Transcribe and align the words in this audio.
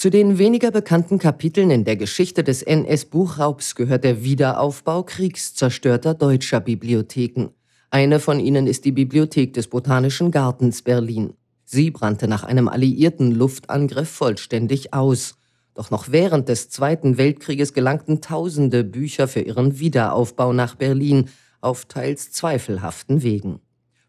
Zu 0.00 0.08
den 0.08 0.38
weniger 0.38 0.70
bekannten 0.70 1.18
Kapiteln 1.18 1.70
in 1.70 1.84
der 1.84 1.96
Geschichte 1.96 2.42
des 2.42 2.62
NS-Buchraubs 2.62 3.74
gehört 3.74 4.02
der 4.02 4.24
Wiederaufbau 4.24 5.02
kriegszerstörter 5.02 6.14
deutscher 6.14 6.60
Bibliotheken. 6.60 7.50
Eine 7.90 8.18
von 8.18 8.40
ihnen 8.40 8.66
ist 8.66 8.86
die 8.86 8.92
Bibliothek 8.92 9.52
des 9.52 9.68
Botanischen 9.68 10.30
Gartens 10.30 10.80
Berlin. 10.80 11.34
Sie 11.66 11.90
brannte 11.90 12.28
nach 12.28 12.44
einem 12.44 12.66
alliierten 12.66 13.32
Luftangriff 13.32 14.08
vollständig 14.08 14.94
aus. 14.94 15.34
Doch 15.74 15.90
noch 15.90 16.10
während 16.10 16.48
des 16.48 16.70
Zweiten 16.70 17.18
Weltkrieges 17.18 17.74
gelangten 17.74 18.22
tausende 18.22 18.84
Bücher 18.84 19.28
für 19.28 19.42
ihren 19.42 19.80
Wiederaufbau 19.80 20.54
nach 20.54 20.76
Berlin 20.76 21.28
auf 21.60 21.84
teils 21.84 22.32
zweifelhaften 22.32 23.22
Wegen. 23.22 23.60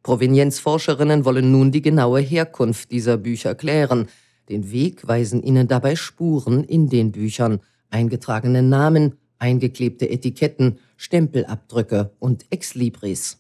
Provenienzforscherinnen 0.03 1.25
wollen 1.25 1.51
nun 1.51 1.73
die 1.73 1.81
genaue 1.81 2.21
Herkunft 2.21 2.91
dieser 2.91 3.17
Bücher 3.17 3.55
klären. 3.55 4.07
Den 4.49 4.71
Weg 4.71 5.07
weisen 5.07 5.43
ihnen 5.43 5.67
dabei 5.67 5.95
Spuren 5.95 6.63
in 6.63 6.89
den 6.89 7.11
Büchern, 7.11 7.59
eingetragene 7.89 8.61
Namen, 8.61 9.13
eingeklebte 9.39 10.09
Etiketten, 10.09 10.79
Stempelabdrücke 10.97 12.11
und 12.19 12.45
Exlibris. 12.49 13.37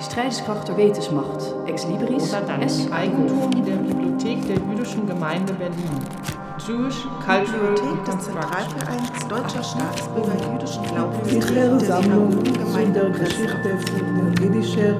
Strijdkracht 0.00 0.68
der 0.68 0.76
Wetensmacht, 0.76 1.54
Exlibris, 1.66 2.34
S. 2.60 2.90
Eigentum 2.92 3.64
der 3.64 3.76
Bibliothek 3.76 4.46
der 4.46 4.56
Jüdischen 4.56 5.06
Gemeinde 5.06 5.54
Berlin. 5.54 6.41
Jewish 6.58 7.06
Cultural 7.24 7.74
Bibliothek 7.74 8.04
des 8.04 8.24
Zentralvereins 8.24 9.26
Deutscher 9.28 9.62
Staatsbürger 9.62 10.52
jüdischen 10.52 10.82
Glaubens 10.84 11.28
Sicher 11.28 11.80
Sammlung 11.80 12.44
zu 12.44 12.92
der 12.92 13.10
Geschichte 13.10 13.78
von 13.78 14.34
der 14.36 14.44
jüdischen 14.44 14.96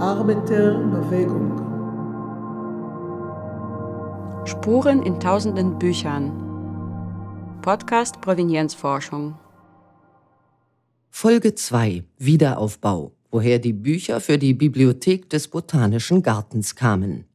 Arbeiterbewegung. 0.00 1.66
Spuren 4.46 5.02
in 5.02 5.20
tausenden 5.20 5.78
Büchern. 5.78 6.32
Podcast 7.60 8.20
Provenienzforschung. 8.20 9.34
Folge 11.10 11.54
2 11.54 12.04
Wiederaufbau, 12.16 13.12
woher 13.30 13.58
die 13.58 13.74
Bücher 13.74 14.20
für 14.20 14.38
die 14.38 14.54
Bibliothek 14.54 15.28
des 15.28 15.48
Botanischen 15.48 16.22
Gartens 16.22 16.74
kamen. 16.74 17.27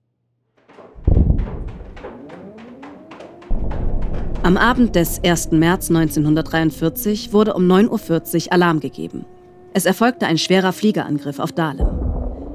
Am 4.44 4.58
Abend 4.58 4.94
des 4.98 5.24
1. 5.24 5.52
März 5.52 5.90
1943 5.90 7.32
wurde 7.32 7.54
um 7.54 7.64
9.40 7.64 8.48
Uhr 8.48 8.52
Alarm 8.52 8.82
gegeben. 8.82 9.24
Es 9.74 9.86
erfolgte 9.86 10.28
ein 10.28 10.38
schwerer 10.38 10.74
Fliegerangriff 10.74 11.40
auf 11.40 11.54
Dahlem. 11.54 11.88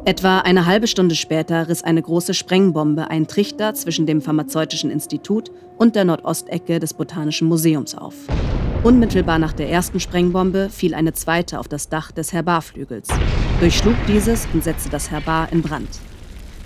Etwa 0.05 0.41
eine 0.41 0.67
halbe 0.67 0.87
Stunde 0.87 1.15
später 1.15 1.67
riss 1.67 1.83
eine 1.83 2.03
große 2.03 2.35
Sprengbombe 2.35 3.09
einen 3.09 3.27
Trichter 3.27 3.73
zwischen 3.73 4.05
dem 4.05 4.21
Pharmazeutischen 4.21 4.91
Institut 4.91 5.51
und 5.79 5.97
der 5.97 6.05
Nordostecke 6.05 6.79
des 6.79 6.93
Botanischen 6.93 7.49
Museums 7.49 7.95
auf. 7.95 8.15
Unmittelbar 8.85 9.39
nach 9.39 9.55
der 9.55 9.71
ersten 9.71 9.99
Sprengbombe 9.99 10.69
fiel 10.69 10.93
eine 10.93 11.15
zweite 11.15 11.59
auf 11.59 11.69
das 11.69 11.89
Dach 11.89 12.13
des 12.13 12.35
Herbarflügels, 12.35 13.09
durchschlug 13.61 13.97
dieses 14.07 14.47
und 14.53 14.63
setzte 14.63 14.91
das 14.91 15.11
Herbar 15.11 15.51
in 15.53 15.63
Brand. 15.63 15.89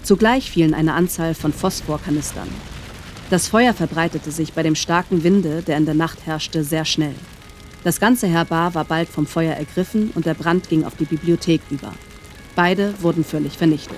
Zugleich 0.03 0.50
fielen 0.50 0.75
eine 0.75 0.95
Anzahl 0.95 1.34
von 1.34 1.53
Phosphorkanistern. 1.53 2.48
Das 3.33 3.48
Feuer 3.48 3.72
verbreitete 3.72 4.30
sich 4.30 4.52
bei 4.52 4.62
dem 4.62 4.75
starken 4.75 5.25
Winde, 5.25 5.62
der 5.62 5.78
in 5.78 5.86
der 5.86 5.94
Nacht 5.94 6.27
herrschte, 6.27 6.62
sehr 6.64 6.84
schnell. 6.84 7.14
Das 7.83 7.98
ganze 7.98 8.27
Herbar 8.27 8.75
war 8.75 8.84
bald 8.84 9.08
vom 9.08 9.25
Feuer 9.27 9.55
ergriffen 9.55 10.11
und 10.14 10.27
der 10.27 10.34
Brand 10.34 10.69
ging 10.69 10.84
auf 10.84 10.97
die 10.97 11.06
Bibliothek 11.06 11.62
über. 11.70 11.94
Beide 12.55 12.92
wurden 13.00 13.25
völlig 13.25 13.56
vernichtet. 13.56 13.97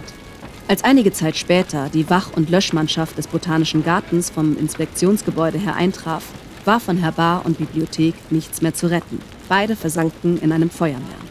Als 0.69 0.85
einige 0.85 1.11
Zeit 1.11 1.37
später 1.37 1.89
die 1.93 2.09
Wach- 2.09 2.31
und 2.37 2.49
Löschmannschaft 2.49 3.19
des 3.19 3.27
Botanischen 3.27 3.83
Gartens 3.83 4.31
vom 4.31 4.57
Inspektionsgebäude 4.57 5.59
her 5.59 5.75
eintraf, 5.75 6.23
war 6.65 6.79
von 6.79 6.99
Herbar 6.99 7.45
und 7.45 7.59
Bibliothek 7.59 8.15
nichts 8.31 8.63
mehr 8.63 8.75
zu 8.75 8.87
retten. 8.87 9.19
Beide 9.49 9.75
versanken 9.75 10.41
in 10.41 10.53
einem 10.53 10.71
Feuermeer. 10.71 11.25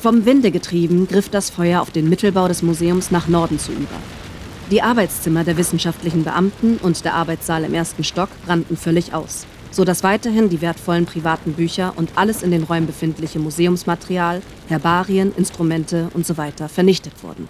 Vom 0.00 0.24
Winde 0.24 0.50
getrieben 0.50 1.06
griff 1.08 1.28
das 1.28 1.50
Feuer 1.50 1.82
auf 1.82 1.90
den 1.90 2.08
Mittelbau 2.08 2.48
des 2.48 2.62
Museums 2.62 3.10
nach 3.10 3.28
Norden 3.28 3.58
zu 3.58 3.72
über. 3.72 4.00
Die 4.70 4.80
Arbeitszimmer 4.80 5.44
der 5.44 5.58
wissenschaftlichen 5.58 6.24
Beamten 6.24 6.78
und 6.78 7.04
der 7.04 7.14
Arbeitssaal 7.14 7.64
im 7.64 7.74
ersten 7.74 8.02
Stock 8.02 8.30
brannten 8.46 8.78
völlig 8.78 9.12
aus, 9.12 9.46
sodass 9.70 10.02
weiterhin 10.02 10.48
die 10.48 10.62
wertvollen 10.62 11.04
privaten 11.04 11.52
Bücher 11.52 11.92
und 11.96 12.12
alles 12.16 12.42
in 12.42 12.50
den 12.50 12.62
Räumen 12.62 12.86
befindliche 12.86 13.38
Museumsmaterial, 13.38 14.40
Herbarien, 14.68 15.34
Instrumente 15.36 16.08
usw. 16.14 16.52
So 16.58 16.68
vernichtet 16.68 17.22
wurden. 17.22 17.46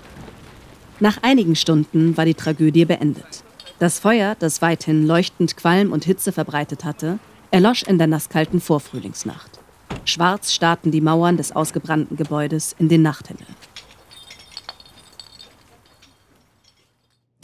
Nach 0.98 1.18
einigen 1.22 1.54
Stunden 1.54 2.16
war 2.16 2.24
die 2.24 2.34
Tragödie 2.34 2.84
beendet. 2.84 3.44
Das 3.78 4.00
Feuer, 4.00 4.36
das 4.38 4.60
weithin 4.60 5.06
leuchtend 5.06 5.56
Qualm 5.56 5.92
und 5.92 6.04
Hitze 6.04 6.32
verbreitet 6.32 6.84
hatte, 6.84 7.20
erlosch 7.52 7.84
in 7.84 7.98
der 7.98 8.08
nasskalten 8.08 8.60
Vorfrühlingsnacht. 8.60 9.60
Schwarz 10.04 10.52
starrten 10.52 10.90
die 10.90 11.00
Mauern 11.00 11.36
des 11.36 11.52
ausgebrannten 11.52 12.16
Gebäudes 12.16 12.74
in 12.78 12.88
den 12.88 13.02
Nachthimmel. 13.02 13.46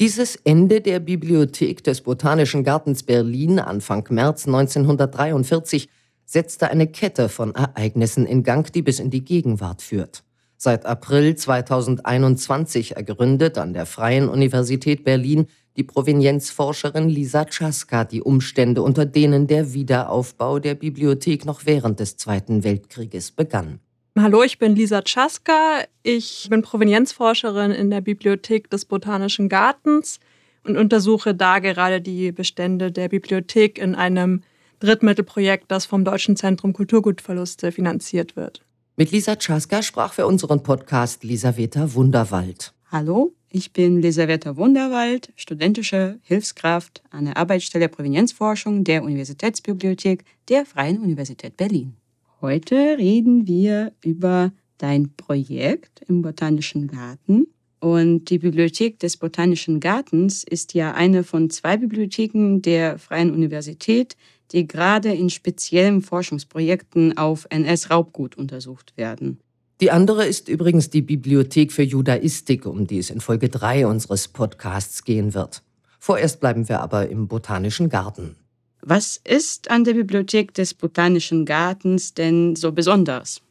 Dieses 0.01 0.35
Ende 0.35 0.81
der 0.81 0.99
Bibliothek 0.99 1.85
des 1.85 2.01
Botanischen 2.01 2.65
Gartens 2.65 3.03
Berlin 3.03 3.59
Anfang 3.59 4.07
März 4.09 4.47
1943 4.47 5.91
setzte 6.25 6.71
eine 6.71 6.87
Kette 6.87 7.29
von 7.29 7.55
Ereignissen 7.55 8.25
in 8.25 8.43
Gang, 8.43 8.73
die 8.73 8.81
bis 8.81 8.99
in 8.99 9.11
die 9.11 9.23
Gegenwart 9.23 9.83
führt. 9.83 10.25
Seit 10.57 10.87
April 10.87 11.35
2021 11.35 12.97
ergründet 12.97 13.59
an 13.59 13.75
der 13.75 13.85
Freien 13.85 14.31
Universität 14.31 15.05
Berlin 15.05 15.49
die 15.77 15.85
Provenienzforscherin 15.85 17.11
Lisa 17.11 17.45
Czaska 17.45 18.05
die 18.05 18.23
Umstände, 18.23 18.81
unter 18.81 19.05
denen 19.05 19.49
der 19.49 19.75
Wiederaufbau 19.75 20.61
der 20.61 20.77
Bibliothek 20.77 21.45
noch 21.45 21.67
während 21.67 22.01
des 22.01 22.17
Zweiten 22.17 22.65
Weltkrieges 22.65 23.33
begann. 23.33 23.81
Hallo, 24.23 24.43
ich 24.43 24.59
bin 24.59 24.77
Lisa 24.77 25.01
Czaska. 25.01 25.85
Ich 26.03 26.49
bin 26.51 26.61
Provenienzforscherin 26.61 27.71
in 27.71 27.89
der 27.89 28.03
Bibliothek 28.03 28.69
des 28.69 28.85
Botanischen 28.85 29.49
Gartens 29.49 30.21
und 30.63 30.77
untersuche 30.77 31.35
da 31.35 31.59
gerade 31.59 32.03
die 32.03 32.31
Bestände 32.31 32.93
der 32.93 33.09
Bibliothek 33.09 33.79
in 33.79 33.95
einem 33.95 34.43
Drittmittelprojekt, 34.81 35.71
das 35.71 35.87
vom 35.87 36.05
Deutschen 36.05 36.37
Zentrum 36.37 36.75
Kulturgutverluste 36.75 37.73
finanziert 37.73 38.37
wird. 38.37 38.61
Mit 38.97 39.11
Lisa 39.11 39.37
Czaska 39.37 39.83
sprach 39.83 40.13
für 40.13 40.27
unseren 40.27 40.63
Podcast 40.63 41.25
Lisaveta 41.25 41.95
Wunderwald. 41.95 42.75
Hallo, 42.93 43.33
ich 43.49 43.73
bin 43.73 44.03
Lisaveta 44.03 44.55
Wunderwald, 44.59 45.33
studentische 45.35 46.19
Hilfskraft 46.25 47.03
an 47.09 47.25
der 47.25 47.39
Arbeitsstelle 47.39 47.89
Provenienzforschung 47.89 48.85
der 48.85 49.03
Universitätsbibliothek 49.03 50.27
der 50.51 50.67
Freien 50.67 50.99
Universität 50.99 51.57
Berlin. 51.57 51.97
Heute 52.41 52.97
reden 52.97 53.47
wir 53.47 53.93
über 54.03 54.53
dein 54.79 55.15
Projekt 55.15 56.01
im 56.09 56.23
Botanischen 56.23 56.87
Garten. 56.87 57.49
Und 57.81 58.31
die 58.31 58.39
Bibliothek 58.39 58.99
des 58.99 59.19
Botanischen 59.19 59.79
Gartens 59.79 60.45
ist 60.45 60.73
ja 60.73 60.93
eine 60.93 61.23
von 61.23 61.51
zwei 61.51 61.77
Bibliotheken 61.77 62.61
der 62.61 62.99
Freien 62.99 63.31
Universität, 63.31 64.17
die 64.53 64.67
gerade 64.67 65.13
in 65.13 65.29
speziellen 65.29 66.01
Forschungsprojekten 66.01 67.19
auf 67.19 67.47
NS-Raubgut 67.51 68.39
untersucht 68.39 68.97
werden. 68.97 69.39
Die 69.83 69.91
andere 69.91 70.27
ist 70.27 70.49
übrigens 70.49 70.89
die 70.89 71.03
Bibliothek 71.03 71.73
für 71.73 71.83
Judaistik, 71.83 72.65
um 72.65 72.87
die 72.87 72.99
es 72.99 73.11
in 73.11 73.21
Folge 73.21 73.51
3 73.51 73.87
unseres 73.87 74.29
Podcasts 74.29 75.05
gehen 75.05 75.35
wird. 75.35 75.63
Vorerst 75.99 76.41
bleiben 76.41 76.71
wir 76.71 76.81
aber 76.81 77.09
im 77.11 77.29
Botanischen 77.29 77.91
Garten. 77.91 78.37
Was 78.83 79.21
ist 79.25 79.71
an 79.71 79.85
der 79.85 79.95
Bibliothek 79.95 80.55
des 80.55 80.75
Botanischen 80.75 81.45
Gartens 81.45 82.15
denn 82.15 82.57
so 82.57 82.73
besonders? 82.73 83.43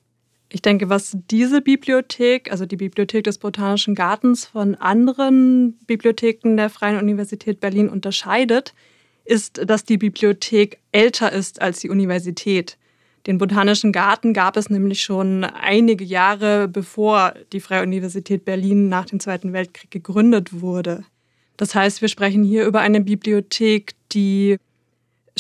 Ich 0.52 0.64
denke, 0.64 0.90
was 0.90 1.16
diese 1.30 1.62
Bibliothek, 1.62 2.52
also 2.52 2.66
die 2.66 2.76
Bibliothek 2.76 3.24
des 3.24 3.38
Botanischen 3.38 3.94
Gartens, 3.94 4.46
von 4.46 4.74
anderen 4.74 5.78
Bibliotheken 5.86 6.56
der 6.58 6.72
Freien 6.72 6.98
Universität 6.98 7.60
Berlin 7.60 7.88
unterscheidet, 7.88 8.74
ist, 9.26 9.62
dass 9.64 9.84
die 9.84 10.00
Bibliothek 10.00 10.80
älter 10.92 11.32
ist 11.32 11.62
als 11.62 11.80
die 11.82 11.90
Universität. 11.90 12.78
Den 13.28 13.38
Botanischen 13.38 13.92
Garten 13.92 14.34
gab 14.34 14.58
es 14.58 14.72
nämlich 14.72 15.02
schon 15.04 15.44
einige 15.44 16.04
Jahre 16.04 16.68
bevor 16.68 17.36
die 17.54 17.60
Freie 17.60 17.84
Universität 17.84 18.44
Berlin 18.44 18.90
nach 18.90 19.06
dem 19.06 19.20
Zweiten 19.20 19.54
Weltkrieg 19.54 19.92
gegründet 19.92 20.62
wurde. 20.62 21.04
Das 21.58 21.76
heißt, 21.76 22.02
wir 22.02 22.08
sprechen 22.08 22.44
hier 22.44 22.66
über 22.66 22.80
eine 22.80 23.02
Bibliothek, 23.02 23.94
die 24.14 24.58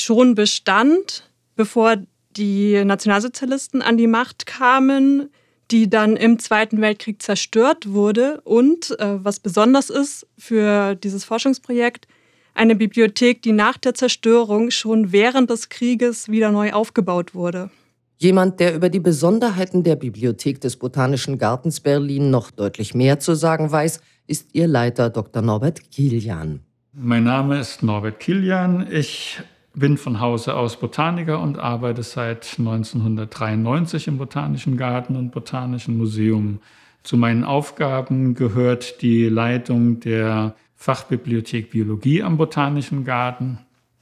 schon 0.02 0.36
bestand, 0.36 1.30
bevor 1.56 1.98
die 2.32 2.84
Nationalsozialisten 2.84 3.82
an 3.82 3.98
die 3.98 4.08
Macht 4.08 4.46
kamen, 4.46 5.30
die 5.72 5.90
dann 5.90 6.16
im 6.16 6.40
Zweiten 6.40 6.82
Weltkrieg 6.82 7.22
zerstört 7.22 7.92
wurde 7.92 8.42
und, 8.42 9.00
äh, 9.00 9.24
was 9.24 9.40
besonders 9.40 9.90
ist 9.90 10.28
für 10.38 10.96
dieses 10.96 11.26
Forschungsprojekt, 11.26 12.08
eine 12.56 12.76
Bibliothek, 12.76 13.42
die 13.42 13.52
nach 13.52 13.78
der 13.78 13.94
Zerstörung 13.94 14.72
schon 14.72 15.12
während 15.12 15.50
des 15.50 15.70
Krieges 15.70 16.30
wieder 16.30 16.52
neu 16.52 16.74
aufgebaut 16.74 17.36
wurde. 17.36 17.70
Jemand, 18.18 18.60
der 18.60 18.76
über 18.76 18.90
die 18.90 19.00
Besonderheiten 19.00 19.84
der 19.84 19.96
Bibliothek 19.96 20.60
des 20.60 20.76
Botanischen 20.76 21.38
Gartens 21.38 21.80
Berlin 21.80 22.30
noch 22.30 22.52
deutlich 22.52 22.94
mehr 22.94 23.20
zu 23.20 23.34
sagen 23.34 23.72
weiß, 23.72 24.02
ist 24.28 24.50
ihr 24.54 24.68
Leiter 24.68 25.10
Dr. 25.10 25.42
Norbert 25.42 25.90
Kilian. 25.90 26.60
Mein 26.92 27.24
Name 27.24 27.60
ist 27.60 27.82
Norbert 27.82 28.20
Kilian. 28.20 28.88
Ich 28.92 29.40
bin 29.74 29.98
von 29.98 30.20
Hause 30.20 30.56
aus 30.56 30.80
Botaniker 30.80 31.40
und 31.40 31.58
arbeite 31.58 32.04
seit 32.04 32.56
1993 32.58 34.08
im 34.08 34.18
Botanischen 34.18 34.78
Garten 34.78 35.16
und 35.16 35.32
Botanischen 35.32 35.98
Museum. 35.98 36.60
Zu 37.04 37.18
meinen 37.18 37.44
Aufgaben 37.44 38.34
gehört 38.34 39.02
die 39.02 39.30
Leitung 39.30 40.00
der 40.00 40.56
Fachbibliothek 40.76 41.72
Biologie 41.72 42.24
am 42.24 42.38
Botanischen 42.38 43.04
Garten, 43.04 43.60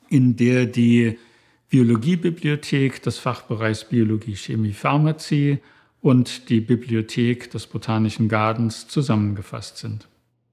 in 0.09 0.35
der 0.35 0.65
die 0.65 1.17
Biologiebibliothek 1.69 3.01
des 3.03 3.17
Fachbereichs 3.17 3.83
Biologie, 3.85 4.35
Chemie, 4.35 4.71
Pharmazie 4.71 5.59
und 6.01 6.49
die 6.49 6.61
Bibliothek 6.61 7.51
des 7.51 7.67
Botanischen 7.67 8.29
Gartens 8.29 8.87
zusammengefasst 8.87 9.77
sind. 9.77 10.07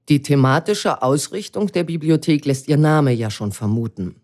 Die 0.09 0.21
thematische 0.21 1.01
Ausrichtung 1.01 1.71
der 1.71 1.83
Bibliothek 1.83 2.45
lässt 2.45 2.67
ihr 2.67 2.77
Name 2.77 3.11
ja 3.13 3.31
schon 3.31 3.51
vermuten. 3.51 4.15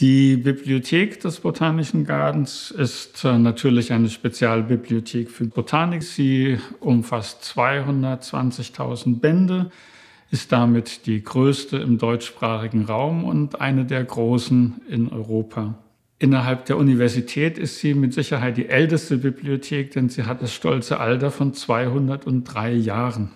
Die 0.00 0.38
Bibliothek 0.38 1.20
des 1.20 1.40
Botanischen 1.40 2.06
Gartens 2.06 2.70
ist 2.70 3.22
äh, 3.22 3.38
natürlich 3.38 3.92
eine 3.92 4.08
Spezialbibliothek 4.08 5.30
für 5.30 5.44
Botanik. 5.44 6.02
Sie 6.02 6.58
umfasst 6.80 7.42
220.000 7.54 9.20
Bände, 9.20 9.70
ist 10.30 10.52
damit 10.52 11.04
die 11.04 11.22
größte 11.22 11.76
im 11.76 11.98
deutschsprachigen 11.98 12.86
Raum 12.86 13.24
und 13.24 13.60
eine 13.60 13.84
der 13.84 14.02
großen 14.02 14.80
in 14.88 15.10
Europa. 15.10 15.74
Innerhalb 16.18 16.64
der 16.64 16.78
Universität 16.78 17.58
ist 17.58 17.80
sie 17.80 17.92
mit 17.92 18.14
Sicherheit 18.14 18.56
die 18.56 18.70
älteste 18.70 19.18
Bibliothek, 19.18 19.90
denn 19.90 20.08
sie 20.08 20.22
hat 20.22 20.40
das 20.40 20.54
stolze 20.54 20.98
Alter 20.98 21.30
von 21.30 21.52
203 21.52 22.72
Jahren. 22.72 23.32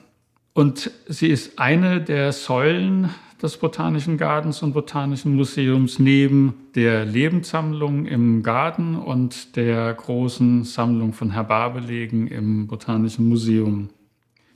Und 0.55 0.91
sie 1.09 1.29
ist 1.29 1.59
eine 1.59 2.01
der 2.01 2.33
Säulen 2.33 3.11
des 3.45 3.59
Botanischen 3.59 4.17
Gartens 4.17 4.63
und 4.63 4.73
Botanischen 4.73 5.37
Museums 5.37 5.99
neben 5.99 6.55
der 6.75 7.05
Lebenssammlung 7.05 8.07
im 8.07 8.43
Garten 8.43 8.97
und 8.97 9.57
der 9.57 9.93
großen 9.93 10.65
Sammlung 10.65 11.13
von 11.13 11.31
Herbarbelegen 11.31 12.27
im 12.27 12.67
Botanischen 12.67 13.29
Museum. 13.29 13.91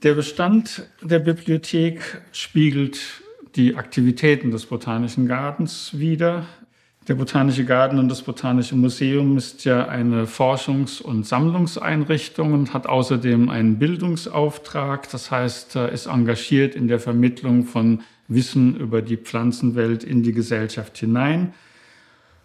Der 0.01 0.15
Bestand 0.15 0.89
der 1.03 1.19
Bibliothek 1.19 2.01
spiegelt 2.31 2.99
die 3.55 3.75
Aktivitäten 3.75 4.49
des 4.49 4.65
Botanischen 4.65 5.27
Gartens 5.27 5.91
wider. 5.93 6.47
Der 7.07 7.13
Botanische 7.13 7.65
Garten 7.65 7.99
und 7.99 8.09
das 8.09 8.23
Botanische 8.23 8.75
Museum 8.75 9.37
ist 9.37 9.65
ja 9.65 9.87
eine 9.87 10.25
Forschungs- 10.25 10.99
und 10.99 11.27
Sammlungseinrichtung 11.27 12.53
und 12.53 12.73
hat 12.73 12.87
außerdem 12.87 13.49
einen 13.49 13.77
Bildungsauftrag. 13.77 15.11
Das 15.11 15.29
heißt, 15.29 15.75
ist 15.75 16.07
engagiert 16.07 16.73
in 16.73 16.87
der 16.87 16.99
Vermittlung 16.99 17.65
von 17.65 18.01
Wissen 18.29 18.77
über 18.77 19.01
die 19.01 19.17
Pflanzenwelt 19.17 20.03
in 20.03 20.23
die 20.23 20.31
Gesellschaft 20.31 20.97
hinein. 20.97 21.53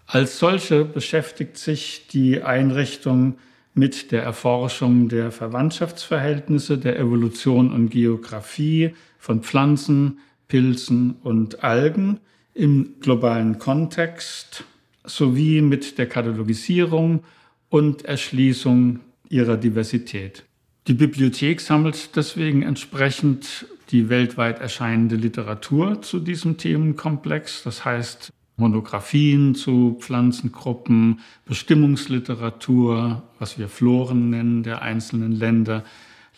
Als 0.07 0.39
solche 0.39 0.85
beschäftigt 0.85 1.57
sich 1.57 2.09
die 2.09 2.43
Einrichtung 2.43 3.37
mit 3.75 4.13
der 4.13 4.23
Erforschung 4.23 5.09
der 5.09 5.31
Verwandtschaftsverhältnisse, 5.31 6.79
der 6.79 6.99
Evolution 6.99 7.73
und 7.73 7.91
Geographie 7.91 8.95
von 9.19 9.43
Pflanzen, 9.43 10.19
Pilzen 10.49 11.17
und 11.23 11.65
Algen 11.65 12.21
im 12.55 12.97
globalen 13.01 13.59
Kontext 13.59 14.65
sowie 15.05 15.61
mit 15.61 15.99
der 15.99 16.09
Katalogisierung 16.09 17.25
und 17.69 18.05
Erschließung 18.05 19.01
ihrer 19.29 19.57
Diversität. 19.57 20.45
Die 20.87 20.95
Bibliothek 20.95 21.61
sammelt 21.61 22.15
deswegen 22.15 22.63
entsprechend 22.63 23.67
die 23.91 24.09
weltweit 24.09 24.61
erscheinende 24.61 25.17
Literatur 25.17 26.03
zu 26.03 26.21
diesem 26.21 26.57
Themenkomplex, 26.57 27.63
das 27.63 27.85
heißt 27.85 28.33
Monographien 28.57 29.55
zu 29.55 29.97
Pflanzengruppen, 30.01 31.21
Bestimmungsliteratur, 31.45 33.23
was 33.39 33.59
wir 33.59 33.69
Floren 33.69 34.31
nennen, 34.31 34.63
der 34.63 34.83
einzelnen 34.83 35.33
Länder, 35.33 35.85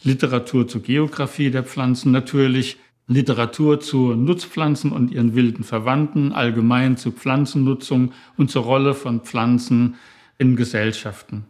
Literatur 0.03 0.67
zur 0.67 0.83
Geografie 0.83 1.51
der 1.51 1.63
Pflanzen 1.63 2.13
natürlich, 2.13 2.79
Literatur 3.09 3.81
zu 3.81 4.15
Nutzpflanzen 4.15 4.91
und 4.91 5.13
ihren 5.13 5.35
wilden 5.35 5.63
Verwandten, 5.63 6.33
allgemein 6.33 6.97
zu 6.97 7.13
Pflanzennutzung 7.13 8.13
und 8.37 8.51
zur 8.51 8.65
Rolle 8.65 8.95
von 8.95 9.21
Pflanzen 9.21 9.95
in 10.39 10.57
Gesellschaften. 10.57 11.45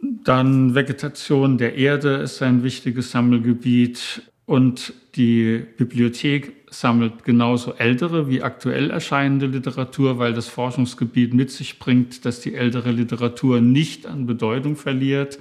Dann 0.00 0.74
Vegetation 0.74 1.58
der 1.58 1.76
Erde 1.76 2.16
ist 2.16 2.42
ein 2.42 2.62
wichtiges 2.62 3.10
Sammelgebiet 3.10 4.22
und 4.46 4.92
die 5.14 5.62
Bibliothek 5.78 6.52
sammelt 6.70 7.24
genauso 7.24 7.72
ältere 7.74 8.28
wie 8.28 8.42
aktuell 8.42 8.90
erscheinende 8.90 9.46
Literatur, 9.46 10.18
weil 10.18 10.34
das 10.34 10.48
Forschungsgebiet 10.48 11.32
mit 11.32 11.50
sich 11.50 11.78
bringt, 11.78 12.24
dass 12.24 12.40
die 12.40 12.54
ältere 12.54 12.90
Literatur 12.90 13.60
nicht 13.60 14.06
an 14.06 14.26
Bedeutung 14.26 14.76
verliert. 14.76 15.38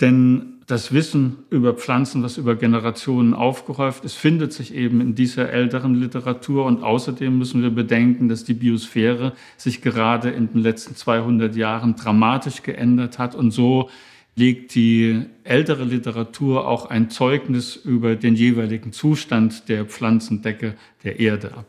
Denn 0.00 0.54
das 0.66 0.92
Wissen 0.92 1.38
über 1.50 1.74
Pflanzen, 1.74 2.22
was 2.22 2.38
über 2.38 2.54
Generationen 2.56 3.34
aufgehäuft 3.34 4.04
ist, 4.04 4.14
findet 4.14 4.52
sich 4.52 4.74
eben 4.74 5.00
in 5.00 5.14
dieser 5.14 5.50
älteren 5.50 5.94
Literatur. 5.94 6.64
Und 6.64 6.82
außerdem 6.82 7.36
müssen 7.36 7.62
wir 7.62 7.70
bedenken, 7.70 8.28
dass 8.28 8.44
die 8.44 8.54
Biosphäre 8.54 9.32
sich 9.56 9.82
gerade 9.82 10.30
in 10.30 10.50
den 10.52 10.62
letzten 10.62 10.96
200 10.96 11.54
Jahren 11.56 11.96
dramatisch 11.96 12.62
geändert 12.62 13.18
hat. 13.18 13.34
Und 13.34 13.50
so 13.50 13.90
legt 14.34 14.74
die 14.74 15.26
ältere 15.44 15.84
Literatur 15.84 16.66
auch 16.66 16.86
ein 16.86 17.10
Zeugnis 17.10 17.76
über 17.76 18.16
den 18.16 18.34
jeweiligen 18.34 18.92
Zustand 18.92 19.68
der 19.68 19.84
Pflanzendecke 19.84 20.74
der 21.04 21.20
Erde 21.20 21.52
ab. 21.54 21.66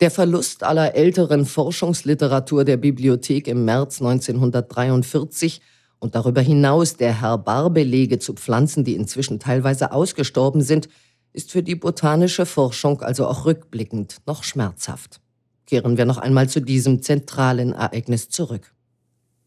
Der 0.00 0.10
Verlust 0.10 0.64
aller 0.64 0.96
älteren 0.96 1.46
Forschungsliteratur 1.46 2.64
der 2.64 2.76
Bibliothek 2.76 3.46
im 3.46 3.64
März 3.64 4.00
1943 4.02 5.60
und 6.00 6.16
darüber 6.16 6.40
hinaus 6.40 6.96
der 6.96 7.20
Herbarbelege 7.20 8.18
zu 8.18 8.34
Pflanzen, 8.34 8.82
die 8.82 8.96
inzwischen 8.96 9.38
teilweise 9.38 9.92
ausgestorben 9.92 10.60
sind, 10.60 10.88
ist 11.32 11.52
für 11.52 11.62
die 11.62 11.76
botanische 11.76 12.46
Forschung 12.46 13.00
also 13.02 13.28
auch 13.28 13.44
rückblickend 13.44 14.16
noch 14.26 14.42
schmerzhaft. 14.42 15.20
Kehren 15.66 15.96
wir 15.96 16.04
noch 16.04 16.18
einmal 16.18 16.48
zu 16.48 16.60
diesem 16.60 17.00
zentralen 17.02 17.72
Ereignis 17.72 18.28
zurück. 18.28 18.74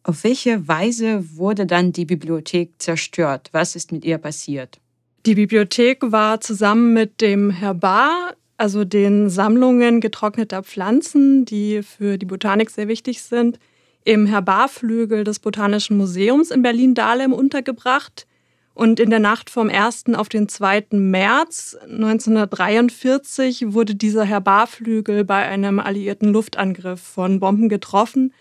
Auf 0.07 0.24
welche 0.24 0.68
Weise 0.68 1.36
wurde 1.36 1.66
dann 1.66 1.92
die 1.92 2.06
Bibliothek 2.06 2.74
zerstört? 2.78 3.50
Was 3.54 3.75
ist 3.75 3.92
mit 3.92 4.06
ihr 4.06 4.19
passiert? 4.19 4.80
Die 5.25 5.34
Bibliothek 5.34 6.12
war 6.12 6.40
zusammen 6.42 6.94
mit 6.94 7.22
dem 7.22 7.50
Herbar, 7.50 8.36
also 8.56 8.86
den 8.86 9.31
Sammlungen 9.31 10.02
getrockneter 10.02 10.62
Pflanzen, 10.62 11.46
die 11.46 11.82
für 11.82 12.20
die 12.20 12.27
Botanik 12.27 12.70
sehr 12.70 12.88
wichtig 12.88 13.24
sind, 13.24 13.58
im 14.03 14.27
Herbarflügel 14.27 15.24
des 15.24 15.39
Botanischen 15.39 15.98
Museums 15.98 16.51
in 16.51 16.62
Berlin-Dahlem 16.62 17.34
untergebracht. 17.34 18.27
Und 18.75 19.00
in 19.00 19.10
der 19.10 19.20
Nacht 19.20 19.50
vom 19.50 19.70
1. 19.70 20.13
auf 20.13 20.30
den 20.30 20.48
2. 20.48 20.86
März 20.91 21.77
1943 21.84 23.74
wurde 23.74 23.96
dieser 23.96 24.25
Herbarflügel 24.25 25.24
bei 25.25 25.48
einem 25.48 25.80
alliierten 25.80 26.32
Luftangriff 26.32 27.01
von 27.01 27.39
Bomben 27.39 27.70
getroffen 27.70 28.32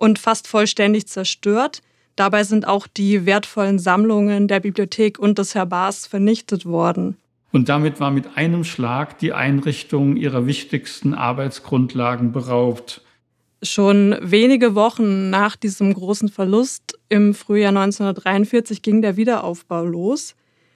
und 0.00 0.18
fast 0.18 0.48
vollständig 0.48 1.06
zerstört. 1.06 1.82
Dabei 2.16 2.42
sind 2.42 2.66
auch 2.66 2.86
die 2.86 3.26
wertvollen 3.26 3.78
Sammlungen 3.78 4.48
der 4.48 4.60
Bibliothek 4.60 5.18
und 5.18 5.38
des 5.38 5.54
Herbars 5.54 6.06
vernichtet 6.06 6.64
worden. 6.64 7.16
Und 7.52 7.68
damit 7.68 8.00
war 8.00 8.10
mit 8.10 8.36
einem 8.36 8.64
Schlag 8.64 9.18
die 9.18 9.32
Einrichtung 9.32 10.16
ihrer 10.16 10.46
wichtigsten 10.46 11.14
Arbeitsgrundlagen 11.14 12.32
beraubt. 12.32 13.02
Schon 13.62 14.16
wenige 14.22 14.74
Wochen 14.74 15.28
nach 15.28 15.56
diesem 15.56 15.92
großen 15.92 16.30
Verlust 16.30 16.98
im 17.10 17.34
Frühjahr 17.34 17.70
1943 17.70 18.80
ging 18.80 19.02
der 19.02 19.16
Wiederaufbau 19.16 19.84
los. 19.84 20.34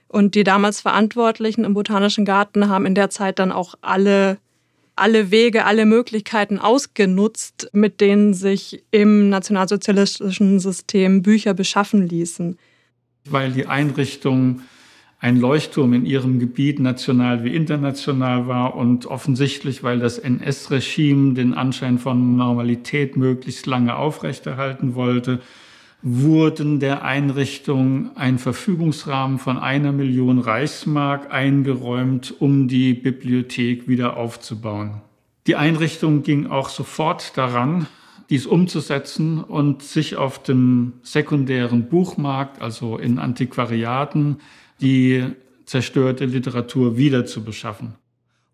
Und 0.08 0.34
die 0.34 0.44
damals 0.44 0.82
Verantwortlichen 0.82 1.64
im 1.64 1.74
Botanischen 1.74 2.24
Garten 2.24 2.68
haben 2.68 2.84
in 2.84 2.94
der 2.94 3.08
Zeit 3.08 3.38
dann 3.38 3.52
auch 3.52 3.74
alle, 3.80 4.38
alle 4.96 5.30
Wege, 5.30 5.64
alle 5.64 5.86
Möglichkeiten 5.86 6.58
ausgenutzt, 6.58 7.68
mit 7.72 8.00
denen 8.00 8.34
sich 8.34 8.84
im 8.90 9.28
nationalsozialistischen 9.28 10.60
System 10.60 11.22
Bücher 11.22 11.54
beschaffen 11.54 12.08
ließen. 12.08 12.58
Weil 13.26 13.52
die 13.52 13.66
Einrichtung 13.66 14.62
ein 15.18 15.40
Leuchtturm 15.40 15.94
in 15.94 16.04
ihrem 16.04 16.38
Gebiet, 16.38 16.78
national 16.80 17.44
wie 17.44 17.54
international 17.56 18.46
war 18.46 18.76
und 18.76 19.06
offensichtlich, 19.06 19.82
weil 19.82 19.98
das 19.98 20.18
NS-Regime 20.18 21.32
den 21.32 21.54
Anschein 21.54 21.98
von 21.98 22.36
Normalität 22.36 23.16
möglichst 23.16 23.64
lange 23.64 23.96
aufrechterhalten 23.96 24.94
wollte, 24.94 25.40
wurden 26.02 26.80
der 26.80 27.02
Einrichtung 27.02 28.16
ein 28.16 28.38
Verfügungsrahmen 28.38 29.38
von 29.38 29.58
einer 29.58 29.92
Million 29.92 30.38
Reichsmark 30.38 31.32
eingeräumt, 31.32 32.34
um 32.38 32.68
die 32.68 32.94
Bibliothek 32.94 33.88
wieder 33.88 34.16
aufzubauen. 34.16 35.00
Die 35.46 35.56
Einrichtung 35.56 36.22
ging 36.22 36.46
auch 36.46 36.68
sofort 36.68 37.36
daran, 37.36 37.86
dies 38.30 38.46
umzusetzen 38.46 39.42
und 39.42 39.82
sich 39.82 40.16
auf 40.16 40.42
dem 40.42 40.94
sekundären 41.02 41.88
Buchmarkt, 41.88 42.62
also 42.62 42.98
in 42.98 43.18
Antiquariaten, 43.18 44.38
die 44.80 45.24
zerstörte 45.66 46.24
Literatur 46.24 46.96
wieder 46.96 47.26
zu 47.26 47.44
beschaffen. 47.44 47.94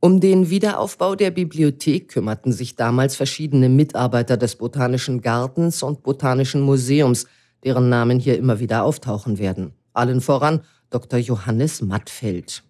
Um 0.02 0.18
den 0.18 0.48
Wiederaufbau 0.48 1.14
der 1.14 1.30
Bibliothek 1.30 2.08
kümmerten 2.08 2.52
sich 2.52 2.74
damals 2.74 3.16
verschiedene 3.16 3.68
Mitarbeiter 3.68 4.38
des 4.38 4.56
Botanischen 4.56 5.20
Gartens 5.20 5.82
und 5.82 6.02
Botanischen 6.02 6.62
Museums, 6.62 7.26
deren 7.64 7.90
Namen 7.90 8.18
hier 8.18 8.38
immer 8.38 8.60
wieder 8.60 8.82
auftauchen 8.82 9.38
werden. 9.38 9.74
Allen 9.92 10.22
voran 10.22 10.62
Dr. 10.88 11.18
Johannes 11.18 11.82
Mattfeld. 11.82 12.62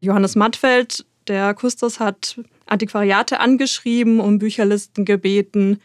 Johannes 0.00 0.34
Mattfeld, 0.34 1.04
der 1.26 1.52
Kustos, 1.52 2.00
hat 2.00 2.40
Antiquariate 2.64 3.38
angeschrieben, 3.38 4.18
um 4.18 4.38
Bücherlisten 4.38 5.04
gebeten, 5.04 5.80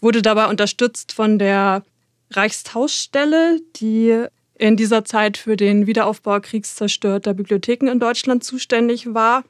wurde 0.00 0.22
dabei 0.22 0.46
unterstützt 0.46 1.10
von 1.10 1.40
der 1.40 1.82
Reichstauschstelle, 2.30 3.60
die 3.74 4.26
in 4.56 4.76
dieser 4.76 5.04
Zeit 5.04 5.36
für 5.36 5.56
den 5.56 5.88
Wiederaufbau 5.88 6.38
kriegszerstörter 6.38 7.34
Bibliotheken 7.34 7.88
in 7.88 7.98
Deutschland 7.98 8.44
zuständig 8.44 9.12
war 9.14 9.42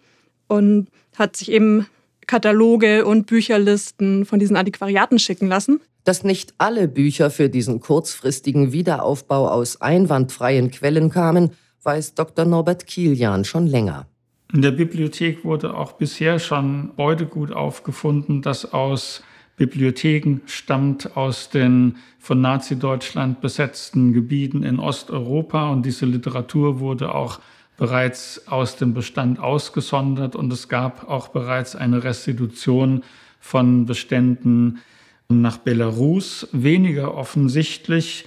und 0.49 0.89
hat 1.17 1.37
sich 1.37 1.51
eben 1.51 1.87
Kataloge 2.27 3.05
und 3.05 3.27
Bücherlisten 3.27 4.25
von 4.25 4.39
diesen 4.39 4.57
Antiquariaten 4.57 5.19
schicken 5.19 5.49
lassen. 5.49 5.81
Dass 6.05 6.25
nicht 6.25 6.55
alle 6.59 6.89
Bücher 6.89 7.31
für 7.31 7.49
diesen 7.49 7.81
kurzfristigen 7.81 8.73
Wiederaufbau 8.73 9.49
aus 9.49 9.81
einwandfreien 9.81 10.71
Quellen 10.71 11.11
kamen, 11.11 11.53
weiß 11.83 12.15
Dr. 12.15 12.45
Norbert 12.45 12.87
Kilian 12.87 13.45
schon 13.45 13.67
länger. 13.67 14.07
In 14.53 14.63
der 14.63 14.71
Bibliothek 14.71 15.45
wurde 15.45 15.75
auch 15.75 15.93
bisher 15.93 16.39
schon 16.39 16.93
Beutegut 16.97 17.53
aufgefunden, 17.53 18.43
das 18.43 18.73
aus 18.73 19.23
Bibliotheken 19.57 20.41
stammt 20.47 21.17
aus 21.17 21.49
den 21.49 21.97
von 22.19 22.41
Nazi-Deutschland 22.41 23.41
besetzten 23.41 24.13
Gebieten 24.13 24.63
in 24.63 24.79
Osteuropa 24.79 25.71
und 25.71 25.87
diese 25.87 26.07
Literatur 26.07 26.81
wurde 26.81 27.15
auch 27.15 27.41
bereits 27.77 28.47
aus 28.47 28.77
dem 28.77 28.95
Bestand 28.95 29.39
ausgesondert 29.39 30.37
und 30.37 30.53
es 30.53 30.69
gab 30.69 31.09
auch 31.09 31.29
bereits 31.29 31.75
eine 31.75 32.05
Restitution 32.05 33.03
von 33.41 33.87
Beständen 33.87 34.81
nach 35.29 35.59
Belarus. 35.59 36.49
Weniger 36.53 37.15
offensichtlich 37.15 38.27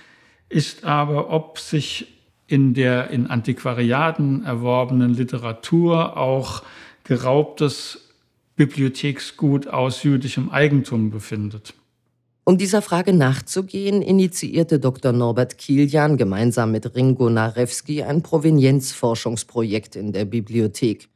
ist 0.49 0.83
aber, 0.83 1.29
ob 1.29 1.59
sich 1.59 2.13
in 2.47 2.73
der 2.73 3.09
in 3.09 3.27
Antiquariaten 3.27 4.43
erworbenen 4.43 5.13
Literatur 5.13 6.17
auch 6.17 6.63
geraubtes 7.03 8.13
Bibliotheksgut 8.55 9.67
aus 9.67 10.03
jüdischem 10.03 10.49
Eigentum 10.49 11.11
befindet. 11.11 11.73
Um 12.47 12.57
dieser 12.57 12.81
Frage 12.81 13.11
nachzugehen, 13.11 14.01
initiierte 14.01 14.79
Dr. 14.79 15.11
Norbert 15.11 15.57
Kilian 15.57 16.15
gemeinsam 16.15 16.71
mit 16.71 16.95
Ringo 16.95 17.29
Narewski 17.29 18.03
ein 18.03 18.23
Provenienzforschungsprojekt 18.23 19.97
in 19.97 20.13
der 20.13 20.23
Bibliothek. 20.23 21.09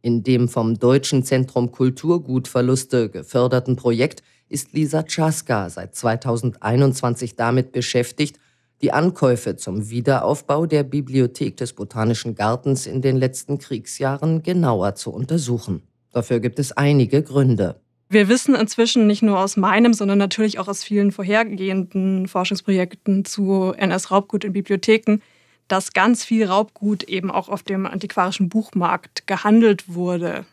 In 0.00 0.24
dem 0.24 0.48
vom 0.48 0.80
Deutschen 0.80 1.22
Zentrum 1.22 1.70
Kulturgutverluste 1.70 3.10
geförderten 3.10 3.76
Projekt 3.76 4.24
ist 4.48 4.72
Lisa 4.72 5.04
Czaska 5.04 5.70
seit 5.70 5.94
2021 5.94 7.36
damit 7.36 7.70
beschäftigt, 7.70 8.40
die 8.80 8.90
Ankäufe 8.90 9.54
zum 9.54 9.88
Wiederaufbau 9.88 10.66
der 10.66 10.82
Bibliothek 10.82 11.56
des 11.58 11.74
Botanischen 11.74 12.34
Gartens 12.34 12.88
in 12.88 13.02
den 13.02 13.18
letzten 13.18 13.58
Kriegsjahren 13.58 14.42
genauer 14.42 14.96
zu 14.96 15.12
untersuchen. 15.12 15.82
Dafür 16.10 16.40
gibt 16.40 16.58
es 16.58 16.72
einige 16.72 17.22
Gründe. 17.22 17.76
Wir 18.12 18.28
wissen 18.28 18.54
inzwischen 18.54 19.06
nicht 19.06 19.22
nur 19.22 19.38
aus 19.38 19.56
meinem, 19.56 19.94
sondern 19.94 20.18
natürlich 20.18 20.58
auch 20.58 20.68
aus 20.68 20.84
vielen 20.84 21.12
vorhergehenden 21.12 22.28
Forschungsprojekten 22.28 23.24
zu 23.24 23.72
NS-Raubgut 23.74 24.44
in 24.44 24.52
Bibliotheken, 24.52 25.20
dass 25.66 25.94
ganz 25.94 26.22
viel 26.22 26.44
Raubgut 26.44 27.04
eben 27.04 27.30
auch 27.30 27.48
auf 27.48 27.62
dem 27.62 27.86
antiquarischen 27.86 28.50
Buchmarkt 28.50 29.26
gehandelt 29.26 29.94
wurde 29.94 30.44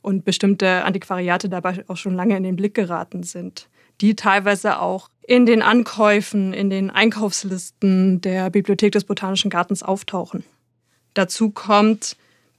und 0.00 0.24
bestimmte 0.24 0.84
Antiquariate 0.84 1.48
dabei 1.48 1.84
auch 1.88 1.96
schon 1.96 2.14
lange 2.14 2.36
in 2.36 2.44
den 2.44 2.54
Blick 2.54 2.74
geraten 2.74 3.24
sind, 3.24 3.68
die 4.00 4.14
teilweise 4.14 4.78
auch 4.78 5.10
in 5.26 5.44
den 5.44 5.60
Ankäufen, 5.60 6.52
in 6.52 6.70
den 6.70 6.88
Einkaufslisten 6.88 8.20
der 8.20 8.48
Bibliothek 8.50 8.92
des 8.92 9.02
Botanischen 9.02 9.50
Gartens 9.50 9.82
auftauchen. 9.82 10.44
Dazu 11.14 11.50
kommt, 11.50 12.16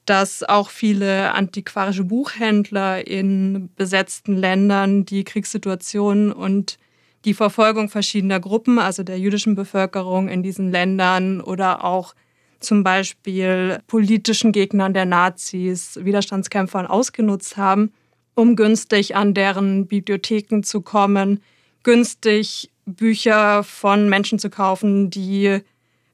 dass 0.10 0.42
auch 0.42 0.72
viele 0.72 1.34
antiquarische 1.34 2.04
Buchhändler 2.04 3.06
in 3.06 3.70
besetzten 3.76 4.36
Ländern 4.36 5.06
die 5.06 5.24
Kriegssituation 5.24 6.32
und 6.32 6.80
die 7.26 7.36
Verfolgung 7.36 7.90
verschiedener 7.90 8.40
Gruppen, 8.40 8.80
also 8.80 9.04
der 9.04 9.20
jüdischen 9.20 9.54
Bevölkerung 9.54 10.28
in 10.28 10.42
diesen 10.42 10.72
Ländern 10.72 11.42
oder 11.42 11.84
auch 11.84 12.16
zum 12.60 12.84
Beispiel 12.84 13.80
politischen 13.86 14.52
Gegnern 14.52 14.96
der 14.96 15.06
Nazis, 15.06 16.00
Widerstandskämpfern 16.02 16.88
ausgenutzt 16.88 17.58
haben, 17.58 17.94
um 18.34 18.56
günstig 18.56 19.16
an 19.16 19.36
deren 19.36 19.86
Bibliotheken 19.86 20.64
zu 20.64 20.82
kommen, 20.82 21.40
günstig 21.84 22.72
Bücher 22.88 23.64
von 23.64 24.10
Menschen 24.10 24.40
zu 24.40 24.50
kaufen, 24.50 25.12
die 25.12 25.60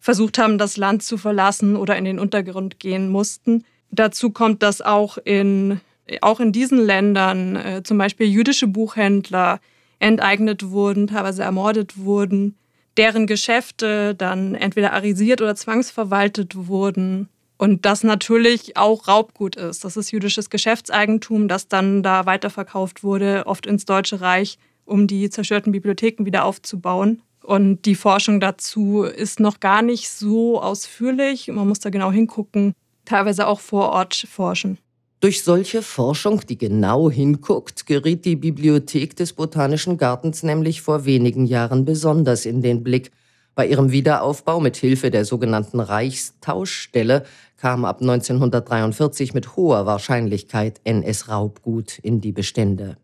versucht 0.01 0.37
haben, 0.37 0.57
das 0.57 0.75
Land 0.75 1.01
zu 1.01 1.17
verlassen 1.17 1.77
oder 1.77 1.95
in 1.95 2.03
den 2.03 2.19
Untergrund 2.19 2.79
gehen 2.79 3.09
mussten. 3.09 3.63
Dazu 3.92 4.30
kommt, 4.32 4.63
dass 4.63 4.82
auch 4.82 5.18
in, 5.18 5.80
auch 6.22 6.39
in 6.39 6.51
diesen 6.51 6.80
Ländern 6.80 7.56
äh, 7.56 7.84
zum 7.84 7.98
Beispiel 7.98 8.27
jüdische 8.27 8.68
Buchhändler 8.68 9.60
enteignet 10.00 10.70
wurden, 10.70 11.08
teilweise 11.08 11.44
ermordet 11.44 11.98
wurden, 11.98 12.56
deren 12.98 13.27
Geschäfte 13.27 14.15
dann 14.15 14.56
entweder 14.56 14.94
arisiert 14.94 15.42
oder 15.42 15.56
zwangsverwaltet 15.56 16.68
wurden. 16.68 17.30
Und 17.58 17.86
das 17.86 18.04
natürlich 18.04 18.75
auch 18.75 19.08
Raubgut 19.08 19.56
ist. 19.56 19.86
Das 19.86 19.96
ist 19.96 20.12
jüdisches 20.12 20.50
Geschäftseigentum, 20.50 21.48
das 21.48 21.70
dann 21.70 22.04
da 22.04 22.25
weiterverkauft 22.25 23.04
wurde, 23.04 23.44
oft 23.46 23.65
ins 23.65 23.86
Deutsche 23.86 24.20
Reich, 24.20 24.58
um 24.84 25.08
die 25.08 25.30
zerstörten 25.30 25.72
Bibliotheken 25.72 26.25
wieder 26.25 26.44
aufzubauen. 26.44 27.22
Und 27.42 27.86
die 27.86 27.96
Forschung 27.96 28.39
dazu 28.39 29.04
ist 29.04 29.39
noch 29.39 29.60
gar 29.60 29.82
nicht 29.82 30.10
so 30.10 30.62
ausführlich. 30.62 31.48
Man 31.48 31.68
muss 31.68 31.80
da 31.80 31.89
genau 31.89 32.12
hingucken, 32.12 32.74
teilweise 33.05 33.47
auch 33.47 33.59
vor 33.59 33.89
Ort 33.89 34.15
forschen. 34.29 34.77
Durch 35.21 35.43
solche 35.43 35.81
Forschung, 35.81 36.41
die 36.47 36.57
genau 36.57 37.09
hinguckt, 37.09 37.85
geriet 37.85 38.25
die 38.25 38.35
Bibliothek 38.35 39.15
des 39.15 39.33
Botanischen 39.33 39.97
Gartens 39.97 40.43
nämlich 40.43 40.81
vor 40.81 41.05
wenigen 41.05 41.45
Jahren 41.45 41.85
besonders 41.85 42.45
in 42.45 42.62
den 42.62 42.83
Blick. 42.83 43.12
Bei 43.55 43.65
ihrem 43.65 43.91
Wiederaufbau 43.91 44.59
mit 44.59 44.75
Hilfe 44.75 45.12
der 45.12 45.24
sogenannten 45.24 45.79
Reichstauschstelle 45.79 47.24
kam 47.57 47.85
ab 47.85 48.01
1943 48.01 49.33
mit 49.33 49.55
hoher 49.55 49.85
Wahrscheinlichkeit 49.85 50.81
NS-Raubgut 50.83 51.97
in 52.00 52.19
die 52.19 52.33
Bestände. 52.33 52.97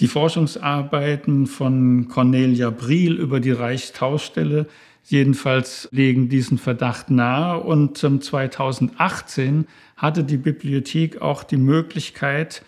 Die 0.00 0.08
Forschungsarbeiten 0.08 1.46
von 1.46 2.08
Cornelia 2.08 2.70
Briel 2.70 3.12
über 3.16 3.38
die 3.38 3.52
Reichstauschstelle 3.52 4.66
jedenfalls 5.10 5.88
legen 5.92 6.28
diesen 6.28 6.58
Verdacht 6.58 7.10
nahe. 7.10 7.60
Und 7.60 7.98
2018 7.98 9.66
hatte 9.96 10.24
die 10.24 10.36
Bibliothek 10.36 11.20
auch 11.20 11.42
die 11.42 11.56
Möglichkeit, 11.56 12.62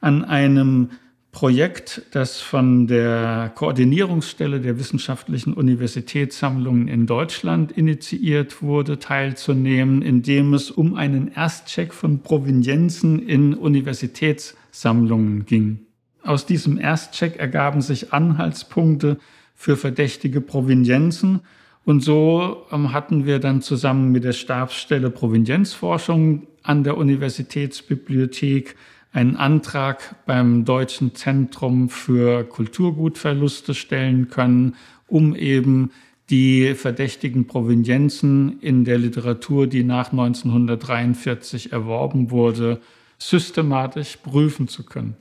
an 0.00 0.24
einem 0.24 0.90
Projekt, 1.32 2.02
das 2.12 2.40
von 2.40 2.86
der 2.86 3.52
Koordinierungsstelle 3.54 4.60
der 4.60 4.78
wissenschaftlichen 4.78 5.52
Universitätssammlungen 5.52 6.88
in 6.88 7.06
Deutschland 7.06 7.72
initiiert 7.72 8.62
wurde, 8.62 8.98
teilzunehmen, 8.98 10.00
indem 10.00 10.54
es 10.54 10.70
um 10.70 10.94
einen 10.94 11.28
Erstcheck 11.28 11.92
von 11.92 12.20
Provenienzen 12.20 13.18
in 13.18 13.52
Universitätssammlungen 13.52 15.44
ging. 15.44 15.80
Aus 16.22 16.46
diesem 16.46 16.78
Erstcheck 16.78 17.36
ergaben 17.36 17.82
sich 17.82 18.14
Anhaltspunkte 18.14 19.18
für 19.54 19.76
verdächtige 19.76 20.40
Provenienzen 20.40 21.40
und 21.86 22.00
so 22.00 22.66
ähm, 22.72 22.92
hatten 22.92 23.26
wir 23.26 23.38
dann 23.38 23.62
zusammen 23.62 24.10
mit 24.10 24.24
der 24.24 24.32
Stabsstelle 24.32 25.08
Provenienzforschung 25.08 26.48
an 26.64 26.82
der 26.82 26.96
Universitätsbibliothek 26.96 28.74
einen 29.12 29.36
Antrag 29.36 30.16
beim 30.26 30.64
Deutschen 30.64 31.14
Zentrum 31.14 31.88
für 31.88 32.42
Kulturgutverluste 32.42 33.72
stellen 33.72 34.28
können, 34.28 34.74
um 35.06 35.36
eben 35.36 35.92
die 36.28 36.74
verdächtigen 36.74 37.46
Provenienzen 37.46 38.58
in 38.60 38.84
der 38.84 38.98
Literatur, 38.98 39.68
die 39.68 39.84
nach 39.84 40.10
1943 40.10 41.72
erworben 41.72 42.32
wurde, 42.32 42.80
systematisch 43.16 44.16
prüfen 44.16 44.66
zu 44.66 44.84
können. 44.84 45.16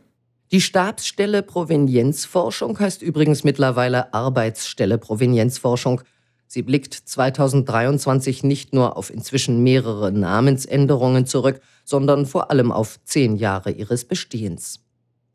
Die 0.51 0.62
Stabsstelle 0.62 1.43
Provenienzforschung 1.43 2.79
heißt 2.79 3.03
übrigens 3.03 3.43
mittlerweile 3.43 4.15
Arbeitsstelle 4.15 4.98
Provenienzforschung. 4.98 6.01
Sie 6.48 6.62
blickt 6.62 6.94
2023 6.94 8.44
nicht 8.44 8.74
nur 8.74 8.98
auf 8.98 9.10
inzwischen 9.10 9.64
mehrere 9.64 10.12
Namensänderungen 10.12 11.25
zurück, 11.25 11.60
sondern 11.84 12.25
vor 12.25 12.52
allem 12.52 12.72
auf 12.72 13.00
zehn 13.04 13.36
Jahre 13.36 13.72
ihres 13.72 14.06
Bestehens. 14.06 14.80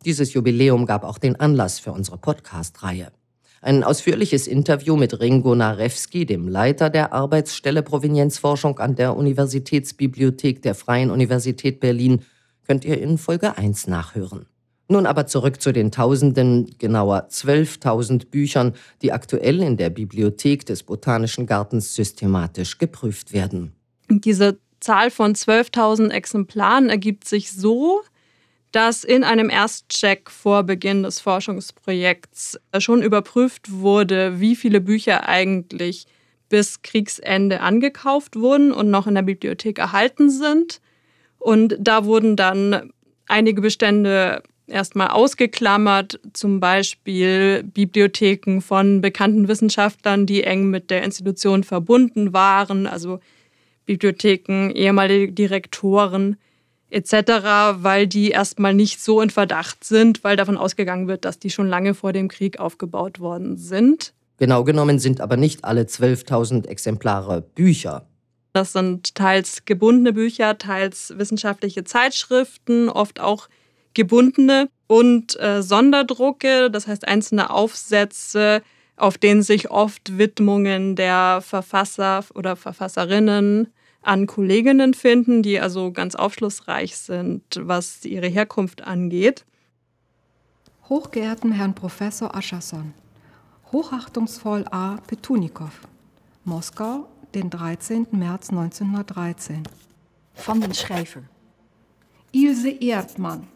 Dieses 0.05 0.33
Jubiläum 0.33 0.87
gab 0.87 1.05
auch 1.05 1.19
den 1.19 1.37
Anlass 1.37 1.79
für 1.79 1.93
unsere 1.93 2.17
Podcast-Reihe. 2.17 3.12
Ein 3.62 3.85
ausführliches 3.85 4.47
Interview 4.47 4.97
mit 4.97 5.21
Ringo 5.21 5.55
Narewski, 5.55 6.25
dem 6.25 6.49
Leiter 6.49 6.88
der 6.88 7.12
Arbeitsstelle 7.12 7.83
Provenienzforschung 7.83 8.79
an 8.79 8.95
der 8.95 9.14
Universitätsbibliothek 9.14 10.62
der 10.62 10.75
Freien 10.75 11.11
Universität 11.11 11.81
Berlin, 11.81 12.23
könnt 12.67 12.87
ihr 12.87 12.99
in 12.99 13.19
Folge 13.19 13.59
1 13.59 13.87
nachhören. 13.88 14.47
Nun 14.90 15.06
aber 15.06 15.28
zurück 15.28 15.62
zu 15.62 15.73
den 15.73 15.92
Tausenden, 15.92 16.75
genauer 16.78 17.28
12.000 17.30 18.26
Büchern, 18.26 18.75
die 19.02 19.12
aktuell 19.12 19.62
in 19.62 19.76
der 19.76 19.88
Bibliothek 19.88 20.66
des 20.66 20.82
Botanischen 20.82 21.47
Gartens 21.47 21.94
systematisch 21.94 22.76
geprüft 22.76 23.32
werden. 23.32 23.73
Diese 24.09 24.59
Zahl 24.80 25.12
von 25.12 25.37
12.000 25.37 26.11
Exemplaren 26.11 26.90
ergibt 26.90 27.28
sich 27.28 27.52
so, 27.52 28.00
dass 28.73 29.04
in 29.04 29.23
einem 29.23 29.49
Erstcheck 29.49 30.28
vor 30.28 30.64
Beginn 30.64 31.04
des 31.04 31.20
Forschungsprojekts 31.20 32.59
schon 32.78 33.00
überprüft 33.00 33.70
wurde, 33.70 34.40
wie 34.40 34.56
viele 34.56 34.80
Bücher 34.80 35.28
eigentlich 35.28 36.09
bis 36.49 36.82
Kriegsende 36.82 37.61
angekauft 37.61 38.35
wurden 38.35 38.73
und 38.73 38.90
noch 38.90 39.06
in 39.06 39.14
der 39.14 39.23
Bibliothek 39.23 39.78
erhalten 39.78 40.30
sind. 40.30 40.80
Und 41.38 41.76
da 41.78 42.04
wurden 42.04 42.35
dann 42.35 42.92
einige 43.28 43.62
Bestände 43.62 44.42
erstmal 44.70 45.08
ausgeklammert, 45.08 46.20
zum 46.32 46.60
Beispiel 46.60 47.62
Bibliotheken 47.62 48.60
von 48.60 49.00
bekannten 49.00 49.48
Wissenschaftlern, 49.48 50.26
die 50.26 50.44
eng 50.44 50.70
mit 50.70 50.90
der 50.90 51.02
Institution 51.02 51.64
verbunden 51.64 52.32
waren, 52.32 52.86
also 52.86 53.20
Bibliotheken, 53.86 54.70
ehemalige 54.70 55.32
Direktoren 55.32 56.36
etc., 56.90 57.12
weil 57.82 58.06
die 58.06 58.30
erstmal 58.30 58.74
nicht 58.74 59.00
so 59.00 59.20
in 59.20 59.30
Verdacht 59.30 59.84
sind, 59.84 60.24
weil 60.24 60.36
davon 60.36 60.56
ausgegangen 60.56 61.08
wird, 61.08 61.24
dass 61.24 61.38
die 61.38 61.50
schon 61.50 61.68
lange 61.68 61.94
vor 61.94 62.12
dem 62.12 62.28
Krieg 62.28 62.58
aufgebaut 62.58 63.20
worden 63.20 63.56
sind. 63.56 64.12
Genau 64.38 64.64
genommen 64.64 64.98
sind 64.98 65.20
aber 65.20 65.36
nicht 65.36 65.64
alle 65.64 65.82
12.000 65.82 66.66
Exemplare 66.66 67.42
Bücher. 67.42 68.06
Das 68.52 68.72
sind 68.72 69.14
teils 69.14 69.64
gebundene 69.64 70.12
Bücher, 70.12 70.58
teils 70.58 71.14
wissenschaftliche 71.16 71.84
Zeitschriften, 71.84 72.88
oft 72.88 73.20
auch 73.20 73.48
gebundene 73.94 74.68
und 74.87 75.38
äh, 75.40 75.62
Sonderdrucke, 75.62 76.70
das 76.70 76.87
heißt 76.87 77.06
einzelne 77.06 77.50
Aufsätze, 77.50 78.62
auf 78.97 79.18
denen 79.18 79.42
sich 79.42 79.70
oft 79.70 80.18
Widmungen 80.18 80.97
der 80.97 81.40
Verfasser 81.42 82.25
oder 82.35 82.56
Verfasserinnen 82.56 83.73
an 84.02 84.26
Kolleginnen 84.26 84.94
finden, 84.94 85.42
die 85.42 85.61
also 85.61 85.92
ganz 85.92 86.14
aufschlussreich 86.14 86.97
sind, 86.97 87.42
was 87.61 88.04
ihre 88.04 88.28
Herkunft 88.28 88.82
angeht. 88.82 89.44
Hochgeehrten 90.88 91.52
Herrn 91.52 91.75
Professor 91.75 92.35
Ascherson, 92.35 92.94
hochachtungsvoll 93.73 94.64
A. 94.70 94.97
Petunikow, 95.06 95.73
Moskau, 96.44 97.06
den 97.35 97.49
13. 97.50 98.09
März 98.12 98.50
1913. 98.50 99.62
Von 100.35 100.61
den 100.61 100.75
Schrijver. 100.75 101.23
Ilse 102.32 102.70
Erdmann, 102.70 103.47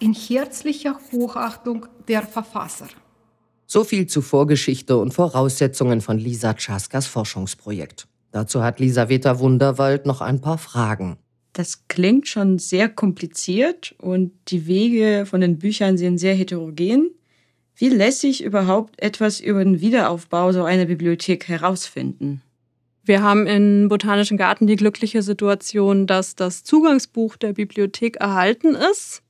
in 0.00 0.12
herzlicher 0.12 0.98
Hochachtung 1.12 1.86
der 2.06 2.22
Verfasser. 2.22 2.88
So 3.66 3.84
viel 3.84 4.06
zu 4.06 4.22
Vorgeschichte 4.22 4.96
und 4.96 5.12
Voraussetzungen 5.12 6.00
von 6.00 6.18
Lisa 6.18 6.54
Czaskas 6.54 7.06
Forschungsprojekt. 7.06 8.08
Dazu 8.30 8.62
hat 8.62 8.80
Lisaveta 8.80 9.38
Wunderwald 9.38 10.06
noch 10.06 10.20
ein 10.20 10.40
paar 10.40 10.58
Fragen. 10.58 11.18
Das 11.52 11.88
klingt 11.88 12.28
schon 12.28 12.58
sehr 12.58 12.88
kompliziert 12.88 13.94
und 13.98 14.32
die 14.48 14.66
Wege 14.66 15.26
von 15.26 15.40
den 15.40 15.58
Büchern 15.58 15.98
sind 15.98 16.18
sehr 16.18 16.34
heterogen. 16.34 17.10
Wie 17.74 17.88
lässt 17.88 18.20
sich 18.20 18.42
überhaupt 18.42 19.00
etwas 19.02 19.40
über 19.40 19.62
den 19.62 19.80
Wiederaufbau 19.80 20.52
so 20.52 20.64
einer 20.64 20.86
Bibliothek 20.86 21.48
herausfinden? 21.48 22.42
Wir 23.04 23.22
haben 23.22 23.46
im 23.46 23.88
Botanischen 23.88 24.36
Garten 24.36 24.66
die 24.66 24.76
glückliche 24.76 25.22
Situation, 25.22 26.06
dass 26.06 26.36
das 26.36 26.62
Zugangsbuch 26.64 27.36
der 27.36 27.54
Bibliothek 27.54 28.16
erhalten 28.16 28.74
ist. 28.74 29.22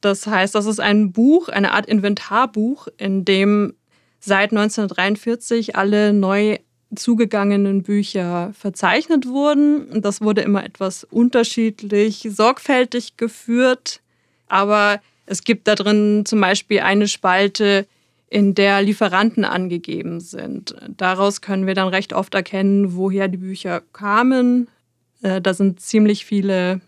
Das 0.00 0.26
heißt, 0.26 0.54
das 0.54 0.66
ist 0.66 0.80
ein 0.80 1.12
Buch, 1.12 1.48
eine 1.48 1.72
Art 1.72 1.86
Inventarbuch, 1.86 2.88
in 2.96 3.24
dem 3.24 3.74
seit 4.20 4.50
1943 4.50 5.76
alle 5.76 6.12
neu 6.12 6.58
zugegangenen 6.94 7.82
Bücher 7.82 8.52
verzeichnet 8.54 9.26
wurden. 9.26 10.00
Das 10.00 10.20
wurde 10.20 10.40
immer 10.40 10.64
etwas 10.64 11.04
unterschiedlich, 11.04 12.28
sorgfältig 12.30 13.16
geführt. 13.16 14.00
Aber 14.46 15.00
es 15.26 15.44
gibt 15.44 15.68
da 15.68 15.74
drin 15.74 16.24
zum 16.24 16.40
Beispiel 16.40 16.80
eine 16.80 17.08
Spalte, 17.08 17.86
in 18.30 18.54
der 18.54 18.82
Lieferanten 18.82 19.44
angegeben 19.44 20.20
sind. 20.20 20.74
Daraus 20.86 21.40
können 21.40 21.66
wir 21.66 21.74
dann 21.74 21.88
recht 21.88 22.12
oft 22.12 22.34
erkennen, 22.34 22.94
woher 22.94 23.26
die 23.28 23.38
Bücher 23.38 23.82
kamen. 23.92 24.68
Äh, 25.22 25.40
da 25.40 25.54
sind 25.54 25.80
ziemlich 25.80 26.26
viele 26.26 26.80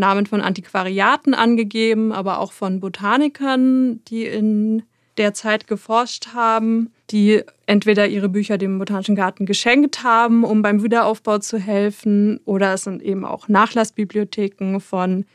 Namen 0.00 0.26
von 0.26 0.40
Antiquariaten 0.40 1.34
angegeben, 1.34 2.10
aber 2.10 2.40
auch 2.40 2.50
von 2.50 2.80
Botanikern, 2.80 4.04
die 4.06 4.24
in 4.24 4.82
der 5.16 5.34
Zeit 5.34 5.66
geforscht 5.66 6.28
haben, 6.34 6.90
die 7.10 7.42
entweder 7.66 8.08
ihre 8.08 8.28
Bücher 8.28 8.58
dem 8.58 8.78
Botanischen 8.78 9.14
Garten 9.14 9.46
geschenkt 9.46 10.02
haben, 10.02 10.44
um 10.44 10.62
beim 10.62 10.82
Wiederaufbau 10.82 11.38
zu 11.38 11.58
helfen, 11.58 12.40
oder 12.44 12.74
es 12.74 12.84
sind 12.84 13.02
eben 13.02 13.24
auch 13.24 13.48
Nachlassbibliotheken 13.48 14.80
von 14.80 15.26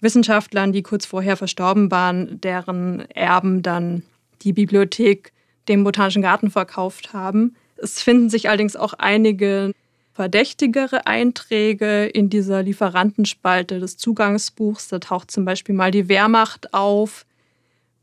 Wissenschaftlern, 0.00 0.72
die 0.72 0.82
kurz 0.82 1.06
vorher 1.06 1.36
verstorben 1.36 1.90
waren, 1.90 2.40
deren 2.40 3.08
Erben 3.10 3.62
dann 3.62 4.02
die 4.42 4.52
Bibliothek 4.52 5.32
dem 5.68 5.84
Botanischen 5.84 6.22
Garten 6.22 6.50
verkauft 6.50 7.12
haben. 7.12 7.54
Es 7.76 8.02
finden 8.02 8.30
sich 8.30 8.48
allerdings 8.48 8.76
auch 8.76 8.94
einige 8.94 9.72
verdächtigere 10.14 11.06
Einträge 11.06 12.06
in 12.06 12.30
dieser 12.30 12.62
Lieferantenspalte 12.62 13.80
des 13.80 13.96
Zugangsbuchs. 13.96 14.88
Da 14.88 15.00
taucht 15.00 15.32
zum 15.32 15.44
Beispiel 15.44 15.74
mal 15.74 15.90
die 15.90 16.08
Wehrmacht 16.08 16.72
auf 16.72 17.26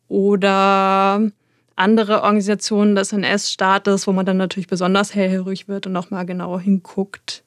oder 0.10 1.32
andere 1.78 2.21
Organisationen 2.21 2.95
des 2.95 3.13
NS-Staates, 3.13 4.08
wo 4.08 4.12
man 4.12 4.26
dann 4.26 4.38
natürlich 4.38 4.67
besonders 4.67 5.15
hellhörig 5.15 5.69
wird 5.69 5.88
und 5.88 5.93
nochmal 5.93 6.26
genauer 6.26 6.60
hinguckt. 6.60 7.43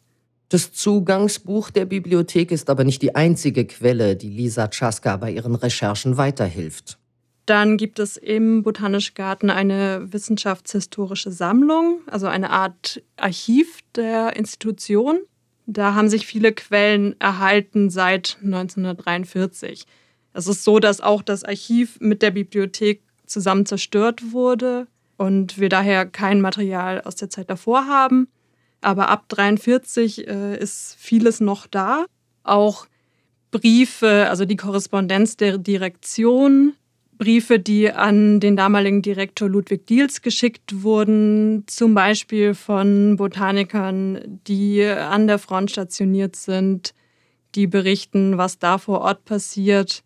Das 0.48 0.72
Zugangsbuch 0.72 1.70
der 1.70 1.84
Bibliothek 1.84 2.50
ist 2.50 2.70
aber 2.70 2.84
nicht 2.84 3.02
die 3.02 3.14
einzige 3.14 3.66
Quelle, 3.66 4.16
die 4.16 4.30
Lisa 4.30 4.68
Czaska 4.68 5.18
bei 5.18 5.30
ihren 5.30 5.54
Recherchen 5.56 6.16
weiterhilft. 6.16 6.98
Dann 7.46 7.76
gibt 7.76 7.98
es 7.98 8.16
im 8.16 8.62
Botanischen 8.62 9.14
Garten 9.14 9.50
eine 9.50 10.12
wissenschaftshistorische 10.12 11.30
Sammlung, 11.30 12.00
also 12.06 12.26
eine 12.26 12.50
Art 12.50 13.02
Archiv 13.16 13.80
der 13.94 14.36
Institution. 14.36 15.20
Da 15.66 15.94
haben 15.94 16.08
sich 16.08 16.26
viele 16.26 16.52
Quellen 16.52 17.18
erhalten 17.20 17.90
seit 17.90 18.38
1943. 18.42 19.84
Es 20.32 20.46
ist 20.46 20.64
so, 20.64 20.78
dass 20.78 21.00
auch 21.00 21.22
das 21.22 21.44
Archiv 21.44 21.98
mit 22.00 22.22
der 22.22 22.30
Bibliothek 22.30 23.02
zusammen 23.26 23.66
zerstört 23.66 24.32
wurde 24.32 24.86
und 25.16 25.58
wir 25.58 25.68
daher 25.68 26.06
kein 26.06 26.40
Material 26.40 27.02
aus 27.02 27.16
der 27.16 27.30
Zeit 27.30 27.50
davor 27.50 27.86
haben. 27.86 28.28
Aber 28.80 29.08
ab 29.08 29.26
1943 29.30 30.28
äh, 30.28 30.58
ist 30.58 30.96
vieles 30.98 31.40
noch 31.40 31.66
da. 31.66 32.04
Auch 32.42 32.86
Briefe, 33.50 34.28
also 34.28 34.44
die 34.44 34.56
Korrespondenz 34.56 35.36
der 35.36 35.58
Direktion, 35.58 36.74
Briefe, 37.18 37.58
die 37.58 37.90
an 37.90 38.40
den 38.40 38.56
damaligen 38.56 39.02
Direktor 39.02 39.48
Ludwig 39.48 39.86
Diels 39.86 40.22
geschickt 40.22 40.82
wurden, 40.82 41.64
zum 41.66 41.94
Beispiel 41.94 42.54
von 42.54 43.16
Botanikern, 43.16 44.40
die 44.46 44.84
an 44.84 45.26
der 45.26 45.38
Front 45.38 45.70
stationiert 45.70 46.36
sind, 46.36 46.94
die 47.54 47.66
berichten, 47.66 48.36
was 48.36 48.58
da 48.58 48.78
vor 48.78 49.00
Ort 49.00 49.24
passiert. 49.24 50.02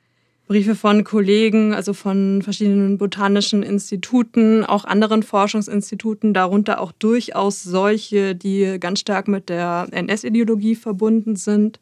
Briefe 0.47 0.75
von 0.75 1.05
Kollegen, 1.05 1.75
also 1.75 1.93
von 1.93 2.41
verschiedenen 2.43 2.97
botanischen 2.97 3.63
Instituten, 3.63 4.65
auch 4.65 4.85
anderen 4.85 5.23
Forschungsinstituten, 5.23 6.33
darunter 6.33 6.81
auch 6.81 6.93
durchaus 6.93 7.63
solche, 7.63 8.35
die 8.35 8.79
ganz 8.81 9.01
stark 9.01 9.29
mit 9.29 9.51
der 9.51 9.89
NS-Ideologie 9.91 10.75
verbunden 10.75 11.37
sind. 11.37 11.81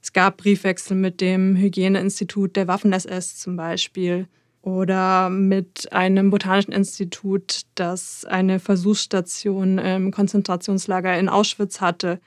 Es 0.00 0.14
gab 0.14 0.38
Briefwechsel 0.38 0.96
mit 0.96 1.20
dem 1.20 1.56
Hygieneinstitut 1.56 2.56
der 2.56 2.66
Waffen-SS 2.66 3.38
zum 3.38 3.56
Beispiel 3.56 4.26
oder 4.68 5.30
mit 5.30 5.92
einem 5.92 6.28
botanischen 6.28 6.72
Institut, 6.72 7.62
das 7.74 8.26
eine 8.26 8.60
Versuchsstation 8.60 9.78
im 9.78 10.10
Konzentrationslager 10.10 11.18
in 11.18 11.30
Auschwitz 11.30 11.80
hatte. 11.80 12.20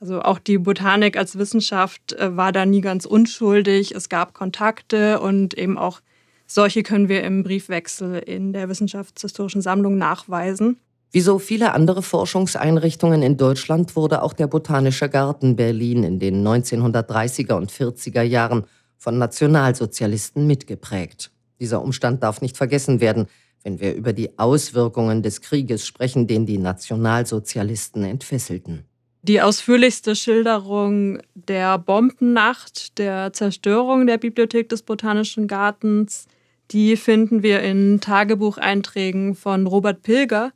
Also 0.00 0.22
auch 0.22 0.38
die 0.38 0.56
Botanik 0.56 1.18
als 1.18 1.36
Wissenschaft 1.36 2.14
äh, 2.14 2.34
war 2.36 2.50
da 2.50 2.64
nie 2.64 2.80
ganz 2.80 3.04
unschuldig. 3.04 3.94
Es 3.94 4.08
gab 4.08 4.32
Kontakte 4.32 5.20
und 5.20 5.54
eben 5.54 5.76
auch 5.76 6.00
solche 6.46 6.82
können 6.82 7.08
wir 7.08 7.22
im 7.22 7.42
Briefwechsel 7.42 8.18
in 8.18 8.52
der 8.52 8.68
Wissenschaftshistorischen 8.68 9.60
Sammlung 9.60 9.98
nachweisen. 9.98 10.78
Wie 11.10 11.20
so 11.20 11.38
viele 11.38 11.72
andere 11.72 12.02
Forschungseinrichtungen 12.02 13.22
in 13.22 13.36
Deutschland 13.36 13.96
wurde 13.96 14.22
auch 14.22 14.32
der 14.32 14.46
Botanische 14.46 15.10
Garten 15.10 15.56
Berlin 15.56 16.04
in 16.04 16.18
den 16.18 16.42
1930er 16.42 17.52
und 17.52 17.70
40er 17.70 18.22
Jahren 18.22 18.64
von 18.96 19.18
Nationalsozialisten 19.18 20.46
mitgeprägt. 20.46 21.30
Dieser 21.60 21.82
Umstand 21.82 22.22
darf 22.22 22.40
nicht 22.40 22.56
vergessen 22.56 23.00
werden, 23.00 23.26
wenn 23.62 23.80
wir 23.80 23.94
über 23.94 24.12
die 24.12 24.38
Auswirkungen 24.38 25.22
des 25.22 25.40
Krieges 25.40 25.86
sprechen, 25.86 26.26
den 26.26 26.46
die 26.46 26.58
Nationalsozialisten 26.58 28.04
entfesselten. 28.04 28.84
Die 29.24 29.40
ausführlichste 29.40 30.16
Schilderung 30.16 31.22
der 31.34 31.78
Bombennacht, 31.78 32.98
der 32.98 33.32
Zerstörung 33.32 34.08
der 34.08 34.18
Bibliothek 34.18 34.68
des 34.68 34.82
Botanischen 34.82 35.46
Gartens, 35.46 36.26
die 36.72 36.96
finden 36.96 37.42
wir 37.44 37.60
in 37.60 38.00
Tagebucheinträgen 38.00 39.36
von 39.36 39.68
Robert 39.68 40.02
Pilger. 40.02 40.52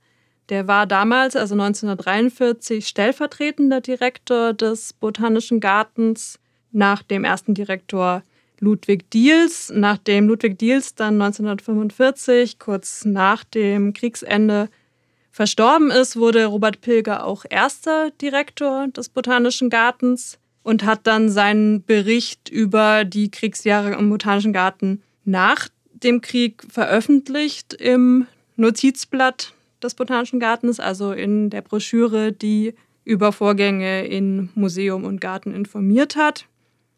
Der 0.48 0.66
war 0.66 0.86
damals, 0.86 1.36
also 1.36 1.54
1943, 1.54 2.88
stellvertretender 2.88 3.80
Direktor 3.80 4.52
des 4.52 4.94
Botanischen 4.94 5.60
Gartens 5.60 6.40
nach 6.72 7.04
dem 7.04 7.22
ersten 7.22 7.54
Direktor 7.54 8.22
Ludwig 8.60 9.10
Diels. 9.10 9.72
Nachdem 9.74 10.28
Ludwig 10.28 10.58
Diels 10.58 10.94
dann 10.94 11.20
1945, 11.20 12.58
kurz 12.58 13.04
nach 13.04 13.44
dem 13.44 13.92
Kriegsende, 13.92 14.68
verstorben 15.36 15.90
ist, 15.90 16.16
wurde 16.16 16.46
Robert 16.46 16.80
Pilger 16.80 17.26
auch 17.26 17.44
erster 17.48 18.10
Direktor 18.22 18.88
des 18.88 19.10
Botanischen 19.10 19.68
Gartens 19.68 20.38
und 20.62 20.84
hat 20.84 21.06
dann 21.06 21.28
seinen 21.28 21.84
Bericht 21.84 22.48
über 22.48 23.04
die 23.04 23.30
Kriegsjahre 23.30 23.92
im 23.98 24.08
Botanischen 24.08 24.54
Garten 24.54 25.02
nach 25.26 25.68
dem 25.92 26.22
Krieg 26.22 26.64
veröffentlicht 26.70 27.74
im 27.74 28.26
Notizblatt 28.56 29.52
des 29.82 29.94
Botanischen 29.94 30.40
Gartens, 30.40 30.80
also 30.80 31.12
in 31.12 31.50
der 31.50 31.60
Broschüre, 31.60 32.32
die 32.32 32.74
über 33.04 33.30
Vorgänge 33.30 34.06
in 34.06 34.48
Museum 34.54 35.04
und 35.04 35.20
Garten 35.20 35.52
informiert 35.52 36.16
hat. 36.16 36.46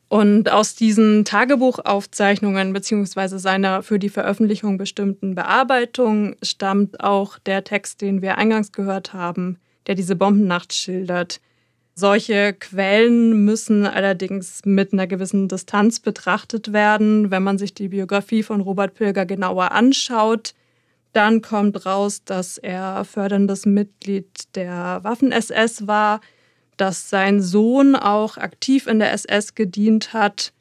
Und 0.09 0.51
aus 0.51 0.75
diesen 0.75 1.27
Tagebuchaufzeichnungen 1.27 2.73
beziehungsweise 2.73 3.38
seiner 3.38 3.83
für 3.83 3.99
die 3.99 4.09
Veröffentlichung 4.09 4.79
bestimmten 4.79 5.35
Bearbeitung 5.35 6.35
stammt 6.42 7.01
auch 7.01 7.38
der 7.38 7.62
Text, 7.62 8.01
den 8.01 8.23
wir 8.23 8.38
eingangs 8.38 8.73
gehört 8.73 9.12
haben, 9.12 9.59
der 9.87 9.94
diese 9.94 10.16
Bombennacht 10.16 10.73
schildert. 10.73 11.40
Solche 11.94 12.55
Quellen 12.55 13.44
müssen 13.44 13.85
allerdings 13.85 14.61
mit 14.64 14.92
einer 14.92 15.07
gewissen 15.07 15.49
Distanz 15.49 16.01
betrachtet 16.01 16.73
werden. 16.73 17.31
Wenn 17.31 17.42
man 17.42 17.59
sich 17.59 17.75
die 17.75 17.88
Biografie 17.88 18.42
von 18.42 18.61
Robert 18.61 18.94
Pilger 18.94 19.27
genauer 19.27 19.73
anschaut, 19.73 20.55
dann 21.12 21.42
kommt 21.42 21.85
raus, 21.85 22.23
dass 22.25 22.57
er 22.57 23.05
förderndes 23.05 23.66
Mitglied 23.66 24.55
der 24.55 25.01
Waffen-SS 25.03 25.87
war, 25.87 26.21
dass 26.81 27.11
sein 27.11 27.41
Sohn 27.41 27.95
auch 27.95 28.37
aktiv 28.37 28.87
in 28.87 28.99
der 28.99 29.12
SS 29.12 29.55
gedient 29.55 30.12
hat 30.12 30.53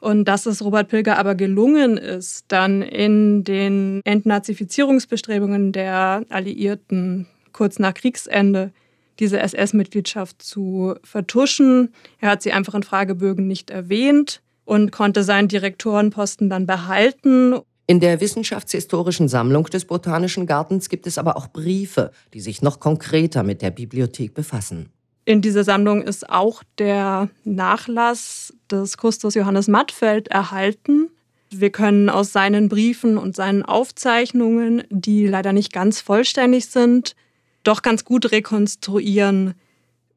und 0.00 0.26
dass 0.26 0.44
es 0.44 0.62
Robert 0.62 0.88
Pilger 0.88 1.18
aber 1.18 1.34
gelungen 1.34 1.96
ist, 1.96 2.44
dann 2.48 2.82
in 2.82 3.42
den 3.42 4.02
Entnazifizierungsbestrebungen 4.04 5.72
der 5.72 6.24
Alliierten 6.28 7.26
kurz 7.52 7.78
nach 7.78 7.94
Kriegsende 7.94 8.72
diese 9.18 9.40
SS-Mitgliedschaft 9.40 10.42
zu 10.42 10.96
vertuschen. 11.02 11.94
Er 12.20 12.30
hat 12.30 12.42
sie 12.42 12.52
einfach 12.52 12.74
in 12.74 12.82
Fragebögen 12.82 13.46
nicht 13.46 13.70
erwähnt 13.70 14.42
und 14.64 14.92
konnte 14.92 15.22
seinen 15.22 15.48
Direktorenposten 15.48 16.50
dann 16.50 16.66
behalten. 16.66 17.54
In 17.86 18.00
der 18.00 18.20
wissenschaftshistorischen 18.20 19.28
Sammlung 19.28 19.64
des 19.64 19.84
Botanischen 19.84 20.46
Gartens 20.46 20.88
gibt 20.88 21.06
es 21.06 21.18
aber 21.18 21.36
auch 21.36 21.48
Briefe, 21.48 22.10
die 22.32 22.40
sich 22.40 22.62
noch 22.62 22.80
konkreter 22.80 23.42
mit 23.42 23.62
der 23.62 23.70
Bibliothek 23.70 24.34
befassen. 24.34 24.90
In 25.26 25.40
dieser 25.40 25.64
Sammlung 25.64 26.02
ist 26.02 26.28
auch 26.28 26.62
der 26.78 27.30
Nachlass 27.44 28.52
des 28.70 28.98
Kustos 28.98 29.34
Johannes 29.34 29.68
Mattfeld 29.68 30.28
erhalten. 30.28 31.08
Wir 31.50 31.70
können 31.70 32.10
aus 32.10 32.32
seinen 32.32 32.68
Briefen 32.68 33.16
und 33.16 33.34
seinen 33.34 33.62
Aufzeichnungen, 33.62 34.82
die 34.90 35.26
leider 35.26 35.52
nicht 35.52 35.72
ganz 35.72 36.00
vollständig 36.00 36.66
sind, 36.66 37.14
doch 37.62 37.80
ganz 37.80 38.04
gut 38.04 38.32
rekonstruieren, 38.32 39.54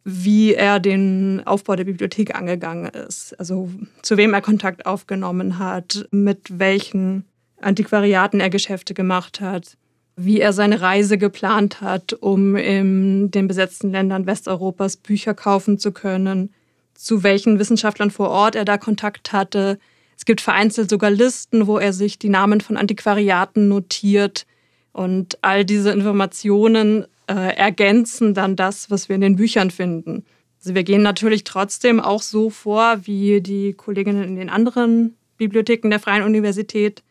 wie 0.03 0.53
er 0.53 0.79
den 0.79 1.41
Aufbau 1.45 1.75
der 1.75 1.85
Bibliothek 1.85 2.35
angegangen 2.35 2.87
ist. 2.87 3.33
Also 3.39 3.69
zu 4.01 4.17
wem 4.17 4.33
er 4.33 4.41
Kontakt 4.41 4.85
aufgenommen 4.85 5.57
hat, 5.59 6.07
mit 6.11 6.59
welchen 6.59 7.25
Antiquariaten 7.61 8.39
er 8.39 8.49
Geschäfte 8.49 8.93
gemacht 8.93 9.39
hat, 9.39 9.77
wie 10.19 10.41
er 10.41 10.51
seine 10.51 10.81
Reise 10.81 11.19
geplant 11.19 11.79
hat, 11.79 12.11
um 12.11 12.55
in 12.55 13.29
den 13.29 13.47
besetzten 13.47 13.91
Ländern 13.91 14.25
Westeuropas 14.25 14.97
Bücher 14.97 15.35
kaufen 15.35 15.77
zu 15.77 15.91
können, 15.91 16.53
zu 16.95 17.21
welchen 17.21 17.59
Wissenschaftlern 17.59 18.09
vor 18.09 18.29
Ort 18.29 18.55
er 18.55 18.65
da 18.65 18.79
Kontakt 18.79 19.31
hatte. 19.31 19.77
Es 20.17 20.25
gibt 20.25 20.41
vereinzelt 20.41 20.89
sogar 20.89 21.11
Listen, 21.11 21.67
wo 21.67 21.77
er 21.77 21.93
sich 21.93 22.17
die 22.17 22.29
Namen 22.29 22.61
von 22.61 22.77
Antiquariaten 22.77 23.67
notiert. 23.67 24.47
Und 24.91 25.37
all 25.43 25.63
diese 25.63 25.91
Informationen 25.91 27.05
äh, 27.27 27.55
ergänzen 27.55 28.33
dann 28.33 28.55
das, 28.55 28.89
was 28.89 29.09
wir 29.09 29.15
in 29.15 29.21
den 29.21 29.35
Büchern 29.35 29.69
finden. 29.69 30.25
Also 30.59 30.73
wir 30.73 30.83
gehen 30.83 31.03
natürlich 31.03 31.43
trotzdem 31.43 31.99
auch 31.99 32.23
so 32.23 32.49
vor 32.49 33.01
wie 33.03 33.39
die 33.41 33.73
Kolleginnen 33.73 34.23
in 34.23 34.35
den 34.35 34.49
anderen 34.49 35.15
Bibliotheken 35.37 35.91
der 35.91 35.99
Freien 35.99 36.23
Universität. 36.23 37.03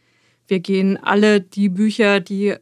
Wir 0.48 0.58
gehen 0.58 0.96
alle 1.00 1.40
die 1.40 1.68
Bücher, 1.68 2.18
die 2.18 2.56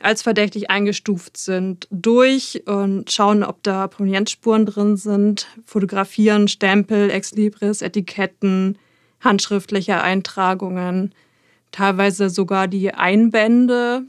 als 0.00 0.22
verdächtig 0.22 0.70
eingestuft 0.70 1.36
sind, 1.36 1.86
durch 1.90 2.62
und 2.66 3.10
schauen, 3.10 3.44
ob 3.44 3.62
da 3.62 3.86
Provenienzspuren 3.86 4.66
drin 4.66 4.96
sind, 4.96 5.46
fotografieren 5.64 6.48
Stempel, 6.48 7.10
Exlibris, 7.10 7.82
Etiketten, 7.82 8.78
handschriftliche 9.20 10.02
Eintragungen, 10.02 11.14
teilweise 11.70 12.30
sogar 12.30 12.66
die 12.66 12.92
Einbände. 12.92 14.02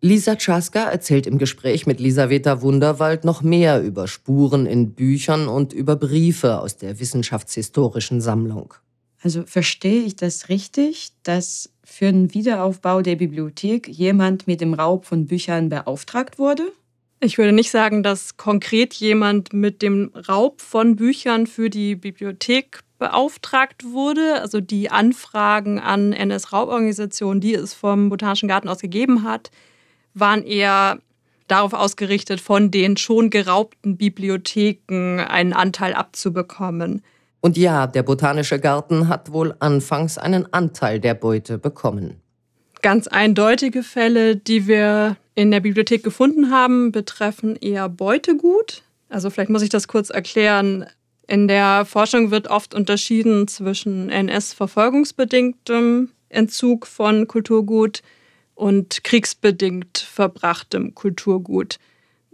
Lisa 0.00 0.36
Czaska 0.36 0.84
erzählt 0.84 1.26
im 1.26 1.38
Gespräch 1.38 1.86
mit 1.86 1.98
Lisaweta 1.98 2.60
Wunderwald 2.62 3.24
noch 3.24 3.42
mehr 3.42 3.82
über 3.82 4.06
Spuren 4.06 4.66
in 4.66 4.92
Büchern 4.92 5.48
und 5.48 5.72
über 5.72 5.96
Briefe 5.96 6.60
aus 6.60 6.76
der 6.76 7.00
wissenschaftshistorischen 7.00 8.20
Sammlung. 8.20 8.74
Also 9.22 9.44
verstehe 9.46 10.02
ich 10.02 10.16
das 10.16 10.50
richtig, 10.50 11.12
dass 11.22 11.70
für 11.84 12.06
den 12.06 12.34
Wiederaufbau 12.34 13.02
der 13.02 13.16
Bibliothek 13.16 13.88
jemand 13.88 14.46
mit 14.46 14.60
dem 14.60 14.74
Raub 14.74 15.04
von 15.04 15.26
Büchern 15.26 15.68
beauftragt 15.68 16.38
wurde? 16.38 16.72
Ich 17.20 17.38
würde 17.38 17.52
nicht 17.52 17.70
sagen, 17.70 18.02
dass 18.02 18.36
konkret 18.36 18.92
jemand 18.94 19.52
mit 19.52 19.80
dem 19.80 20.10
Raub 20.28 20.60
von 20.60 20.96
Büchern 20.96 21.46
für 21.46 21.70
die 21.70 21.94
Bibliothek 21.94 22.80
beauftragt 22.98 23.84
wurde. 23.84 24.40
Also 24.40 24.60
die 24.60 24.90
Anfragen 24.90 25.78
an 25.78 26.12
NS-Rauborganisationen, 26.12 27.40
die 27.40 27.54
es 27.54 27.72
vom 27.72 28.08
Botanischen 28.08 28.48
Garten 28.48 28.68
aus 28.68 28.80
gegeben 28.80 29.22
hat, 29.22 29.50
waren 30.12 30.42
eher 30.44 30.98
darauf 31.48 31.72
ausgerichtet, 31.72 32.40
von 32.40 32.70
den 32.70 32.96
schon 32.96 33.30
geraubten 33.30 33.96
Bibliotheken 33.96 35.20
einen 35.20 35.52
Anteil 35.52 35.94
abzubekommen. 35.94 37.02
Und 37.44 37.58
ja, 37.58 37.86
der 37.86 38.02
Botanische 38.02 38.58
Garten 38.58 39.08
hat 39.08 39.30
wohl 39.30 39.54
anfangs 39.58 40.16
einen 40.16 40.50
Anteil 40.54 40.98
der 40.98 41.12
Beute 41.12 41.58
bekommen. 41.58 42.22
Ganz 42.80 43.06
eindeutige 43.06 43.82
Fälle, 43.82 44.34
die 44.34 44.66
wir 44.66 45.18
in 45.34 45.50
der 45.50 45.60
Bibliothek 45.60 46.02
gefunden 46.02 46.50
haben, 46.50 46.90
betreffen 46.90 47.54
eher 47.56 47.90
Beutegut. 47.90 48.82
Also 49.10 49.28
vielleicht 49.28 49.50
muss 49.50 49.60
ich 49.60 49.68
das 49.68 49.88
kurz 49.88 50.08
erklären. 50.08 50.86
In 51.26 51.46
der 51.46 51.84
Forschung 51.84 52.30
wird 52.30 52.48
oft 52.48 52.74
unterschieden 52.74 53.46
zwischen 53.46 54.08
NS-verfolgungsbedingtem 54.08 56.12
Entzug 56.30 56.86
von 56.86 57.28
Kulturgut 57.28 58.00
und 58.54 59.04
kriegsbedingt 59.04 59.98
verbrachtem 59.98 60.94
Kulturgut. 60.94 61.78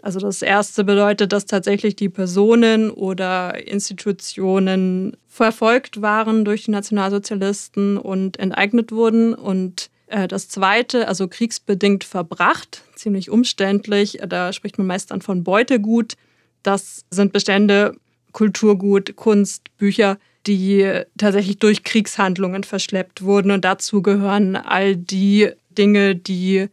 Also 0.02 0.20
das 0.20 0.42
erste 0.42 0.84
bedeutet, 0.84 1.32
dass 1.32 1.46
tatsächlich 1.46 1.96
die 1.96 2.08
Personen 2.08 2.90
oder 2.90 3.66
Institutionen 3.66 5.16
verfolgt 5.28 6.02
waren 6.02 6.44
durch 6.44 6.64
die 6.64 6.70
Nationalsozialisten 6.70 7.96
und 7.96 8.38
enteignet 8.38 8.92
wurden. 8.92 9.34
Und 9.34 9.90
äh, 10.06 10.28
das 10.28 10.48
zweite, 10.48 11.08
also 11.08 11.28
kriegsbedingt 11.28 12.04
verbracht, 12.04 12.82
ziemlich 12.94 13.30
umständlich, 13.30 14.18
da 14.26 14.52
spricht 14.52 14.78
man 14.78 14.86
meist 14.86 15.10
dann 15.10 15.22
von 15.22 15.44
Beutegut. 15.44 16.14
Das 16.62 17.04
sind 17.10 17.32
Bestände, 17.32 17.96
Kulturgut, 18.32 19.16
Kunst, 19.16 19.76
Bücher, 19.76 20.18
die 20.46 21.02
tatsächlich 21.18 21.58
durch 21.58 21.84
Kriegshandlungen 21.84 22.64
verschleppt 22.64 23.22
wurden. 23.22 23.50
Und 23.50 23.64
dazu 23.64 24.02
gehören 24.02 24.56
all 24.56 24.96
die 24.96 25.50
Dinge, 25.70 26.16
die 26.16 26.68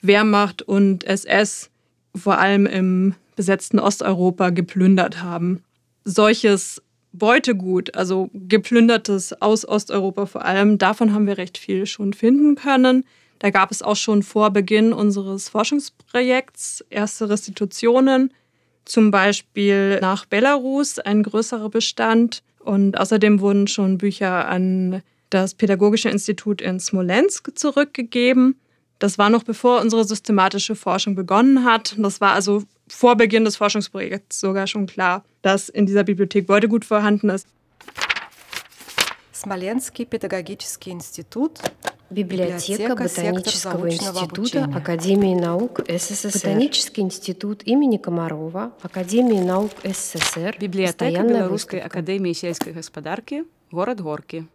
Wehrmacht 0.00 0.62
und 0.62 1.04
SS 1.04 1.70
vor 2.14 2.38
allem 2.38 2.66
im 2.66 3.14
besetzten 3.36 3.78
Osteuropa 3.78 4.50
geplündert 4.50 5.22
haben. 5.22 5.62
Solches 6.04 6.82
Beutegut, 7.12 7.94
also 7.94 8.30
geplündertes 8.32 9.40
aus 9.42 9.66
Osteuropa 9.66 10.26
vor 10.26 10.44
allem, 10.44 10.78
davon 10.78 11.12
haben 11.12 11.26
wir 11.26 11.38
recht 11.38 11.58
viel 11.58 11.86
schon 11.86 12.12
finden 12.12 12.54
können. 12.54 13.04
Da 13.38 13.50
gab 13.50 13.70
es 13.70 13.82
auch 13.82 13.96
schon 13.96 14.22
vor 14.22 14.50
Beginn 14.50 14.92
unseres 14.92 15.48
Forschungsprojekts 15.48 16.84
erste 16.90 17.28
Restitutionen, 17.28 18.32
zum 18.84 19.10
Beispiel 19.10 19.98
nach 20.00 20.26
Belarus, 20.26 20.98
ein 20.98 21.22
größerer 21.22 21.68
Bestand. 21.68 22.42
Und 22.60 22.98
außerdem 22.98 23.40
wurden 23.40 23.66
schon 23.66 23.98
Bücher 23.98 24.48
an 24.48 25.02
das 25.30 25.54
Pädagogische 25.54 26.08
Institut 26.08 26.60
in 26.60 26.78
Smolensk 26.78 27.58
zurückgegeben. 27.58 28.56
Das 29.01 29.17
war 29.17 29.29
noch 29.29 29.43
bevor 29.43 29.81
unsere 29.81 30.03
systematische 30.05 30.75
Forschung 30.75 31.15
begonnen 31.15 31.63
hat. 31.63 31.95
Das 31.97 32.19
war 32.19 32.33
also 32.33 32.63
vor 32.87 33.15
Beginn 33.15 33.45
des 33.45 33.55
Forschungsprojekts 33.55 34.39
sogar 34.39 34.65
schon 34.65 34.87
klar, 34.87 35.23
dass 35.41 35.69
in 35.69 35.85
dieser 35.85 36.03
Bibliothek 36.03 36.47
Beutegut 36.47 36.83
vorhanden 36.83 37.29
ist. 37.29 37.47
Смоленский 39.31 40.05
педагогический 40.05 40.89
институт 40.89 41.59
Библиотека 42.09 42.95
Ботанического 42.95 43.87
института 43.87 44.63
Академии 44.73 45.35
наук 45.35 45.81
СССР. 45.87 46.31
Ботанический 46.33 47.01
институт 47.01 47.61
имени 47.63 47.97
Комарова, 47.97 48.71
Академии 48.81 49.39
наук 49.39 49.73
СССР. 49.83 50.55
Библиотека 50.59 51.21
Белорусской 51.21 51.81
академии 51.81 52.33
сельской 52.33 52.73
господарки, 52.73 53.43
город 53.69 54.01
Горки. 54.01 54.47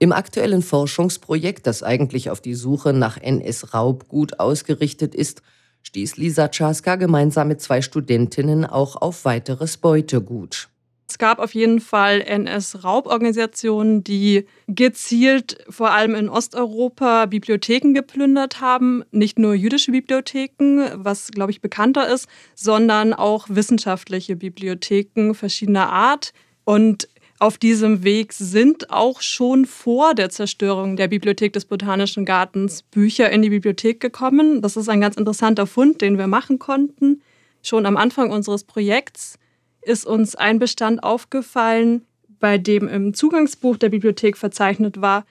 Im 0.00 0.12
aktuellen 0.12 0.62
Forschungsprojekt, 0.62 1.66
das 1.66 1.82
eigentlich 1.82 2.30
auf 2.30 2.40
die 2.40 2.54
Suche 2.54 2.92
nach 2.92 3.16
NS-Raubgut 3.16 4.38
ausgerichtet 4.38 5.14
ist, 5.14 5.42
stieß 5.82 6.16
Lisa 6.16 6.48
Czaska 6.48 6.96
gemeinsam 6.96 7.48
mit 7.48 7.60
zwei 7.60 7.82
Studentinnen 7.82 8.64
auch 8.64 8.94
auf 8.96 9.24
weiteres 9.24 9.76
Beutegut. 9.76 10.68
Es 11.10 11.16
gab 11.16 11.38
auf 11.38 11.54
jeden 11.54 11.80
Fall 11.80 12.20
NS-Rauborganisationen, 12.20 14.04
die 14.04 14.46
gezielt 14.66 15.64
vor 15.68 15.90
allem 15.90 16.14
in 16.14 16.28
Osteuropa 16.28 17.24
Bibliotheken 17.26 17.94
geplündert 17.94 18.60
haben. 18.60 19.02
Nicht 19.10 19.38
nur 19.38 19.54
jüdische 19.54 19.90
Bibliotheken, 19.90 20.90
was, 20.94 21.30
glaube 21.30 21.50
ich, 21.50 21.62
bekannter 21.62 22.12
ist, 22.12 22.28
sondern 22.54 23.14
auch 23.14 23.46
wissenschaftliche 23.48 24.36
Bibliotheken 24.36 25.32
verschiedener 25.32 25.90
Art. 25.90 26.34
Und 26.64 27.08
auf 27.38 27.56
diesem 27.56 28.02
Weg 28.02 28.32
sind 28.32 28.90
auch 28.90 29.20
schon 29.20 29.64
vor 29.64 30.14
der 30.14 30.28
Zerstörung 30.30 30.96
der 30.96 31.08
Bibliothek 31.08 31.52
des 31.52 31.66
Botanischen 31.66 32.24
Gartens 32.24 32.82
Bücher 32.82 33.30
in 33.30 33.42
die 33.42 33.50
Bibliothek 33.50 34.00
gekommen. 34.00 34.60
Das 34.60 34.76
ist 34.76 34.88
ein 34.88 35.00
ganz 35.00 35.16
interessanter 35.16 35.66
Fund, 35.66 36.00
den 36.00 36.18
wir 36.18 36.26
machen 36.26 36.58
konnten. 36.58 37.22
Schon 37.62 37.86
am 37.86 37.96
Anfang 37.96 38.30
unseres 38.30 38.64
Projekts 38.64 39.38
ist 39.82 40.04
uns 40.04 40.34
ein 40.34 40.58
Bestand 40.58 41.02
aufgefallen, 41.02 42.02
bei 42.40 42.58
dem 42.58 42.88
im 42.88 43.14
Zugangsbuch 43.14 43.76
der 43.76 43.88
Bibliothek 43.88 44.36
verzeichnet 44.36 45.00
war, 45.00 45.24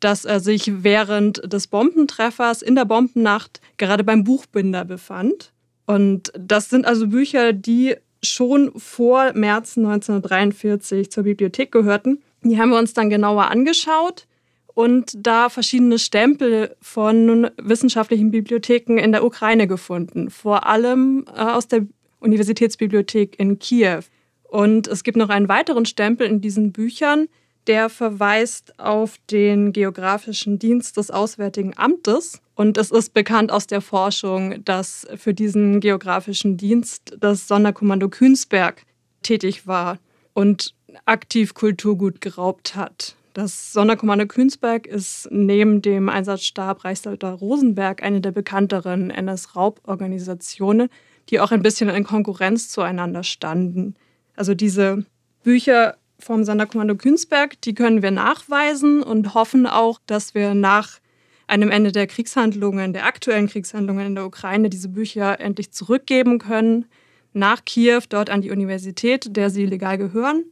dass 0.00 0.24
er 0.24 0.40
sich 0.40 0.82
während 0.82 1.52
des 1.52 1.66
Bombentreffers 1.66 2.62
in 2.62 2.74
der 2.74 2.86
Bombennacht 2.86 3.60
gerade 3.76 4.02
beim 4.02 4.24
Buchbinder 4.24 4.84
befand. 4.86 5.52
Und 5.86 6.32
das 6.38 6.70
sind 6.70 6.86
also 6.86 7.08
Bücher, 7.08 7.52
die 7.52 7.96
schon 8.22 8.72
vor 8.78 9.32
März 9.34 9.76
1943 9.76 11.10
zur 11.10 11.24
Bibliothek 11.24 11.72
gehörten. 11.72 12.22
Die 12.42 12.58
haben 12.58 12.70
wir 12.70 12.78
uns 12.78 12.94
dann 12.94 13.10
genauer 13.10 13.50
angeschaut 13.50 14.26
und 14.74 15.12
da 15.14 15.48
verschiedene 15.48 15.98
Stempel 15.98 16.76
von 16.80 17.50
wissenschaftlichen 17.58 18.30
Bibliotheken 18.30 18.98
in 18.98 19.12
der 19.12 19.24
Ukraine 19.24 19.66
gefunden, 19.66 20.30
vor 20.30 20.66
allem 20.66 21.24
äh, 21.34 21.40
aus 21.40 21.68
der 21.68 21.86
Universitätsbibliothek 22.20 23.38
in 23.38 23.58
Kiew. 23.58 24.02
Und 24.44 24.88
es 24.88 25.04
gibt 25.04 25.16
noch 25.16 25.28
einen 25.28 25.48
weiteren 25.48 25.86
Stempel 25.86 26.26
in 26.26 26.40
diesen 26.40 26.72
Büchern, 26.72 27.28
der 27.66 27.88
verweist 27.88 28.78
auf 28.78 29.16
den 29.30 29.72
geografischen 29.72 30.58
Dienst 30.58 30.96
des 30.96 31.10
Auswärtigen 31.10 31.74
Amtes. 31.76 32.40
Und 32.54 32.78
es 32.78 32.90
ist 32.90 33.14
bekannt 33.14 33.52
aus 33.52 33.66
der 33.66 33.80
Forschung, 33.80 34.64
dass 34.64 35.06
für 35.16 35.34
diesen 35.34 35.80
geografischen 35.80 36.56
Dienst 36.56 37.16
das 37.18 37.48
Sonderkommando 37.48 38.08
Künsberg 38.08 38.84
tätig 39.22 39.66
war 39.66 39.98
und 40.34 40.74
aktiv 41.04 41.54
Kulturgut 41.54 42.20
geraubt 42.20 42.74
hat. 42.76 43.16
Das 43.32 43.72
Sonderkommando 43.72 44.26
Künsberg 44.26 44.86
ist 44.86 45.28
neben 45.30 45.82
dem 45.82 46.08
Einsatzstab 46.08 46.84
Reichsleiter 46.84 47.30
Rosenberg 47.30 48.02
eine 48.02 48.20
der 48.20 48.32
bekannteren 48.32 49.10
NS-Rauborganisationen, 49.10 50.88
die 51.28 51.38
auch 51.38 51.52
ein 51.52 51.62
bisschen 51.62 51.88
in 51.90 52.04
Konkurrenz 52.04 52.70
zueinander 52.70 53.22
standen. 53.22 53.94
Also 54.34 54.54
diese 54.54 55.04
Bücher 55.44 55.96
vom 56.19 56.43
Sonderkommando 56.43 56.95
Künsberg, 56.95 57.61
die 57.61 57.73
können 57.73 58.01
wir 58.01 58.11
nachweisen 58.11 59.03
und 59.03 59.33
hoffen 59.33 59.67
auch, 59.67 59.99
dass 60.05 60.33
wir 60.33 60.53
nach 60.53 60.99
einem 61.47 61.69
Ende 61.69 61.91
der 61.91 62.07
Kriegshandlungen, 62.07 62.93
der 62.93 63.05
aktuellen 63.05 63.47
Kriegshandlungen 63.47 64.07
in 64.07 64.15
der 64.15 64.25
Ukraine, 64.25 64.69
diese 64.69 64.89
Bücher 64.89 65.39
endlich 65.39 65.71
zurückgeben 65.71 66.39
können 66.39 66.85
nach 67.33 67.65
Kiew, 67.65 68.01
dort 68.09 68.29
an 68.29 68.41
die 68.41 68.51
Universität, 68.51 69.35
der 69.35 69.49
sie 69.49 69.65
legal 69.65 69.97
gehören. 69.97 70.45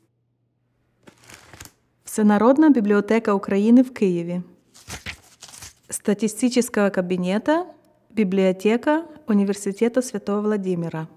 Всенародна 2.04 2.70
библиотека 2.70 3.34
Украины 3.34 3.84
в 3.84 3.92
Киеве. 3.92 4.44
Статистического 5.90 6.92
кабинета, 6.92 7.66
библиотека 8.12 9.04
Університету 9.28 10.04
Святого 10.04 10.42
Владимира. 10.42 11.08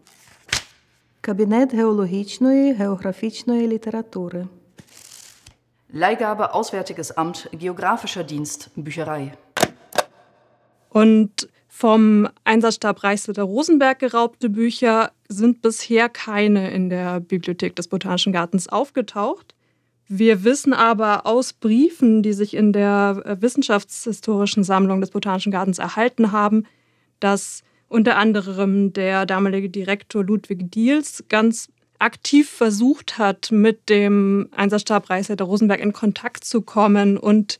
Кабінет 1.20 1.74
геологічної, 1.74 2.72
географічної 2.72 3.68
літератури. 3.68 4.46
Leihgabe 5.94 6.52
Auswärtiges 6.52 7.10
Amt, 7.16 7.48
Geografischer 7.52 8.24
Dienst, 8.24 8.70
Bücherei. 8.76 9.32
Und 10.90 11.48
vom 11.68 12.28
Einsatzstab 12.44 13.02
Reichsleiter 13.04 13.42
Rosenberg 13.42 13.98
geraubte 13.98 14.48
Bücher 14.48 15.12
sind 15.28 15.62
bisher 15.62 16.08
keine 16.08 16.70
in 16.70 16.88
der 16.88 17.20
Bibliothek 17.20 17.76
des 17.76 17.88
Botanischen 17.88 18.32
Gartens 18.32 18.68
aufgetaucht. 18.68 19.54
Wir 20.08 20.44
wissen 20.44 20.72
aber 20.72 21.26
aus 21.26 21.52
Briefen, 21.52 22.22
die 22.22 22.32
sich 22.32 22.54
in 22.54 22.72
der 22.72 23.36
wissenschaftshistorischen 23.40 24.64
Sammlung 24.64 25.00
des 25.00 25.10
Botanischen 25.10 25.52
Gartens 25.52 25.78
erhalten 25.78 26.32
haben, 26.32 26.66
dass 27.20 27.62
unter 27.91 28.17
anderem 28.17 28.93
der 28.93 29.25
damalige 29.25 29.69
Direktor 29.69 30.23
Ludwig 30.23 30.71
Diels 30.71 31.25
ganz 31.27 31.67
aktiv 31.99 32.49
versucht 32.49 33.17
hat, 33.17 33.51
mit 33.51 33.89
dem 33.89 34.49
Einsatzstab 34.55 35.09
Reichsleiter 35.09 35.43
Rosenberg 35.43 35.81
in 35.81 35.93
Kontakt 35.93 36.45
zu 36.45 36.61
kommen 36.61 37.17
und 37.17 37.59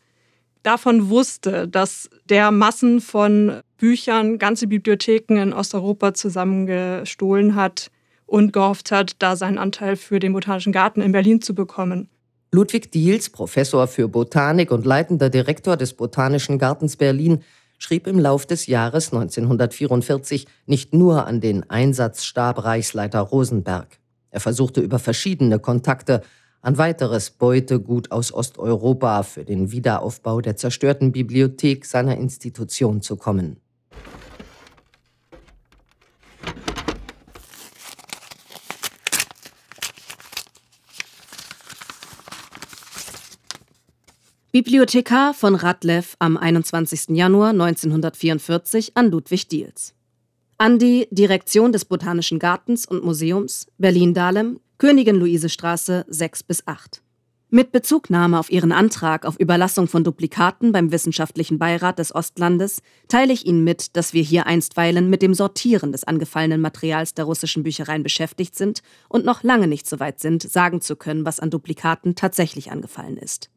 davon 0.63 1.09
wusste, 1.09 1.67
dass 1.67 2.09
der 2.29 2.51
Massen 2.51 3.01
von 3.01 3.61
Büchern 3.77 4.39
ganze 4.39 4.67
Bibliotheken 4.67 5.35
in 5.35 5.53
Osteuropa 5.53 6.13
zusammengestohlen 6.13 7.55
hat 7.55 7.91
und 8.25 8.53
gehofft 8.53 8.91
hat, 8.91 9.17
da 9.19 9.35
seinen 9.35 9.57
Anteil 9.57 9.97
für 9.97 10.19
den 10.19 10.31
Botanischen 10.31 10.71
Garten 10.71 11.01
in 11.01 11.11
Berlin 11.11 11.41
zu 11.41 11.53
bekommen. 11.53 12.09
Ludwig 12.53 12.91
Diels, 12.91 13.29
Professor 13.29 13.87
für 13.87 14.07
Botanik 14.07 14.71
und 14.71 14.85
leitender 14.85 15.29
Direktor 15.29 15.77
des 15.77 15.93
Botanischen 15.93 16.57
Gartens 16.57 16.95
Berlin, 16.95 17.43
schrieb 17.81 18.05
im 18.05 18.19
Lauf 18.19 18.45
des 18.45 18.67
Jahres 18.67 19.11
1944 19.11 20.45
nicht 20.67 20.93
nur 20.93 21.25
an 21.25 21.41
den 21.41 21.67
Einsatzstab 21.67 22.63
Reichsleiter 22.63 23.21
Rosenberg. 23.21 23.99
Er 24.29 24.39
versuchte 24.39 24.81
über 24.81 24.99
verschiedene 24.99 25.57
Kontakte 25.57 26.21
an 26.61 26.77
weiteres 26.77 27.31
Beutegut 27.31 28.11
aus 28.11 28.31
Osteuropa 28.31 29.23
für 29.23 29.43
den 29.43 29.71
Wiederaufbau 29.71 30.41
der 30.41 30.57
zerstörten 30.57 31.11
Bibliothek 31.11 31.85
seiner 31.85 32.17
Institution 32.17 33.01
zu 33.01 33.15
kommen. 33.15 33.60
Bibliothekar 44.53 45.33
von 45.33 45.55
Radlev 45.55 46.17
am 46.19 46.35
21. 46.35 47.15
Januar 47.15 47.51
1944 47.51 48.97
an 48.97 49.09
Ludwig 49.09 49.47
Diels. 49.47 49.93
An 50.57 50.77
die 50.77 51.07
Direktion 51.09 51.71
des 51.71 51.85
Botanischen 51.85 52.37
Gartens 52.37 52.85
und 52.85 53.01
Museums 53.05 53.67
Berlin-Dahlem, 53.77 54.59
Königin-Luise-Straße 54.77 56.03
6 56.05 56.43
bis 56.43 56.67
8. 56.67 57.01
Mit 57.49 57.71
Bezugnahme 57.71 58.37
auf 58.37 58.51
Ihren 58.51 58.73
Antrag 58.73 59.25
auf 59.25 59.39
Überlassung 59.39 59.87
von 59.87 60.03
Duplikaten 60.03 60.73
beim 60.73 60.91
Wissenschaftlichen 60.91 61.57
Beirat 61.57 61.99
des 61.99 62.13
Ostlandes 62.13 62.81
teile 63.07 63.31
ich 63.31 63.45
Ihnen 63.45 63.63
mit, 63.63 63.95
dass 63.95 64.13
wir 64.13 64.21
hier 64.21 64.47
einstweilen 64.47 65.09
mit 65.09 65.21
dem 65.21 65.33
Sortieren 65.33 65.93
des 65.93 66.03
angefallenen 66.03 66.59
Materials 66.59 67.13
der 67.13 67.23
russischen 67.23 67.63
Büchereien 67.63 68.03
beschäftigt 68.03 68.57
sind 68.57 68.81
und 69.07 69.23
noch 69.23 69.43
lange 69.43 69.67
nicht 69.67 69.87
so 69.87 70.01
weit 70.01 70.19
sind, 70.19 70.43
sagen 70.43 70.81
zu 70.81 70.97
können, 70.97 71.23
was 71.23 71.39
an 71.39 71.51
Duplikaten 71.51 72.15
tatsächlich 72.15 72.69
angefallen 72.69 73.15
ist. 73.15 73.49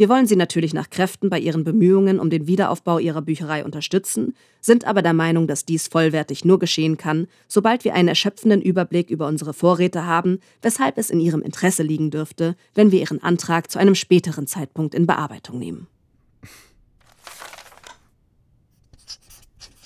Wir 0.00 0.08
wollen 0.08 0.26
Sie 0.26 0.34
natürlich 0.34 0.72
nach 0.72 0.88
Kräften 0.88 1.28
bei 1.28 1.38
Ihren 1.38 1.62
Bemühungen 1.62 2.20
um 2.20 2.30
den 2.30 2.46
Wiederaufbau 2.46 2.98
Ihrer 2.98 3.20
Bücherei 3.20 3.66
unterstützen, 3.66 4.34
sind 4.62 4.86
aber 4.86 5.02
der 5.02 5.12
Meinung, 5.12 5.46
dass 5.46 5.66
dies 5.66 5.88
vollwertig 5.88 6.42
nur 6.42 6.58
geschehen 6.58 6.96
kann, 6.96 7.26
sobald 7.48 7.84
wir 7.84 7.92
einen 7.92 8.08
erschöpfenden 8.08 8.62
Überblick 8.62 9.10
über 9.10 9.26
unsere 9.26 9.52
Vorräte 9.52 10.06
haben, 10.06 10.40
weshalb 10.62 10.96
es 10.96 11.10
in 11.10 11.20
Ihrem 11.20 11.42
Interesse 11.42 11.82
liegen 11.82 12.10
dürfte, 12.10 12.56
wenn 12.74 12.92
wir 12.92 13.00
Ihren 13.00 13.22
Antrag 13.22 13.70
zu 13.70 13.78
einem 13.78 13.94
späteren 13.94 14.46
Zeitpunkt 14.46 14.94
in 14.94 15.06
Bearbeitung 15.06 15.58
nehmen. 15.58 15.86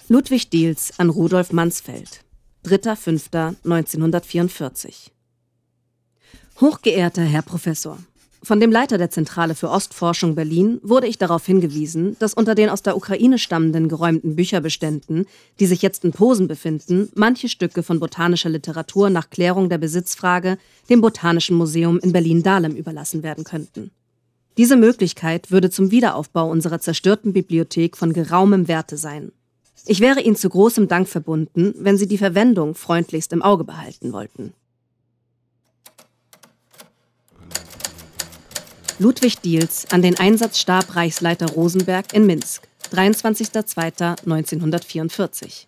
Ludwig 0.07 0.49
Diels 0.49 0.97
an 1.01 1.11
Rudolf 1.11 1.53
Mansfeld, 1.53 2.21
3.5.1944 2.67 5.11
Hochgeehrter 6.61 7.23
Herr 7.23 7.43
Professor, 7.43 7.99
Von 8.45 8.61
dem 8.61 8.71
Leiter 8.71 8.99
der 8.99 9.09
Zentrale 9.09 9.55
für 9.55 9.71
Ostforschung 9.71 10.35
Berlin 10.35 10.79
wurde 10.83 11.07
ich 11.07 11.17
darauf 11.17 11.47
hingewiesen, 11.47 12.15
dass 12.19 12.35
unter 12.35 12.55
den 12.55 12.69
aus 12.69 12.83
der 12.83 12.95
Ukraine 12.95 13.39
stammenden 13.39 13.89
geräumten 13.89 14.37
Bücherbeständen, 14.37 15.25
die 15.61 15.65
sich 15.65 15.81
jetzt 15.81 16.05
in 16.05 16.13
Posen 16.13 16.47
befinden, 16.47 17.09
manche 17.15 17.49
Stücke 17.49 17.83
von 17.83 18.01
botanischer 18.01 18.51
Literatur 18.51 19.09
nach 19.09 19.31
Klärung 19.31 19.71
der 19.71 19.79
Besitzfrage 19.79 20.59
dem 20.91 21.01
Botanischen 21.01 21.57
Museum 21.57 21.99
in 22.01 22.13
Berlin-Dahlem 22.13 22.77
überlassen 22.77 23.23
werden 23.23 23.45
könnten. 23.45 23.93
Diese 24.59 24.77
Möglichkeit 24.77 25.51
würde 25.51 25.71
zum 25.71 25.91
Wiederaufbau 25.91 26.51
unserer 26.51 26.81
zerstörten 26.81 27.33
Bibliothek 27.33 27.97
von 27.97 28.13
geraumem 28.13 28.69
Werte 28.69 28.99
sein. 28.99 29.33
Ich 29.87 30.01
wäre 30.01 30.21
Ihnen 30.21 30.37
zu 30.37 30.51
großem 30.51 30.87
Dank 30.87 31.09
verbunden, 31.09 31.75
wenn 31.79 31.97
Sie 31.97 32.07
die 32.07 32.19
Verwendung 32.19 32.75
freundlichst 32.75 33.33
im 33.33 33.41
Auge 33.41 33.65
behalten 33.65 34.13
wollten. 34.13 34.53
Ludwig 39.01 39.41
Diels 39.41 39.87
an 39.91 40.03
den 40.03 40.21
Einsatzstab 40.21 40.95
Reichsleiter 40.95 41.47
Rosenberg 41.47 42.13
in 42.13 42.27
Minsk, 42.27 42.63
23.02.1944. 42.93 45.65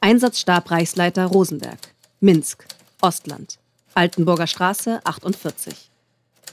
Einsatzstab 0.00 0.68
Reichsleiter 0.68 1.26
Rosenberg, 1.26 1.78
Minsk, 2.18 2.66
Ostland, 3.00 3.60
Altenburger 3.94 4.48
Straße 4.48 4.98
48. 5.04 5.88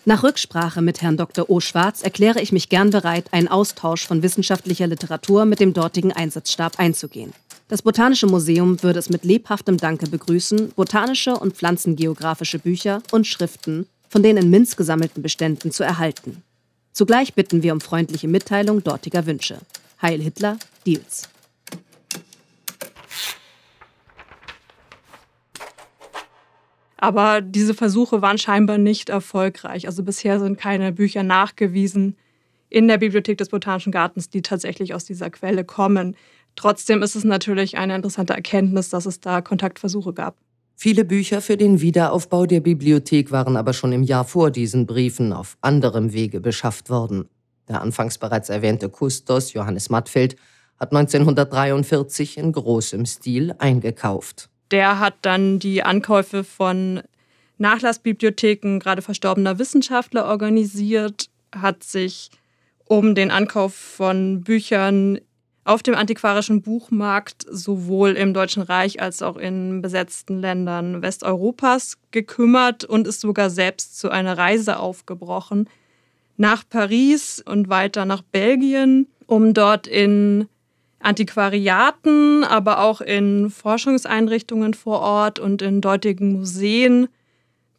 Nach 0.06 0.22
Rücksprache 0.22 0.84
mit 0.84 1.02
Herrn 1.02 1.18
Dr. 1.18 1.50
O. 1.50 1.60
Schwarz 1.60 2.04
erkläre 2.04 2.39
ich 2.39 2.52
mich 2.52 2.70
gern 2.70 2.91
bereit, 2.91 3.34
einen 3.34 3.48
Austausch 3.48 4.06
von 4.06 4.22
wissenschaftlicher 4.22 4.86
Literatur 4.86 5.46
mit 5.46 5.60
dem 5.60 5.74
dortigen 5.74 6.12
Einsatzstab 6.12 6.78
einzugehen. 6.78 7.34
Das 7.68 7.82
Botanische 7.82 8.28
Museum 8.28 8.84
würde 8.84 9.00
es 9.00 9.10
mit 9.10 9.26
lebhaftem 9.26 9.78
Danke 9.78 10.08
begrüßen, 10.08 10.74
botanische 10.76 11.36
und 11.36 11.56
pflanzengeografische 11.56 12.60
Bücher 12.60 13.02
und 13.12 13.26
Schriften 13.26 13.88
von 14.15 14.23
den 14.23 14.38
in 14.38 14.49
Minsk 14.49 14.78
gesammelten 14.78 15.21
Beständen 15.21 15.71
zu 15.71 15.84
erhalten. 15.84 16.41
Zugleich 16.93 17.34
bitten 17.34 17.63
wir 17.63 17.73
um 17.73 17.82
freundliche 17.82 18.30
Mitteilung 18.30 18.82
dortiger 18.82 19.25
Wünsche. 19.25 19.58
Heil 20.01 20.21
Hitler, 20.21 20.58
Diels. 20.86 21.28
Aber 26.95 27.41
diese 27.41 27.73
Versuche 27.73 28.21
waren 28.21 28.38
scheinbar 28.38 28.78
nicht 28.78 29.10
erfolgreich. 29.10 29.86
Also 29.86 30.01
bisher 30.01 30.39
sind 30.39 30.58
keine 30.58 30.93
Bücher 30.93 31.23
nachgewiesen 31.23 32.15
in 32.69 32.88
der 32.88 32.99
Bibliothek 32.99 33.38
des 33.38 33.49
Botanischen 33.49 33.91
Gartens, 33.91 34.30
die 34.30 34.41
tatsächlich 34.41 34.93
aus 34.93 35.04
dieser 35.04 35.30
Quelle 35.30 35.65
kommen. 35.65 36.15
Trotzdem 36.56 37.04
ist 37.04 37.17
es 37.17 37.25
natürlich 37.25 37.78
eine 37.78 37.97
interessante 37.97 38.34
Erkenntnis, 38.34 38.88
dass 38.88 39.08
es 39.08 39.19
da 39.19 39.41
Kontaktversuche 39.41 40.13
gab. 40.13 40.38
Viele 40.76 41.06
Bücher 41.06 41.42
für 41.42 41.56
den 41.56 41.80
Wiederaufbau 41.80 42.46
der 42.46 42.60
Bibliothek 42.60 43.32
waren 43.32 43.56
aber 43.56 43.74
schon 43.74 43.94
im 43.94 44.04
Jahr 44.04 44.26
vor 44.26 44.52
diesen 44.52 44.86
Briefen 44.86 45.32
auf 45.32 45.58
anderem 45.62 46.12
Wege 46.12 46.42
beschafft 46.42 46.90
worden. 46.90 47.30
Der 47.70 47.82
anfangs 47.82 48.18
bereits 48.18 48.50
erwähnte 48.50 48.90
Kustos 48.90 49.54
Johannes 49.54 49.90
Mattfeld 49.90 50.36
hat 50.78 50.92
1943 50.92 52.38
in 52.38 52.52
großem 52.52 53.06
Stil 53.06 53.56
eingekauft. 53.58 54.50
Der 54.72 55.00
hat 55.00 55.16
dann 55.22 55.60
die 55.60 55.82
Ankäufe 55.84 56.44
von 56.44 57.02
Nachlassbibliotheken 57.58 58.80
gerade 58.80 59.02
verstorbener 59.02 59.58
Wissenschaftler 59.58 60.26
organisiert, 60.26 61.30
hat 61.56 61.84
sich 61.84 62.30
um 62.84 63.16
den 63.16 63.32
Ankauf 63.32 63.74
von 63.74 64.42
Büchern 64.42 65.20
auf 65.65 65.82
dem 65.82 65.95
antiquarischen 65.95 66.62
Buchmarkt 66.62 67.43
sowohl 67.49 68.12
im 68.12 68.34
Deutschen 68.34 68.62
Reich 68.62 69.01
als 69.01 69.23
auch 69.23 69.36
in 69.36 69.82
besetzten 69.82 70.39
Ländern 70.39 71.01
Westeuropas 71.01 71.97
gekümmert 72.12 72.86
und 72.86 73.08
ist 73.08 73.19
sogar 73.19 73.49
selbst 73.49 73.99
zu 73.99 74.10
einer 74.12 74.38
Reise 74.38 74.80
aufgebrochen 74.80 75.67
nach 76.38 76.63
Paris 76.69 77.43
und 77.43 77.67
weiter 77.67 78.06
nach 78.06 78.21
Belgien, 78.21 79.08
um 79.25 79.54
dort 79.54 79.88
in 79.88 80.47
Antiquariaten, 80.99 82.43
aber 82.43 82.82
auch 82.82 83.01
in 83.01 83.49
Forschungseinrichtungen 83.49 84.75
vor 84.75 84.99
Ort 84.99 85.39
und 85.39 85.63
in 85.63 85.82
dortigen 85.82 86.34
Museen 86.34 87.08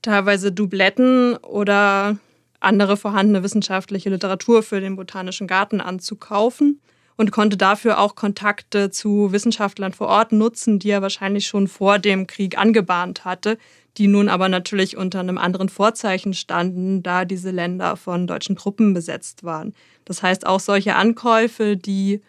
teilweise 0.02 0.50
Dubletten 0.50 1.36
oder 1.36 2.16
andere 2.58 2.96
vorhandene 2.96 3.44
wissenschaftliche 3.44 4.10
Literatur 4.10 4.64
für 4.64 4.80
den 4.80 4.96
Botanischen 4.96 5.46
Garten 5.46 5.80
anzukaufen 5.80 6.80
und 7.16 7.30
konnte 7.30 7.56
dafür 7.56 7.98
auch 7.98 8.14
Kontakte 8.14 8.90
zu 8.90 9.32
Wissenschaftlern 9.32 9.92
vor 9.92 10.08
Ort 10.08 10.32
nutzen, 10.32 10.78
die 10.78 10.90
er 10.90 11.02
wahrscheinlich 11.02 11.46
schon 11.46 11.68
vor 11.68 11.98
dem 11.98 12.26
Krieg 12.26 12.58
angebahnt 12.58 13.24
hatte, 13.24 13.58
die 13.96 14.08
nun 14.08 14.28
aber 14.28 14.48
natürlich 14.48 14.96
unter 14.96 15.20
einem 15.20 15.38
anderen 15.38 15.68
Vorzeichen 15.68 16.34
standen, 16.34 17.02
da 17.02 17.24
diese 17.24 17.50
Länder 17.50 17.96
von 17.96 18.26
deutschen 18.26 18.56
Truppen 18.56 18.92
besetzt 18.92 19.44
waren. 19.44 19.72
Das 20.04 20.22
heißt, 20.22 20.46
auch 20.46 20.60
solche 20.60 20.96
Ankäufe, 20.96 21.76
die 21.76 22.20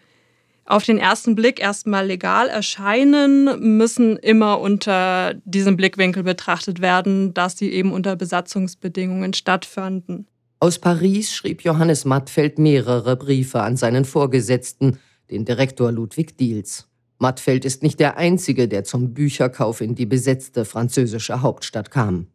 auf 0.64 0.84
den 0.84 0.98
ersten 0.98 1.34
Blick 1.34 1.60
erstmal 1.60 2.06
legal 2.06 2.48
erscheinen, 2.48 3.76
müssen 3.76 4.16
immer 4.18 4.60
unter 4.60 5.34
diesem 5.44 5.76
Blickwinkel 5.76 6.22
betrachtet 6.22 6.80
werden, 6.80 7.32
dass 7.32 7.56
sie 7.56 7.72
eben 7.72 7.92
unter 7.92 8.16
Besatzungsbedingungen 8.16 9.32
stattfanden. 9.32 10.26
Aus 10.60 10.80
Paris 10.80 11.32
schrieb 11.32 11.62
Johannes 11.62 12.04
Mattfeld 12.04 12.58
mehrere 12.58 13.16
Briefe 13.16 13.62
an 13.62 13.76
seinen 13.76 14.04
Vorgesetzten, 14.04 14.98
den 15.30 15.44
Direktor 15.44 15.92
Ludwig 15.92 16.36
Diels. 16.36 16.88
Mattfeld 17.18 17.64
ist 17.64 17.84
nicht 17.84 18.00
der 18.00 18.16
Einzige, 18.16 18.66
der 18.66 18.82
zum 18.82 19.14
Bücherkauf 19.14 19.80
in 19.80 19.94
die 19.94 20.06
besetzte 20.06 20.64
französische 20.64 21.42
Hauptstadt 21.42 21.92
kam. 21.92 22.26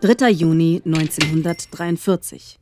Dritter 0.00 0.28
Juni 0.28 0.82
1943. 0.84 2.58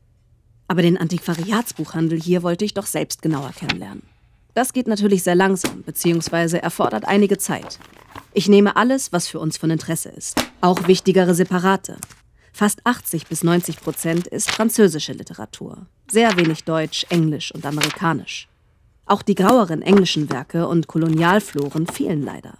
Aber 0.69 0.83
den 0.83 0.99
Antiquariatsbuchhandel 0.99 2.21
hier 2.21 2.43
wollte 2.43 2.67
ich 2.67 2.75
doch 2.75 2.87
selbst 2.87 3.23
genauer 3.23 3.53
kennenlernen. 3.53 4.14
Das 4.55 4.73
geht 4.73 4.87
natürlich 4.87 5.25
sehr 5.25 5.35
langsam, 5.35 5.83
beziehungsweise 5.83 6.63
erfordert 6.63 7.07
einige 7.07 7.39
Zeit. 7.39 7.79
Ich 8.33 8.49
nehme 8.49 8.77
alles, 8.77 9.13
was 9.13 9.29
für 9.29 9.41
uns 9.41 9.57
von 9.57 9.71
Interesse 9.71 10.11
ist, 10.11 10.37
auch 10.61 10.87
wichtigere 10.87 11.35
Separate. 11.35 11.97
Fast 12.53 12.87
80 12.87 13.27
bis 13.27 13.43
90 13.43 13.81
Prozent 13.81 14.29
ist 14.29 14.53
französische 14.53 15.13
Literatur, 15.13 15.87
sehr 16.09 16.37
wenig 16.37 16.63
Deutsch, 16.63 17.05
Englisch 17.09 17.53
und 17.53 17.67
Amerikanisch. 17.67 18.49
Auch 19.07 19.23
die 19.23 19.35
graueren 19.35 19.83
englischen 19.83 20.31
Werke 20.31 20.69
und 20.69 20.87
Kolonialfloren 20.87 21.89
fehlen 21.89 22.23
leider. 22.23 22.59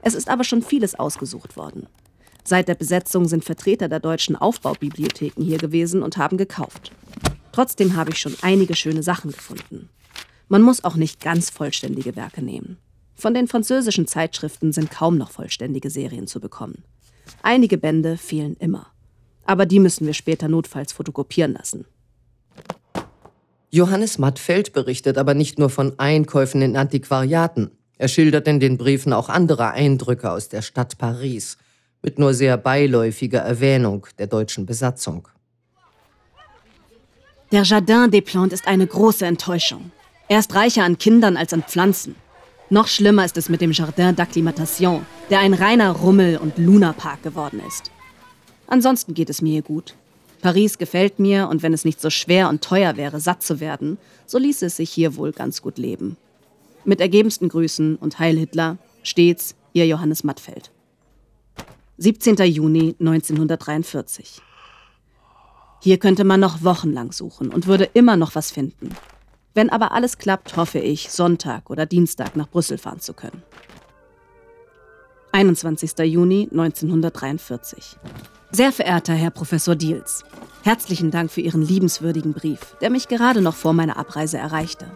Es 0.00 0.14
ist 0.14 0.28
aber 0.28 0.42
schon 0.42 0.62
vieles 0.62 0.94
ausgesucht 0.94 1.56
worden. 1.56 1.86
Seit 2.44 2.68
der 2.68 2.74
Besetzung 2.76 3.28
sind 3.28 3.44
Vertreter 3.44 3.88
der 3.88 4.00
deutschen 4.00 4.36
Aufbaubibliotheken 4.36 5.42
hier 5.42 5.58
gewesen 5.58 6.02
und 6.02 6.16
haben 6.16 6.38
gekauft. 6.38 6.92
Trotzdem 7.52 7.94
habe 7.96 8.10
ich 8.10 8.18
schon 8.18 8.36
einige 8.40 8.74
schöne 8.74 9.02
Sachen 9.02 9.32
gefunden. 9.32 9.90
Man 10.48 10.62
muss 10.62 10.84
auch 10.84 10.96
nicht 10.96 11.20
ganz 11.20 11.50
vollständige 11.50 12.14
Werke 12.16 12.42
nehmen. 12.42 12.78
Von 13.14 13.34
den 13.34 13.48
französischen 13.48 14.06
Zeitschriften 14.06 14.72
sind 14.72 14.90
kaum 14.90 15.16
noch 15.18 15.30
vollständige 15.30 15.90
Serien 15.90 16.26
zu 16.26 16.38
bekommen. 16.40 16.84
Einige 17.42 17.78
Bände 17.78 18.16
fehlen 18.16 18.56
immer. 18.58 18.86
Aber 19.44 19.66
die 19.66 19.80
müssen 19.80 20.06
wir 20.06 20.14
später 20.14 20.48
notfalls 20.48 20.92
fotokopieren 20.92 21.54
lassen. 21.54 21.86
Johannes 23.70 24.18
Mattfeld 24.18 24.72
berichtet 24.72 25.18
aber 25.18 25.34
nicht 25.34 25.58
nur 25.58 25.70
von 25.70 25.98
Einkäufen 25.98 26.62
in 26.62 26.76
Antiquariaten. 26.76 27.70
Er 27.98 28.08
schildert 28.08 28.46
in 28.46 28.60
den 28.60 28.76
Briefen 28.76 29.12
auch 29.12 29.28
andere 29.28 29.70
Eindrücke 29.70 30.30
aus 30.30 30.48
der 30.48 30.62
Stadt 30.62 30.98
Paris, 30.98 31.56
mit 32.02 32.18
nur 32.18 32.34
sehr 32.34 32.56
beiläufiger 32.56 33.40
Erwähnung 33.40 34.06
der 34.18 34.26
deutschen 34.26 34.66
Besatzung. 34.66 35.28
Der 37.52 37.62
Jardin 37.62 38.10
des 38.10 38.22
Plantes 38.22 38.60
ist 38.60 38.68
eine 38.68 38.86
große 38.86 39.24
Enttäuschung. 39.24 39.90
Er 40.28 40.40
ist 40.40 40.54
reicher 40.54 40.82
an 40.82 40.98
Kindern 40.98 41.36
als 41.36 41.52
an 41.52 41.62
Pflanzen. 41.62 42.16
Noch 42.68 42.88
schlimmer 42.88 43.24
ist 43.24 43.36
es 43.36 43.48
mit 43.48 43.60
dem 43.60 43.70
Jardin 43.70 44.16
d'Acclimatation, 44.16 45.02
der 45.30 45.38
ein 45.38 45.54
reiner 45.54 45.92
Rummel- 45.92 46.38
und 46.38 46.58
Lunapark 46.58 47.22
geworden 47.22 47.60
ist. 47.66 47.92
Ansonsten 48.66 49.14
geht 49.14 49.30
es 49.30 49.40
mir 49.40 49.52
hier 49.52 49.62
gut. 49.62 49.94
Paris 50.42 50.78
gefällt 50.78 51.20
mir 51.20 51.48
und 51.48 51.62
wenn 51.62 51.72
es 51.72 51.84
nicht 51.84 52.00
so 52.00 52.10
schwer 52.10 52.48
und 52.48 52.62
teuer 52.62 52.96
wäre, 52.96 53.20
satt 53.20 53.44
zu 53.44 53.60
werden, 53.60 53.98
so 54.26 54.38
ließe 54.38 54.66
es 54.66 54.76
sich 54.76 54.90
hier 54.90 55.16
wohl 55.16 55.30
ganz 55.30 55.62
gut 55.62 55.78
leben. 55.78 56.16
Mit 56.84 57.00
ergebensten 57.00 57.48
Grüßen 57.48 57.94
und 57.94 58.18
Heil 58.18 58.36
Hitler, 58.36 58.78
stets 59.04 59.54
Ihr 59.74 59.86
Johannes 59.86 60.24
Mattfeld. 60.24 60.72
17. 61.98 62.36
Juni 62.36 62.96
1943. 62.98 64.40
Hier 65.82 65.98
könnte 65.98 66.24
man 66.24 66.40
noch 66.40 66.64
wochenlang 66.64 67.12
suchen 67.12 67.50
und 67.50 67.68
würde 67.68 67.88
immer 67.94 68.16
noch 68.16 68.34
was 68.34 68.50
finden. 68.50 68.90
Wenn 69.56 69.70
aber 69.70 69.92
alles 69.92 70.18
klappt, 70.18 70.58
hoffe 70.58 70.80
ich, 70.80 71.10
Sonntag 71.10 71.70
oder 71.70 71.86
Dienstag 71.86 72.36
nach 72.36 72.46
Brüssel 72.46 72.76
fahren 72.76 73.00
zu 73.00 73.14
können. 73.14 73.42
21. 75.32 75.98
Juni 76.00 76.46
1943. 76.52 77.96
Sehr 78.52 78.70
verehrter 78.70 79.14
Herr 79.14 79.30
Professor 79.30 79.74
Diels, 79.74 80.24
herzlichen 80.62 81.10
Dank 81.10 81.30
für 81.30 81.40
Ihren 81.40 81.62
liebenswürdigen 81.62 82.34
Brief, 82.34 82.76
der 82.82 82.90
mich 82.90 83.08
gerade 83.08 83.40
noch 83.40 83.54
vor 83.54 83.72
meiner 83.72 83.96
Abreise 83.96 84.36
erreichte. 84.36 84.94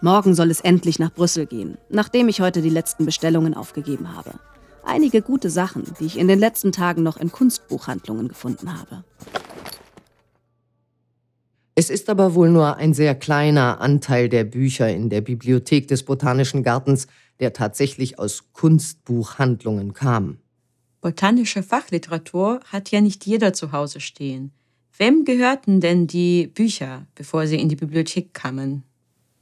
Morgen 0.00 0.36
soll 0.36 0.52
es 0.52 0.60
endlich 0.60 1.00
nach 1.00 1.12
Brüssel 1.12 1.46
gehen, 1.46 1.76
nachdem 1.88 2.28
ich 2.28 2.40
heute 2.40 2.62
die 2.62 2.70
letzten 2.70 3.04
Bestellungen 3.04 3.54
aufgegeben 3.54 4.16
habe. 4.16 4.30
Einige 4.84 5.22
gute 5.22 5.50
Sachen, 5.50 5.82
die 5.98 6.06
ich 6.06 6.18
in 6.18 6.28
den 6.28 6.38
letzten 6.38 6.70
Tagen 6.70 7.02
noch 7.02 7.16
in 7.16 7.32
Kunstbuchhandlungen 7.32 8.28
gefunden 8.28 8.78
habe. 8.78 9.02
Es 11.78 11.90
ist 11.90 12.10
aber 12.10 12.34
wohl 12.34 12.50
nur 12.50 12.76
ein 12.76 12.92
sehr 12.92 13.14
kleiner 13.14 13.80
Anteil 13.80 14.28
der 14.28 14.42
Bücher 14.42 14.92
in 14.92 15.10
der 15.10 15.20
Bibliothek 15.20 15.86
des 15.86 16.02
Botanischen 16.02 16.64
Gartens, 16.64 17.06
der 17.38 17.52
tatsächlich 17.52 18.18
aus 18.18 18.52
Kunstbuchhandlungen 18.52 19.92
kam. 19.92 20.38
Botanische 21.00 21.62
Fachliteratur 21.62 22.58
hat 22.64 22.90
ja 22.90 23.00
nicht 23.00 23.26
jeder 23.26 23.52
zu 23.52 23.70
Hause 23.70 24.00
stehen. 24.00 24.50
Wem 24.96 25.24
gehörten 25.24 25.80
denn 25.80 26.08
die 26.08 26.48
Bücher, 26.48 27.06
bevor 27.14 27.46
sie 27.46 27.60
in 27.60 27.68
die 27.68 27.76
Bibliothek 27.76 28.34
kamen? 28.34 28.82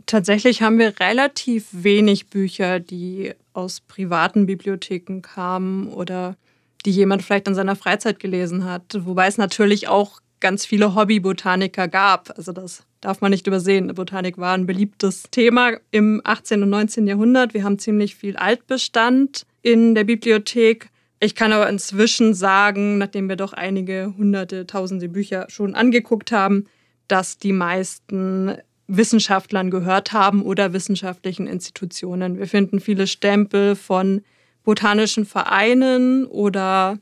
Tatsächlich 0.04 0.60
haben 0.60 0.78
wir 0.78 1.00
relativ 1.00 1.68
wenig 1.72 2.28
Bücher, 2.28 2.80
die 2.80 3.32
aus 3.54 3.80
privaten 3.80 4.44
Bibliotheken 4.44 5.22
kamen 5.22 5.88
oder 5.88 6.36
die 6.84 6.90
jemand 6.90 7.22
vielleicht 7.22 7.48
in 7.48 7.54
seiner 7.54 7.76
Freizeit 7.76 8.18
gelesen 8.18 8.66
hat. 8.66 8.94
Wobei 9.06 9.26
es 9.26 9.38
natürlich 9.38 9.88
auch 9.88 10.20
ganz 10.46 10.64
viele 10.64 10.94
Hobbybotaniker 10.94 11.88
gab. 11.88 12.32
Also 12.36 12.52
das 12.52 12.84
darf 13.00 13.20
man 13.20 13.32
nicht 13.32 13.48
übersehen. 13.48 13.92
Botanik 13.92 14.38
war 14.38 14.54
ein 14.54 14.64
beliebtes 14.64 15.24
Thema 15.32 15.72
im 15.90 16.20
18. 16.22 16.62
und 16.62 16.70
19. 16.70 17.08
Jahrhundert. 17.08 17.52
Wir 17.52 17.64
haben 17.64 17.80
ziemlich 17.80 18.14
viel 18.14 18.36
Altbestand 18.36 19.44
in 19.62 19.96
der 19.96 20.04
Bibliothek. 20.04 20.90
Ich 21.18 21.34
kann 21.34 21.52
aber 21.52 21.68
inzwischen 21.68 22.32
sagen, 22.32 22.96
nachdem 22.96 23.28
wir 23.28 23.34
doch 23.34 23.54
einige 23.54 24.14
hunderte, 24.16 24.68
tausende 24.68 25.08
Bücher 25.08 25.46
schon 25.48 25.74
angeguckt 25.74 26.30
haben, 26.30 26.66
dass 27.08 27.38
die 27.38 27.52
meisten 27.52 28.54
Wissenschaftlern 28.86 29.72
gehört 29.72 30.12
haben 30.12 30.42
oder 30.42 30.72
wissenschaftlichen 30.72 31.48
Institutionen. 31.48 32.38
Wir 32.38 32.46
finden 32.46 32.78
viele 32.78 33.08
Stempel 33.08 33.74
von 33.74 34.22
botanischen 34.62 35.26
Vereinen 35.26 36.24
oder 36.24 37.00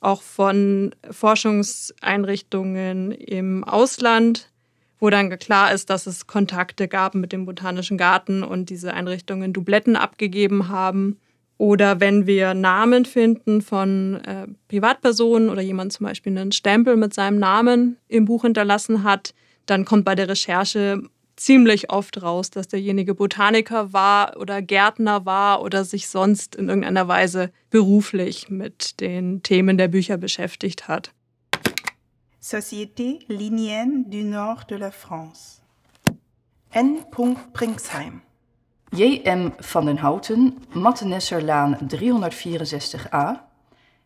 auch 0.00 0.22
von 0.22 0.94
Forschungseinrichtungen 1.10 3.12
im 3.12 3.64
Ausland, 3.64 4.50
wo 4.98 5.10
dann 5.10 5.30
klar 5.38 5.72
ist, 5.72 5.90
dass 5.90 6.06
es 6.06 6.26
Kontakte 6.26 6.88
gab 6.88 7.14
mit 7.14 7.32
dem 7.32 7.46
Botanischen 7.46 7.98
Garten 7.98 8.42
und 8.42 8.70
diese 8.70 8.92
Einrichtungen 8.92 9.52
Dubletten 9.52 9.96
abgegeben 9.96 10.68
haben. 10.68 11.18
Oder 11.58 12.00
wenn 12.00 12.26
wir 12.26 12.54
Namen 12.54 13.04
finden 13.04 13.60
von 13.60 14.16
äh, 14.24 14.46
Privatpersonen 14.68 15.50
oder 15.50 15.60
jemand 15.60 15.92
zum 15.92 16.06
Beispiel 16.06 16.36
einen 16.36 16.52
Stempel 16.52 16.96
mit 16.96 17.12
seinem 17.12 17.38
Namen 17.38 17.98
im 18.08 18.24
Buch 18.24 18.42
hinterlassen 18.42 19.04
hat, 19.04 19.34
dann 19.66 19.84
kommt 19.84 20.06
bei 20.06 20.14
der 20.14 20.28
Recherche 20.28 21.02
ziemlich 21.40 21.90
oft 21.90 22.22
raus, 22.22 22.50
dass 22.50 22.68
derjenige 22.68 23.14
Botaniker 23.14 23.92
war 23.92 24.36
oder 24.36 24.62
Gärtner 24.62 25.24
war 25.24 25.62
oder 25.62 25.84
sich 25.84 26.08
sonst 26.08 26.54
in 26.54 26.68
irgendeiner 26.68 27.08
Weise 27.08 27.50
beruflich 27.70 28.50
mit 28.50 29.00
den 29.00 29.42
Themen 29.42 29.78
der 29.78 29.88
Bücher 29.88 30.18
beschäftigt 30.18 30.86
hat. 30.86 31.12
Société 32.42 33.18
Linéenne 33.28 34.04
du 34.08 34.22
Nord 34.22 34.70
de 34.70 34.78
la 34.78 34.90
France. 34.90 35.60
N. 36.72 37.00
Pringsheim. 37.52 38.22
J.M. 38.92 39.52
van 39.60 39.86
den 39.86 40.02
Houten, 40.02 40.56
Mattenesserlaan 40.72 41.88
364a, 41.88 43.40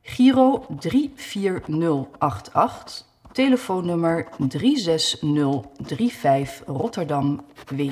Giro 0.03 0.67
34088, 0.69 3.05
telefoonnummer 3.35 4.25
36035 4.39 6.69
Rotterdam 6.69 7.43
W. 7.69 7.91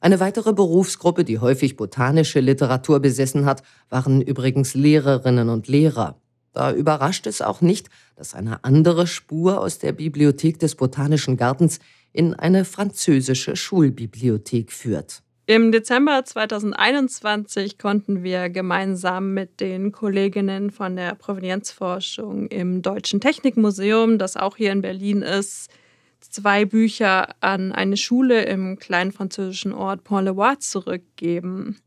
Eine 0.00 0.20
weitere 0.20 0.52
Berufsgruppe, 0.52 1.24
die 1.24 1.38
häufig 1.38 1.76
botanische 1.76 2.40
Literatur 2.40 3.00
besessen 3.00 3.46
hat, 3.46 3.62
waren 3.88 4.20
übrigens 4.20 4.74
Lehrerinnen 4.74 5.48
und 5.48 5.68
Lehrer. 5.68 6.20
Da 6.52 6.72
überrascht 6.72 7.26
es 7.26 7.40
auch 7.42 7.60
nicht, 7.60 7.88
dass 8.16 8.34
eine 8.34 8.64
andere 8.64 9.06
Spur 9.06 9.60
aus 9.60 9.78
der 9.78 9.92
Bibliothek 9.92 10.58
des 10.58 10.74
Botanischen 10.74 11.36
Gartens 11.36 11.78
in 12.12 12.34
eine 12.34 12.64
französische 12.64 13.54
Schulbibliothek 13.56 14.72
führt. 14.72 15.22
Im 15.48 15.70
Dezember 15.70 16.24
2021 16.24 17.78
konnten 17.78 18.24
wir 18.24 18.50
gemeinsam 18.50 19.32
mit 19.32 19.60
den 19.60 19.92
Kolleginnen 19.92 20.72
von 20.72 20.96
der 20.96 21.14
Provenienzforschung 21.14 22.48
im 22.48 22.82
Deutschen 22.82 23.20
Technikmuseum, 23.20 24.18
das 24.18 24.36
auch 24.36 24.56
hier 24.56 24.72
in 24.72 24.82
Berlin 24.82 25.22
ist, 25.22 25.70
zwei 26.18 26.64
Bücher 26.64 27.28
an 27.38 27.70
eine 27.70 27.96
Schule 27.96 28.42
im 28.42 28.80
kleinen 28.80 29.12
französischen 29.12 29.72
Ort 29.72 30.02
Pont-le-Voix 30.02 30.68
zurückgeben. 30.68 31.78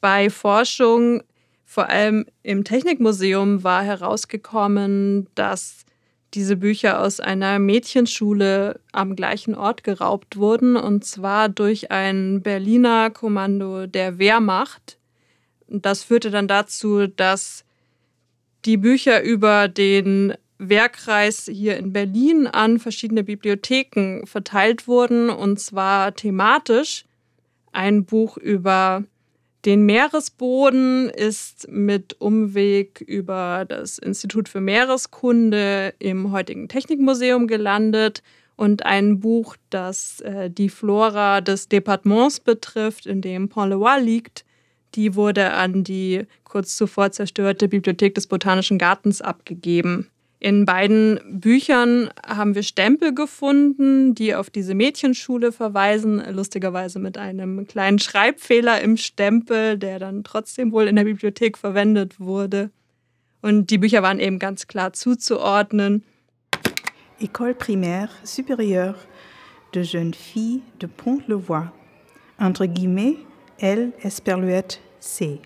Bei 0.00 0.28
Forschung, 0.28 1.22
vor 1.64 1.88
allem 1.88 2.26
im 2.42 2.64
Technikmuseum, 2.64 3.62
war 3.62 3.84
herausgekommen, 3.84 5.28
dass 5.36 5.84
diese 6.34 6.56
Bücher 6.56 7.00
aus 7.00 7.20
einer 7.20 7.58
Mädchenschule 7.58 8.80
am 8.92 9.16
gleichen 9.16 9.54
Ort 9.54 9.82
geraubt 9.82 10.36
wurden, 10.36 10.76
und 10.76 11.04
zwar 11.04 11.48
durch 11.48 11.90
ein 11.90 12.42
Berliner 12.42 13.10
Kommando 13.10 13.86
der 13.86 14.18
Wehrmacht. 14.18 14.98
Das 15.68 16.02
führte 16.04 16.30
dann 16.30 16.48
dazu, 16.48 17.06
dass 17.06 17.64
die 18.64 18.76
Bücher 18.76 19.22
über 19.22 19.68
den 19.68 20.34
Wehrkreis 20.58 21.48
hier 21.50 21.76
in 21.76 21.92
Berlin 21.92 22.46
an 22.46 22.78
verschiedene 22.78 23.24
Bibliotheken 23.24 24.26
verteilt 24.26 24.88
wurden, 24.88 25.30
und 25.30 25.60
zwar 25.60 26.14
thematisch. 26.14 27.04
Ein 27.72 28.04
Buch 28.04 28.36
über 28.36 29.04
den 29.64 29.82
Meeresboden 29.82 31.10
ist 31.10 31.68
mit 31.68 32.20
Umweg 32.20 33.00
über 33.00 33.64
das 33.68 33.98
Institut 33.98 34.48
für 34.48 34.60
Meereskunde 34.60 35.94
im 35.98 36.30
heutigen 36.30 36.68
Technikmuseum 36.68 37.48
gelandet 37.48 38.22
und 38.56 38.86
ein 38.86 39.20
Buch, 39.20 39.56
das 39.70 40.20
äh, 40.20 40.50
die 40.50 40.68
Flora 40.68 41.40
des 41.40 41.68
Departements 41.68 42.40
betrifft, 42.40 43.06
in 43.06 43.20
dem 43.20 43.48
Pont-le-Roy 43.48 44.00
liegt, 44.00 44.44
die 44.94 45.14
wurde 45.14 45.52
an 45.52 45.84
die 45.84 46.26
kurz 46.44 46.76
zuvor 46.76 47.12
zerstörte 47.12 47.68
Bibliothek 47.68 48.14
des 48.14 48.26
Botanischen 48.26 48.78
Gartens 48.78 49.20
abgegeben. 49.20 50.08
In 50.40 50.66
beiden 50.66 51.18
Büchern 51.40 52.10
haben 52.24 52.54
wir 52.54 52.62
Stempel 52.62 53.12
gefunden, 53.12 54.14
die 54.14 54.36
auf 54.36 54.50
diese 54.50 54.74
Mädchenschule 54.74 55.50
verweisen, 55.50 56.22
lustigerweise 56.32 57.00
mit 57.00 57.18
einem 57.18 57.66
kleinen 57.66 57.98
Schreibfehler 57.98 58.80
im 58.80 58.96
Stempel, 58.96 59.76
der 59.78 59.98
dann 59.98 60.22
trotzdem 60.22 60.70
wohl 60.70 60.86
in 60.86 60.94
der 60.94 61.04
Bibliothek 61.04 61.58
verwendet 61.58 62.20
wurde. 62.20 62.70
Und 63.42 63.70
die 63.70 63.78
Bücher 63.78 64.02
waren 64.02 64.20
eben 64.20 64.38
ganz 64.38 64.68
klar 64.68 64.92
zuzuordnen. 64.92 66.04
École 67.20 67.54
primaire 67.54 68.10
supérieure 68.22 68.94
de 69.74 69.82
jeunes 69.82 70.16
filles 70.16 70.60
de 70.80 70.88
Pont-le-Voix. 70.88 71.72
Entre 72.38 72.68
guillemets, 72.68 73.16
L. 73.58 73.92
Esperluette 74.02 74.78
C. 75.00 75.40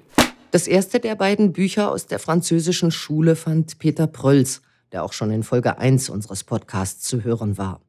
Das 0.51 0.67
erste 0.67 1.01
der 1.01 1.15
beiden 1.15 1.55
Bücher 1.55 1.91
aus 1.91 2.07
der 2.07 2.19
französischen 2.19 2.91
Schule 2.91 3.37
fand 3.37 3.79
Peter 3.79 4.07
Prölls 4.07 4.61
der 4.93 5.03
auch 5.03 5.13
schon 5.13 5.31
in 5.31 5.43
Folge 5.43 5.79
1 5.79 6.11
unseres 6.11 6.45
Podcasts 6.45 7.07
zu 7.07 7.25
hören 7.25 7.59
war. 7.59 7.81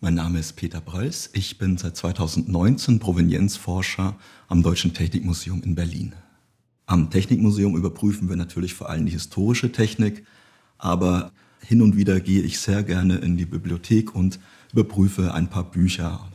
Mein 0.00 0.14
Name 0.14 0.38
ist 0.38 0.52
Peter 0.52 0.80
Breuß. 0.80 1.30
Ich 1.32 1.56
bin 1.56 1.78
seit 1.78 1.96
2019 1.96 2.98
Provenienzforscher 2.98 4.16
am 4.48 4.62
Deutschen 4.62 4.92
Technikmuseum 4.92 5.62
in 5.62 5.74
Berlin. 5.74 6.14
Am 6.84 7.08
Technikmuseum 7.08 7.74
überprüfen 7.76 8.28
wir 8.28 8.36
natürlich 8.36 8.74
vor 8.74 8.90
allem 8.90 9.06
die 9.06 9.12
historische 9.12 9.72
Technik, 9.72 10.26
aber 10.76 11.32
hin 11.60 11.80
und 11.80 11.96
wieder 11.96 12.20
gehe 12.20 12.42
ich 12.42 12.58
sehr 12.58 12.82
gerne 12.82 13.16
in 13.16 13.38
die 13.38 13.46
Bibliothek 13.46 14.14
und 14.14 14.38
überprüfe 14.72 15.32
ein 15.32 15.48
paar 15.48 15.64
Bücher. 15.64 16.28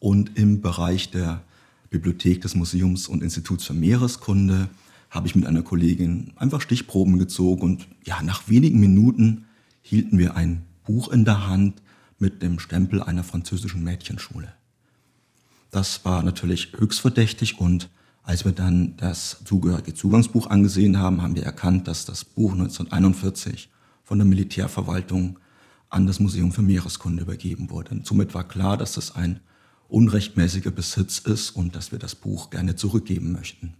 Und 0.00 0.36
im 0.36 0.60
Bereich 0.60 1.12
der 1.12 1.44
Bibliothek 1.90 2.40
des 2.40 2.56
Museums 2.56 3.06
und 3.06 3.22
Instituts 3.22 3.64
für 3.64 3.74
Meereskunde 3.74 4.68
habe 5.14 5.28
ich 5.28 5.36
mit 5.36 5.46
einer 5.46 5.62
Kollegin 5.62 6.32
einfach 6.36 6.60
Stichproben 6.60 7.18
gezogen 7.18 7.62
und 7.62 7.88
ja, 8.04 8.20
nach 8.22 8.48
wenigen 8.48 8.80
Minuten 8.80 9.44
hielten 9.80 10.18
wir 10.18 10.34
ein 10.34 10.62
Buch 10.84 11.08
in 11.08 11.24
der 11.24 11.46
Hand 11.46 11.80
mit 12.18 12.42
dem 12.42 12.58
Stempel 12.58 13.00
einer 13.00 13.22
französischen 13.22 13.84
Mädchenschule. 13.84 14.52
Das 15.70 16.04
war 16.04 16.24
natürlich 16.24 16.72
höchst 16.76 17.00
verdächtig 17.00 17.60
und 17.60 17.90
als 18.24 18.44
wir 18.44 18.52
dann 18.52 18.96
das 18.96 19.42
zugehörige 19.44 19.94
Zugangsbuch 19.94 20.48
angesehen 20.48 20.98
haben, 20.98 21.22
haben 21.22 21.36
wir 21.36 21.44
erkannt, 21.44 21.86
dass 21.86 22.06
das 22.06 22.24
Buch 22.24 22.52
1941 22.52 23.68
von 24.02 24.18
der 24.18 24.26
Militärverwaltung 24.26 25.38
an 25.90 26.06
das 26.06 26.18
Museum 26.18 26.50
für 26.50 26.62
Meereskunde 26.62 27.22
übergeben 27.22 27.70
wurde. 27.70 27.92
Und 27.92 28.06
somit 28.06 28.34
war 28.34 28.48
klar, 28.48 28.76
dass 28.76 28.94
das 28.94 29.14
ein 29.14 29.40
unrechtmäßiger 29.88 30.70
Besitz 30.70 31.18
ist 31.18 31.50
und 31.50 31.76
dass 31.76 31.92
wir 31.92 31.98
das 32.00 32.16
Buch 32.16 32.50
gerne 32.50 32.74
zurückgeben 32.74 33.30
möchten. 33.30 33.74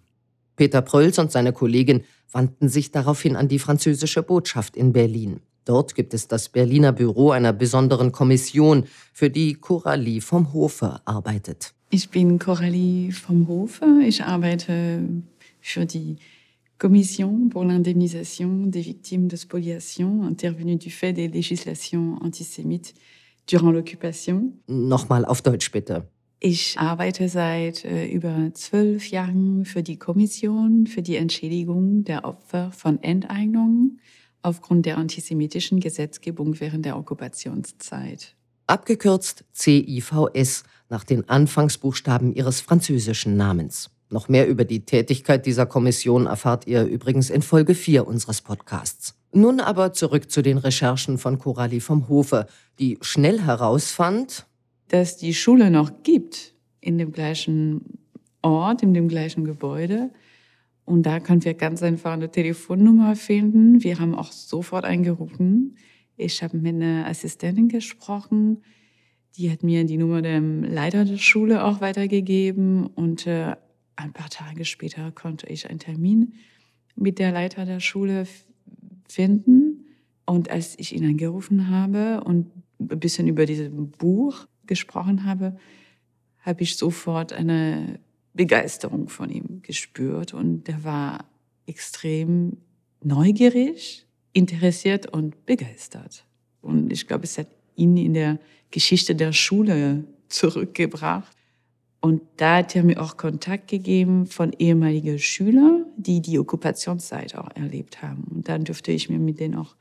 Peter 0.57 0.83
Prölls 0.83 1.19
und 1.19 1.33
seine 1.33 1.53
Kollegin 1.53 2.03
wandten 2.33 2.69
sich 2.69 2.91
daraufhin 2.91 3.37
an 3.37 3.49
die 3.49 3.59
französische 3.59 4.23
Botschaft 4.23 4.77
in 4.77 4.93
Berlin. 4.93 5.41
Dort 5.65 5.95
gibt 5.95 6.13
es 6.13 6.29
das 6.29 6.49
Berliner 6.49 6.93
Büro 6.93 7.31
einer 7.31 7.53
besonderen 7.53 8.13
Kommission, 8.13 8.85
für 9.13 9.31
die 9.31 9.55
Coralie 9.55 10.21
vom 10.21 10.53
Hofe 10.53 11.01
arbeitet. 11.05 11.73
Ich 11.91 12.11
bin 12.11 12.39
Coralie 12.39 13.13
vom 13.13 13.49
Hofe. 13.49 13.87
Ich 14.05 14.23
arbeite 14.23 15.01
für 15.61 15.87
die 15.87 16.17
Commission 16.79 17.49
pour 17.49 17.65
l'indemnisation 17.65 18.67
des 18.67 18.85
victimes 18.85 19.29
de 19.29 19.37
spoliation 19.37 20.27
intervenues 20.29 20.79
du 20.79 20.91
fait 20.91 21.13
des 21.13 21.29
législations 21.29 22.19
antisémites 22.21 22.95
durant 23.47 23.71
l'occupation. 23.71 24.53
Nochmal 24.67 25.25
auf 25.25 25.41
Deutsch 25.41 25.71
bitte. 25.71 26.09
Ich 26.47 26.79
arbeite 26.79 27.31
seit 27.31 27.87
äh, 27.87 28.05
über 28.05 28.51
zwölf 28.53 29.09
Jahren 29.09 29.65
für 29.65 29.83
die 29.83 29.97
Kommission 29.97 30.87
für 30.87 31.01
die 31.01 31.17
Entschädigung 31.17 32.05
der 32.05 32.27
Opfer 32.27 32.71
von 32.71 33.03
Enteignungen 33.03 33.99
aufgrund 34.43 34.85
der 34.85 34.99
antisemitischen 34.99 35.81
Gesetzgebung 35.81 36.61
während 36.61 36.85
der 36.85 36.99
Okkupationszeit. 36.99 38.37
Abgekürzt 38.67 39.47
CIVS 39.55 40.65
nach 40.91 41.05
den 41.05 41.27
Anfangsbuchstaben 41.31 42.35
ihres 42.35 42.61
französischen 42.61 43.39
Namens. 43.39 43.89
Noch 44.11 44.29
mehr 44.29 44.47
über 44.47 44.67
die 44.67 44.85
Tätigkeit 44.85 45.47
dieser 45.47 45.65
Kommission 45.65 46.27
erfahrt 46.27 46.67
ihr 46.67 46.85
übrigens 46.85 47.31
in 47.31 47.41
Folge 47.41 47.75
4 47.75 48.07
unseres 48.07 48.43
Podcasts. 48.43 49.15
Nun 49.33 49.61
aber 49.61 49.95
zurück 49.95 50.31
zu 50.31 50.43
den 50.43 50.59
Recherchen 50.59 51.17
von 51.17 51.39
Coralie 51.39 51.81
vom 51.81 52.11
Hofe, 52.11 52.47
die 52.79 52.99
schnell 53.01 53.41
herausfand, 53.41 54.45
dass 54.89 55.17
die 55.17 55.35
Schule 55.35 55.71
noch 55.71 56.03
gibt 56.03 56.55
in 56.81 56.99
dem 56.99 57.13
gleichen 57.13 57.99
Ort, 58.43 58.83
in 58.83 58.95
dem 58.95 59.09
gleichen 59.09 59.45
Gebäude. 59.45 60.11
Und 60.85 61.05
da 61.05 61.21
können 61.21 61.45
wir 61.45 61.55
ganz 61.55 61.83
einfach 61.83 62.13
eine 62.13 62.31
Telefonnummer 62.31 63.17
finden. 63.17 63.83
Wir 63.83 63.99
haben 63.99 64.15
auch 64.15 64.33
sofort 64.33 64.85
eingerufen. 64.85 65.77
Ich 66.17 66.43
habe 66.43 66.59
mit 66.59 66.75
einer 66.75 67.07
Assistentin 67.07 67.69
gesprochen. 67.69 68.63
Die 69.37 69.51
hat 69.51 69.63
mir 69.63 69.85
die 69.85 69.97
Nummer 69.97 70.23
dem 70.23 70.63
Leiter 70.63 71.05
der 71.05 71.17
Schule 71.17 71.65
auch 71.65 71.81
weitergegeben. 71.81 72.87
Und 72.87 73.27
äh, 73.27 73.57
ein 73.97 74.13
paar 74.13 74.29
Tage 74.29 74.65
später 74.65 75.11
konnte 75.11 75.47
ich 75.47 75.71
einen 75.71 75.79
Termin 75.79 76.35
mit 76.95 77.19
der 77.19 77.33
Leiter 77.33 77.65
der 77.65 77.81
Schule 77.81 78.27
finden. 79.09 79.87
Und 80.27 80.51
als 80.51 80.79
ich 80.79 80.95
ihn 80.95 81.05
angerufen 81.05 81.71
habe 81.71 82.23
und 82.25 82.51
ein 82.79 83.01
bisschen 83.01 83.27
über 83.27 83.47
dieses 83.47 83.71
Buch 83.73 84.47
gesprochen 84.67 85.25
habe, 85.25 85.57
habe 86.41 86.63
ich 86.63 86.77
sofort 86.77 87.33
eine 87.33 87.99
Begeisterung 88.35 89.09
von 89.09 89.31
ihm 89.31 89.63
gespürt. 89.63 90.35
Und 90.35 90.69
er 90.69 90.85
war 90.85 91.25
extrem 91.67 92.59
neugierig, 93.03 94.07
interessiert 94.33 95.07
und 95.07 95.47
begeistert. 95.47 96.27
Und 96.61 96.93
ich 96.93 97.07
glaube, 97.07 97.25
es 97.25 97.39
hat 97.39 97.49
ihn 97.77 97.97
in 97.97 98.15
der 98.15 98.39
Geschichte 98.71 99.15
der 99.15 99.33
Schule 99.33 100.05
zurückgebracht. 100.29 101.35
Und 102.01 102.23
da 102.37 102.57
hat 102.57 102.77
er 102.77 102.83
mir 102.83 103.01
auch 103.01 103.17
Kontakt 103.17 103.69
gegeben 103.69 104.27
von 104.27 104.53
ehemaligen 104.53 105.19
Schülern, 105.19 105.87
die 105.97 106.21
die 106.21 106.39
Okkupationszeit 106.39 107.35
auch 107.35 107.49
erlebt 107.55 108.03
haben. 108.03 108.25
Und 108.25 108.49
dann 108.49 108.65
dürfte 108.65 108.93
ich 108.93 109.09
mir 109.09 109.19
mit 109.19 109.41
denen 109.41 109.55
auch 109.55 109.75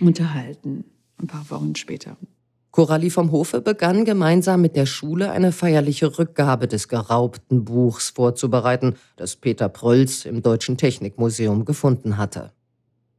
unterhalten, 0.00 0.84
ein 1.18 1.26
paar 1.26 1.50
Wochen 1.50 1.74
später. 1.74 2.16
Coralie 2.72 3.10
vom 3.10 3.30
Hofe 3.32 3.60
begann 3.60 4.06
gemeinsam 4.06 4.62
mit 4.62 4.76
der 4.76 4.86
Schule 4.86 5.30
eine 5.30 5.52
feierliche 5.52 6.18
Rückgabe 6.18 6.66
des 6.66 6.88
geraubten 6.88 7.64
Buchs 7.64 8.08
vorzubereiten, 8.08 8.96
das 9.16 9.36
Peter 9.36 9.68
Prölls 9.68 10.24
im 10.24 10.42
Deutschen 10.42 10.78
Technikmuseum 10.78 11.66
gefunden 11.66 12.16
hatte. 12.16 12.50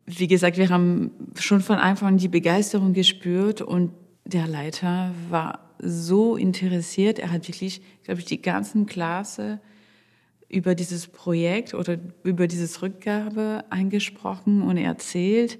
Wie 0.08 0.28
gesagt, 0.28 0.58
wir 0.58 0.70
haben 0.70 1.12
schon 1.40 1.62
von 1.62 1.78
Anfang 1.78 2.10
an 2.10 2.18
die 2.18 2.28
Begeisterung 2.28 2.94
gespürt 2.94 3.62
und 3.62 3.92
der 4.26 4.48
Leiter 4.48 5.12
war 5.30 5.60
so 5.80 6.36
interessiert. 6.36 7.20
Er 7.20 7.32
hat 7.32 7.48
wirklich, 7.48 7.82
glaube 8.04 8.22
ich, 8.22 8.26
die 8.26 8.42
ganzen 8.42 8.88
Klasse 8.88 9.60
über 10.50 10.74
dieses 10.74 11.08
Projekt 11.08 11.76
oder 11.76 11.98
über 12.24 12.48
dieses 12.48 12.82
Rückgabe 12.82 13.66
eingesprochen 13.70 14.64
und 14.64 14.78
erzählt. 14.78 15.60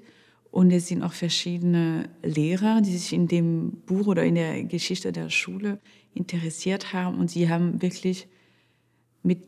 Und 0.54 0.70
es 0.70 0.86
sind 0.86 1.02
auch 1.02 1.14
verschiedene 1.14 2.08
Lehrer, 2.22 2.80
die 2.80 2.96
sich 2.96 3.12
in 3.12 3.26
dem 3.26 3.72
Buch 3.86 4.06
oder 4.06 4.22
in 4.22 4.36
der 4.36 4.62
Geschichte 4.62 5.10
der 5.10 5.28
Schule 5.28 5.80
interessiert 6.14 6.92
haben. 6.92 7.18
Und 7.18 7.28
sie 7.28 7.48
haben 7.48 7.82
wirklich 7.82 8.28
mit, 9.24 9.42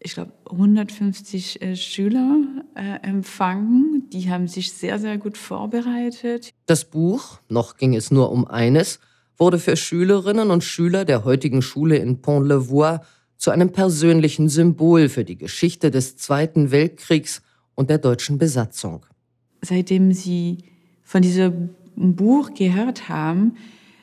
ich 0.00 0.14
glaube, 0.14 0.32
150 0.50 1.62
äh, 1.62 1.76
Schüler 1.76 2.64
äh, 2.74 2.98
empfangen. 3.06 4.08
Die 4.12 4.28
haben 4.28 4.48
sich 4.48 4.72
sehr, 4.72 4.98
sehr 4.98 5.18
gut 5.18 5.38
vorbereitet. 5.38 6.50
Das 6.66 6.84
Buch, 6.84 7.38
noch 7.48 7.76
ging 7.76 7.94
es 7.94 8.10
nur 8.10 8.32
um 8.32 8.44
eines, 8.44 8.98
wurde 9.38 9.60
für 9.60 9.76
Schülerinnen 9.76 10.50
und 10.50 10.64
Schüler 10.64 11.04
der 11.04 11.24
heutigen 11.24 11.62
Schule 11.62 11.98
in 11.98 12.22
Pont-le-Voix 12.22 13.06
zu 13.36 13.52
einem 13.52 13.70
persönlichen 13.70 14.48
Symbol 14.48 15.08
für 15.08 15.24
die 15.24 15.38
Geschichte 15.38 15.92
des 15.92 16.16
Zweiten 16.16 16.72
Weltkriegs 16.72 17.40
und 17.76 17.88
der 17.88 17.98
deutschen 17.98 18.38
Besatzung. 18.38 19.06
Seitdem 19.62 20.12
sie 20.12 20.58
von 21.02 21.22
diesem 21.22 21.70
Buch 21.96 22.54
gehört 22.54 23.08
haben, 23.08 23.56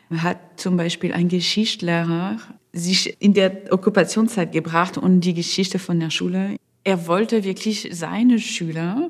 hat 0.09 0.59
zum 0.59 0.77
Beispiel 0.77 1.13
ein 1.13 1.27
Geschichtslehrer 1.27 2.37
sich 2.73 3.15
in 3.19 3.33
der 3.33 3.71
Okkupationszeit 3.71 4.51
gebracht 4.51 4.97
und 4.97 5.21
die 5.21 5.33
Geschichte 5.33 5.79
von 5.79 5.99
der 5.99 6.09
Schule. 6.09 6.55
Er 6.83 7.07
wollte 7.07 7.43
wirklich 7.43 7.89
seine 7.91 8.39
Schüler 8.39 9.09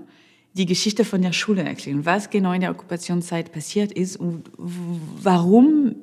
die 0.54 0.66
Geschichte 0.66 1.06
von 1.06 1.22
der 1.22 1.34
Schule 1.34 1.64
erklären, 1.64 2.06
was 2.06 2.30
genau 2.30 2.52
in 2.54 2.62
der 2.62 2.72
Okkupationszeit 2.72 3.52
passiert 3.52 3.92
ist 3.92 4.18
und 4.18 4.50
warum 4.58 5.96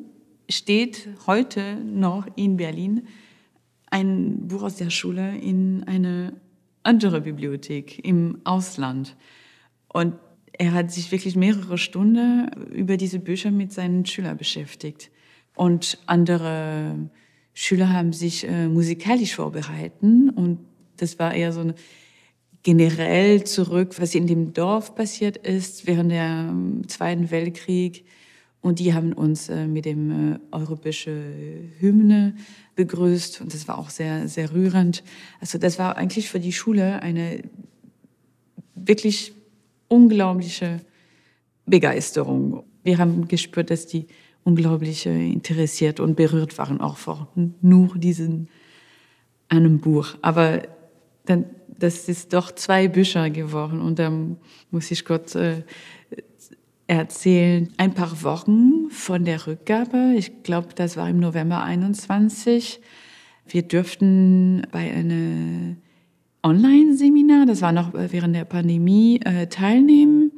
steht 0.48 1.08
heute 1.26 1.76
noch 1.76 2.26
in 2.36 2.56
Berlin 2.56 3.08
ein 3.90 4.46
Buch 4.46 4.62
aus 4.62 4.76
der 4.76 4.90
Schule 4.90 5.36
in 5.38 5.84
eine 5.84 6.34
andere 6.82 7.20
Bibliothek 7.20 8.04
im 8.04 8.40
Ausland. 8.44 9.16
Und 9.88 10.14
er 10.58 10.72
hat 10.72 10.92
sich 10.92 11.10
wirklich 11.10 11.36
mehrere 11.36 11.78
Stunden 11.78 12.48
über 12.72 12.96
diese 12.96 13.18
Bücher 13.18 13.50
mit 13.50 13.72
seinen 13.72 14.06
Schülern 14.06 14.36
beschäftigt. 14.36 15.10
Und 15.56 15.98
andere 16.06 17.10
Schüler 17.52 17.92
haben 17.92 18.12
sich 18.12 18.46
äh, 18.46 18.68
musikalisch 18.68 19.34
vorbereiten 19.34 20.30
und 20.30 20.58
das 20.96 21.18
war 21.18 21.34
eher 21.34 21.52
so 21.52 21.60
eine 21.60 21.74
generell 22.62 23.44
zurück, 23.44 23.94
was 23.98 24.14
in 24.14 24.26
dem 24.26 24.52
Dorf 24.52 24.94
passiert 24.94 25.36
ist 25.36 25.86
während 25.86 26.10
der 26.10 26.54
Zweiten 26.88 27.30
Weltkrieg 27.30 28.04
und 28.60 28.78
die 28.78 28.94
haben 28.94 29.12
uns 29.12 29.48
äh, 29.50 29.66
mit 29.66 29.84
dem 29.84 30.34
äh, 30.34 30.38
europäischen 30.50 31.72
Hymne 31.78 32.34
begrüßt 32.74 33.40
und 33.40 33.54
das 33.54 33.68
war 33.68 33.78
auch 33.78 33.90
sehr, 33.90 34.28
sehr 34.28 34.52
rührend. 34.52 35.04
Also 35.40 35.58
das 35.58 35.78
war 35.78 35.96
eigentlich 35.96 36.28
für 36.28 36.40
die 36.40 36.52
Schule 36.52 37.02
eine 37.02 37.42
wirklich 38.74 39.34
unglaubliche 39.94 40.80
Begeisterung. 41.66 42.64
Wir 42.82 42.98
haben 42.98 43.28
gespürt, 43.28 43.70
dass 43.70 43.86
die 43.86 44.06
unglaublich 44.42 45.06
interessiert 45.06 46.00
und 46.00 46.16
berührt 46.16 46.58
waren, 46.58 46.80
auch 46.80 46.96
vor 46.96 47.28
nur 47.62 47.96
diesem 47.96 48.48
einem 49.48 49.78
Buch. 49.78 50.16
Aber 50.20 50.62
dann, 51.24 51.46
das 51.68 52.08
ist 52.08 52.32
doch 52.32 52.52
zwei 52.52 52.88
Bücher 52.88 53.30
geworden 53.30 53.80
und 53.80 53.98
dann 53.98 54.36
muss 54.70 54.90
ich 54.90 55.04
Gott 55.04 55.34
äh, 55.34 55.62
erzählen, 56.86 57.72
ein 57.78 57.94
paar 57.94 58.22
Wochen 58.22 58.90
von 58.90 59.24
der 59.24 59.46
Rückgabe. 59.46 60.14
Ich 60.16 60.42
glaube, 60.42 60.68
das 60.74 60.96
war 60.96 61.08
im 61.08 61.20
November 61.20 61.62
21. 61.62 62.80
Wir 63.46 63.62
dürften 63.62 64.66
bei 64.70 64.92
einem 64.92 65.76
Online-Seminar, 66.44 67.46
das 67.46 67.62
war 67.62 67.72
noch 67.72 67.94
während 67.94 68.36
der 68.36 68.44
Pandemie, 68.44 69.18
äh, 69.24 69.46
teilnehmen. 69.46 70.30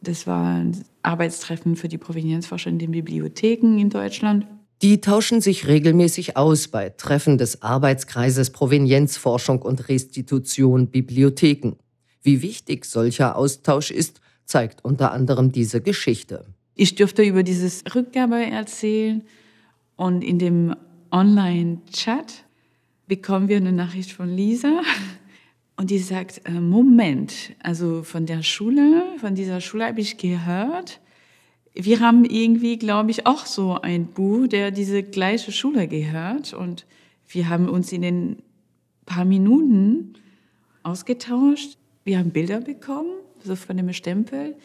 Das 0.00 0.28
war 0.28 0.60
ein 0.60 0.84
Arbeitstreffen 1.02 1.74
für 1.74 1.88
die 1.88 1.98
Provenienzforscher 1.98 2.70
in 2.70 2.78
den 2.78 2.92
Bibliotheken 2.92 3.78
in 3.78 3.90
Deutschland. 3.90 4.46
Die 4.80 5.00
tauschen 5.00 5.40
sich 5.40 5.66
regelmäßig 5.66 6.36
aus 6.36 6.68
bei 6.68 6.90
Treffen 6.90 7.36
des 7.36 7.62
Arbeitskreises 7.62 8.50
Provenienzforschung 8.50 9.60
und 9.60 9.88
Restitution 9.88 10.86
Bibliotheken. 10.86 11.72
Wie 12.22 12.42
wichtig 12.42 12.84
solcher 12.84 13.36
Austausch 13.36 13.90
ist, 13.90 14.20
zeigt 14.44 14.84
unter 14.84 15.10
anderem 15.10 15.50
diese 15.50 15.80
Geschichte. 15.80 16.44
Ich 16.76 16.94
dürfte 16.94 17.24
über 17.24 17.42
dieses 17.42 17.82
Rückgabe 17.92 18.36
erzählen 18.36 19.22
und 19.96 20.22
in 20.22 20.38
dem 20.38 20.76
Online-Chat 21.10 22.44
bekommen 23.08 23.48
wir 23.48 23.56
eine 23.56 23.72
Nachricht 23.72 24.12
von 24.12 24.28
Lisa 24.28 24.82
und 25.76 25.90
die 25.90 25.98
sagt, 25.98 26.42
äh, 26.44 26.60
Moment, 26.60 27.54
also 27.62 28.02
von 28.02 28.26
der 28.26 28.42
Schule, 28.42 29.04
von 29.18 29.34
dieser 29.34 29.60
Schule 29.60 29.86
habe 29.86 30.00
ich 30.00 30.18
gehört, 30.18 31.00
wir 31.74 32.00
haben 32.00 32.24
irgendwie, 32.24 32.76
glaube 32.76 33.10
ich, 33.10 33.26
auch 33.26 33.46
so 33.46 33.80
ein 33.80 34.06
Buch, 34.06 34.48
der 34.48 34.70
diese 34.70 35.02
gleiche 35.02 35.52
Schule 35.52 35.86
gehört 35.86 36.52
und 36.52 36.86
wir 37.28 37.48
haben 37.48 37.68
uns 37.68 37.92
in 37.92 38.02
den 38.02 38.42
paar 39.06 39.24
Minuten 39.24 40.14
ausgetauscht. 40.82 41.78
Wir 42.04 42.18
haben 42.18 42.30
Bilder 42.30 42.60
bekommen 42.60 43.10
so 43.44 43.54
von 43.54 43.76
dem 43.76 43.92
Stempel, 43.92 44.56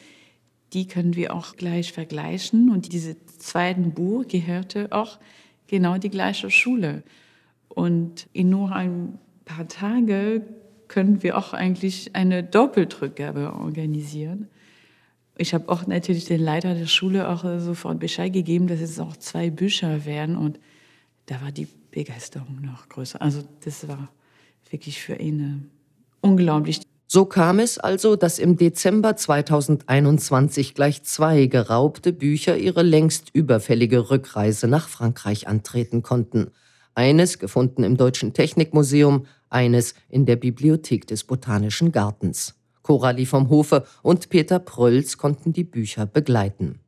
die 0.73 0.87
können 0.87 1.15
wir 1.15 1.33
auch 1.35 1.55
gleich 1.55 1.91
vergleichen. 1.91 2.69
Und 2.69 2.91
diese 2.93 3.15
zweiten 3.25 3.91
Buch 3.91 4.27
gehörte 4.27 4.87
auch 4.91 5.19
genau 5.67 5.97
die 5.97 6.09
gleiche 6.09 6.49
Schule. 6.49 7.03
Und 7.73 8.27
in 8.33 8.49
nur 8.49 8.71
ein 8.71 9.17
paar 9.45 9.67
Tagen 9.67 10.43
können 10.87 11.23
wir 11.23 11.37
auch 11.37 11.53
eigentlich 11.53 12.15
eine 12.15 12.43
Doppelrückgabe 12.43 13.53
organisieren. 13.53 14.47
Ich 15.37 15.55
habe 15.55 15.69
auch 15.69 15.87
natürlich 15.87 16.25
den 16.25 16.41
Leiter 16.41 16.75
der 16.75 16.85
Schule 16.85 17.27
auch 17.27 17.43
sofort 17.59 17.99
Bescheid 17.99 18.31
gegeben, 18.31 18.67
dass 18.67 18.79
es 18.79 18.99
auch 18.99 19.17
zwei 19.17 19.49
Bücher 19.49 20.05
wären 20.05 20.35
und 20.37 20.59
da 21.25 21.41
war 21.41 21.51
die 21.51 21.67
Begeisterung 21.89 22.61
noch 22.61 22.89
größer. 22.89 23.21
Also 23.21 23.41
das 23.63 23.87
war 23.87 24.09
wirklich 24.69 25.01
für 25.01 25.15
ihn 25.15 25.71
unglaublich. 26.21 26.81
So 27.07 27.25
kam 27.25 27.59
es 27.59 27.77
also, 27.77 28.15
dass 28.15 28.39
im 28.39 28.57
Dezember 28.57 29.15
2021 29.15 30.73
gleich 30.73 31.03
zwei 31.03 31.47
geraubte 31.47 32.13
Bücher 32.13 32.57
ihre 32.57 32.83
längst 32.83 33.29
überfällige 33.33 34.09
Rückreise 34.09 34.67
nach 34.67 34.87
Frankreich 34.87 35.47
antreten 35.47 36.03
konnten. 36.03 36.51
Eines 36.95 37.39
gefunden 37.39 37.83
im 37.83 37.97
Deutschen 37.97 38.33
Technikmuseum, 38.33 39.25
eines 39.49 39.95
in 40.09 40.25
der 40.25 40.35
Bibliothek 40.35 41.07
des 41.07 41.23
Botanischen 41.23 41.91
Gartens. 41.91 42.55
Coralie 42.81 43.25
vom 43.25 43.49
Hofe 43.49 43.85
und 44.01 44.29
Peter 44.29 44.59
Prölz 44.59 45.17
konnten 45.17 45.53
die 45.53 45.63
Bücher 45.63 46.05
begleiten. 46.05 46.79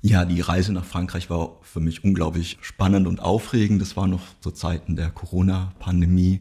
Ja, 0.00 0.24
die 0.24 0.40
Reise 0.40 0.72
nach 0.72 0.84
Frankreich 0.84 1.30
war 1.30 1.58
für 1.62 1.80
mich 1.80 2.02
unglaublich 2.02 2.58
spannend 2.60 3.06
und 3.06 3.20
aufregend. 3.20 3.80
Das 3.80 3.96
war 3.96 4.06
noch 4.06 4.22
zu 4.40 4.50
Zeiten 4.50 4.96
der 4.96 5.10
Corona-Pandemie. 5.10 6.40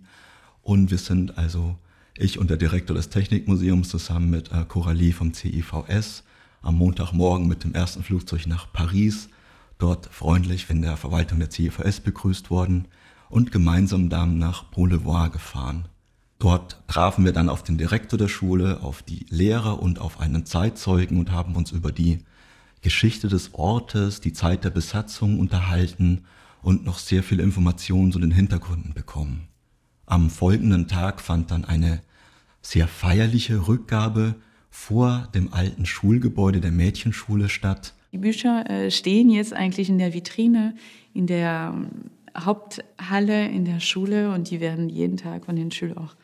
Und 0.61 0.89
wir 0.89 0.97
sind 0.97 1.37
also 1.37 1.75
ich 2.17 2.39
und 2.39 2.49
der 2.49 2.57
Direktor 2.57 2.95
des 2.95 3.09
Technikmuseums 3.09 3.89
zusammen 3.89 4.29
mit 4.29 4.51
äh, 4.51 4.65
Coralie 4.67 5.13
vom 5.13 5.33
CIVS 5.33 6.23
am 6.61 6.77
Montagmorgen 6.77 7.47
mit 7.47 7.63
dem 7.63 7.73
ersten 7.73 8.03
Flugzeug 8.03 8.45
nach 8.47 8.71
Paris, 8.71 9.29
dort 9.79 10.05
freundlich 10.07 10.69
in 10.69 10.81
der 10.83 10.97
Verwaltung 10.97 11.39
der 11.39 11.49
CIVS 11.49 11.99
begrüßt 12.01 12.51
worden 12.51 12.87
und 13.31 13.51
gemeinsam 13.51 14.09
dann 14.09 14.37
nach 14.37 14.63
Beaulevoir 14.65 15.29
gefahren. 15.29 15.85
Dort 16.39 16.81
trafen 16.87 17.23
wir 17.23 17.33
dann 17.33 17.49
auf 17.49 17.63
den 17.63 17.77
Direktor 17.77 18.17
der 18.17 18.27
Schule, 18.27 18.81
auf 18.81 19.03
die 19.03 19.25
Lehrer 19.29 19.81
und 19.81 19.99
auf 19.99 20.19
einen 20.19 20.45
Zeitzeugen 20.45 21.19
und 21.19 21.31
haben 21.31 21.55
uns 21.55 21.71
über 21.71 21.91
die 21.91 22.19
Geschichte 22.81 23.27
des 23.27 23.53
Ortes, 23.53 24.21
die 24.21 24.33
Zeit 24.33 24.63
der 24.63 24.71
Besatzung 24.71 25.39
unterhalten 25.39 26.25
und 26.63 26.83
noch 26.83 26.97
sehr 26.97 27.21
viel 27.23 27.39
Informationen 27.39 28.11
zu 28.11 28.19
den 28.19 28.31
Hintergründen 28.31 28.93
bekommen. 28.93 29.47
Am 30.07 30.29
folgenden 30.29 30.87
Tag 30.87 31.21
fand 31.21 31.51
dann 31.51 31.63
eine 31.63 32.01
sehr 32.61 32.87
feierliche 32.87 33.67
Rückgabe 33.67 34.35
vor 34.69 35.27
dem 35.35 35.53
alten 35.53 35.85
Schulgebäude 35.85 36.59
der 36.59 36.71
Mädchenschule 36.71 37.49
statt. 37.49 37.93
Die 38.11 38.17
Bücher 38.17 38.69
äh, 38.69 38.91
stehen 38.91 39.29
jetzt 39.29 39.53
eigentlich 39.53 39.89
in 39.89 39.97
der 39.97 40.13
Vitrine, 40.13 40.75
in 41.13 41.27
der 41.27 41.73
Haupthalle 42.37 43.47
in 43.47 43.65
der 43.65 43.79
Schule 43.79 44.31
und 44.33 44.49
die 44.49 44.59
werden 44.59 44.89
jeden 44.89 45.17
Tag 45.17 45.45
von 45.45 45.55
den 45.55 45.71
Schülern 45.71 45.97
auch 45.97 46.15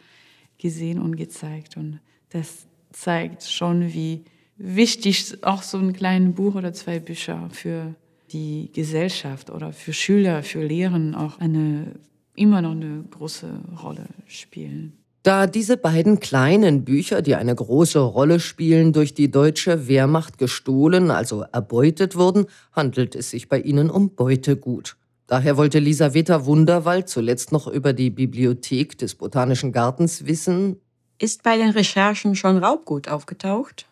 gesehen 0.57 1.01
und 1.01 1.15
gezeigt. 1.15 1.77
Und 1.77 1.99
das 2.29 2.67
zeigt 2.91 3.43
schon, 3.43 3.93
wie 3.93 4.23
wichtig 4.57 5.43
auch 5.43 5.61
so 5.61 5.77
ein 5.77 5.93
kleines 5.93 6.33
Buch 6.35 6.55
oder 6.55 6.73
zwei 6.73 6.99
Bücher 6.99 7.49
für 7.51 7.95
die 8.31 8.69
Gesellschaft 8.73 9.49
oder 9.49 9.71
für 9.71 9.93
Schüler, 9.93 10.43
für 10.43 10.63
Lehren 10.63 11.15
auch 11.15 11.39
eine 11.39 11.93
immer 12.37 12.61
noch 12.61 12.71
eine 12.71 13.03
große 13.09 13.47
Rolle 13.83 14.05
spielen. 14.27 14.93
Da 15.23 15.47
diese 15.47 15.75
beiden 15.75 16.19
kleinen 16.19 16.85
Bücher, 16.85 17.21
die 17.21 17.35
eine 17.35 17.53
große 17.53 17.99
Rolle 17.99 18.39
spielen, 18.39 18.93
durch 18.93 19.13
die 19.13 19.29
deutsche 19.29 19.87
Wehrmacht 19.87 20.37
gestohlen, 20.37 21.11
also 21.11 21.41
erbeutet 21.51 22.15
wurden, 22.15 22.45
handelt 22.71 23.15
es 23.15 23.31
sich 23.31 23.49
bei 23.49 23.59
ihnen 23.59 23.89
um 23.89 24.15
Beutegut. 24.15 24.95
Daher 25.27 25.57
wollte 25.57 25.79
Lisaveta 25.79 26.45
Wunderwald 26.45 27.09
zuletzt 27.09 27.51
noch 27.51 27.67
über 27.67 27.91
die 27.91 28.09
Bibliothek 28.09 28.97
des 28.97 29.15
Botanischen 29.15 29.73
Gartens 29.73 30.25
wissen. 30.25 30.79
Ist 31.19 31.43
bei 31.43 31.57
den 31.57 31.71
Recherchen 31.71 32.35
schon 32.35 32.57
Raubgut 32.57 33.09
aufgetaucht? 33.09 33.87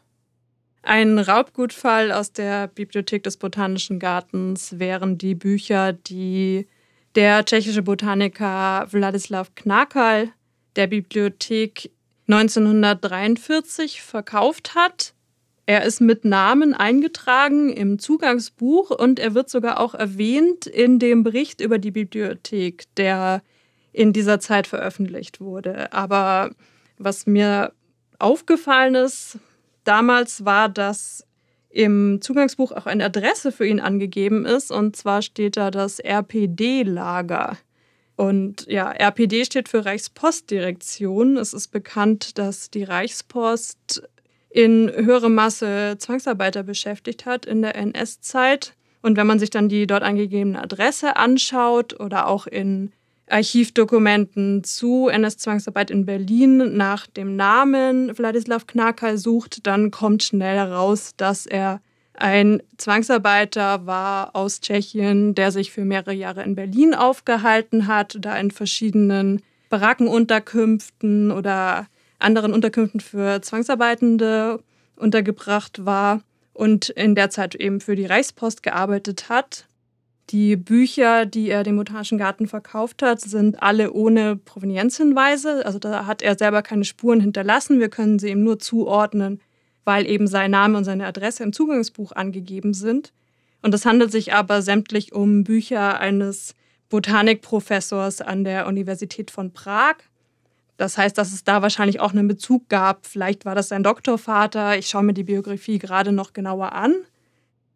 Ein 0.81 1.19
Raubgutfall 1.19 2.11
aus 2.11 2.31
der 2.31 2.67
Bibliothek 2.67 3.23
des 3.23 3.35
Botanischen 3.35 3.99
Gartens 3.99 4.79
wären 4.79 5.17
die 5.17 5.35
Bücher, 5.35 5.91
die 5.91 6.67
der 7.15 7.43
tschechische 7.43 7.81
Botaniker 7.81 8.87
Wladislav 8.91 9.55
Knakal 9.55 10.29
der 10.75 10.87
Bibliothek 10.87 11.91
1943 12.27 14.01
verkauft 14.01 14.75
hat. 14.75 15.13
Er 15.67 15.83
ist 15.83 15.99
mit 15.99 16.25
Namen 16.25 16.73
eingetragen 16.73 17.69
im 17.69 17.97
Zugangsbuch 17.97 18.91
und 18.91 19.19
er 19.19 19.33
wird 19.33 19.49
sogar 19.49 19.79
auch 19.79 19.95
erwähnt 19.95 20.67
in 20.67 20.99
dem 20.99 21.23
Bericht 21.23 21.59
über 21.59 21.79
die 21.79 21.91
Bibliothek, 21.91 22.83
der 22.97 23.41
in 23.91 24.13
dieser 24.13 24.39
Zeit 24.39 24.67
veröffentlicht 24.67 25.41
wurde. 25.41 25.91
Aber 25.91 26.51
was 26.97 27.25
mir 27.25 27.73
aufgefallen 28.19 28.95
ist 28.95 29.39
damals 29.83 30.45
war, 30.45 30.69
dass 30.69 31.25
im 31.69 32.21
Zugangsbuch 32.21 32.71
auch 32.71 32.85
eine 32.85 33.05
Adresse 33.05 33.51
für 33.51 33.67
ihn 33.67 33.79
angegeben 33.79 34.45
ist. 34.45 34.71
Und 34.71 34.95
zwar 34.95 35.21
steht 35.21 35.57
da 35.57 35.71
das 35.71 35.99
RPD-Lager. 35.99 37.57
Und 38.15 38.65
ja, 38.67 38.91
RPD 38.91 39.43
steht 39.43 39.67
für 39.67 39.83
Reichspostdirektion. 39.83 41.35
Es 41.35 41.53
ist 41.53 41.69
bekannt, 41.69 42.37
dass 42.37 42.69
die 42.69 42.83
Reichspost 42.83 44.07
in 44.55 44.89
höhere 44.95 45.29
Masse 45.29 45.97
Zwangsarbeiter 45.97 46.63
beschäftigt 46.63 47.25
hat 47.25 47.45
in 47.45 47.61
der 47.61 47.75
NS-Zeit. 47.75 48.73
Und 49.01 49.17
wenn 49.17 49.27
man 49.27 49.37
sich 49.37 49.49
dann 49.49 49.67
die 49.67 49.85
dort 49.85 50.01
angegebene 50.01 50.63
Adresse 50.63 51.17
anschaut 51.17 51.99
oder 51.99 52.27
auch 52.27 52.47
in 52.47 52.93
Archivdokumenten 53.27 54.63
zu 54.63 55.09
NS-Zwangsarbeit 55.09 55.91
in 55.91 56.05
Berlin 56.05 56.77
nach 56.77 57.05
dem 57.05 57.35
Namen 57.35 58.17
Wladislav 58.17 58.65
Knakal 58.65 59.17
sucht, 59.17 59.67
dann 59.67 59.91
kommt 59.91 60.23
schnell 60.23 60.55
heraus, 60.55 61.11
dass 61.17 61.45
er 61.45 61.81
ein 62.13 62.63
Zwangsarbeiter 62.77 63.85
war 63.85 64.37
aus 64.37 64.61
Tschechien, 64.61 65.35
der 65.35 65.51
sich 65.51 65.73
für 65.73 65.83
mehrere 65.83 66.13
Jahre 66.13 66.43
in 66.43 66.55
Berlin 66.55 66.93
aufgehalten 66.93 67.87
hat, 67.87 68.15
da 68.21 68.37
in 68.37 68.51
verschiedenen 68.51 69.41
Barackenunterkünften 69.69 71.31
oder 71.31 71.87
anderen 72.25 72.53
Unterkünften 72.53 72.99
für 72.99 73.41
Zwangsarbeitende 73.41 74.59
untergebracht 74.97 75.85
war 75.85 76.21
und 76.53 76.89
in 76.89 77.15
der 77.15 77.29
Zeit 77.29 77.55
eben 77.55 77.79
für 77.79 77.95
die 77.95 78.05
Reichspost 78.05 78.63
gearbeitet 78.63 79.29
hat. 79.29 79.65
Die 80.31 80.55
Bücher, 80.55 81.27
die 81.27 81.49
er 81.49 81.63
dem 81.63 81.77
Botanischen 81.77 82.17
Garten 82.17 82.47
verkauft 82.47 83.03
hat, 83.03 83.21
sind 83.21 83.61
alle 83.61 83.93
ohne 83.93 84.37
Provenienzhinweise. 84.37 85.63
Also 85.65 85.77
da 85.77 86.07
hat 86.07 86.23
er 86.23 86.35
selber 86.37 86.63
keine 86.63 86.83
Spuren 86.83 87.19
hinterlassen. 87.19 87.79
Wir 87.79 87.89
können 87.89 88.17
sie 88.17 88.29
ihm 88.29 88.43
nur 88.43 88.57
zuordnen, 88.57 89.39
weil 89.83 90.07
eben 90.07 90.25
sein 90.25 90.49
Name 90.49 90.77
und 90.77 90.83
seine 90.83 91.05
Adresse 91.05 91.43
im 91.43 91.53
Zugangsbuch 91.53 92.11
angegeben 92.11 92.73
sind. 92.73 93.13
Und 93.61 93.73
es 93.73 93.85
handelt 93.85 94.11
sich 94.11 94.33
aber 94.33 94.63
sämtlich 94.63 95.13
um 95.13 95.43
Bücher 95.43 95.99
eines 95.99 96.55
Botanikprofessors 96.89 98.21
an 98.21 98.43
der 98.43 98.65
Universität 98.65 99.29
von 99.29 99.51
Prag. 99.51 99.95
Das 100.77 100.97
heißt, 100.97 101.17
dass 101.17 101.31
es 101.31 101.43
da 101.43 101.61
wahrscheinlich 101.61 101.99
auch 101.99 102.11
einen 102.11 102.27
Bezug 102.27 102.67
gab. 102.69 103.05
Vielleicht 103.05 103.45
war 103.45 103.55
das 103.55 103.69
sein 103.69 103.83
Doktorvater. 103.83 104.77
Ich 104.77 104.87
schaue 104.87 105.03
mir 105.03 105.13
die 105.13 105.23
Biografie 105.23 105.79
gerade 105.79 106.11
noch 106.11 106.33
genauer 106.33 106.73
an. 106.73 106.95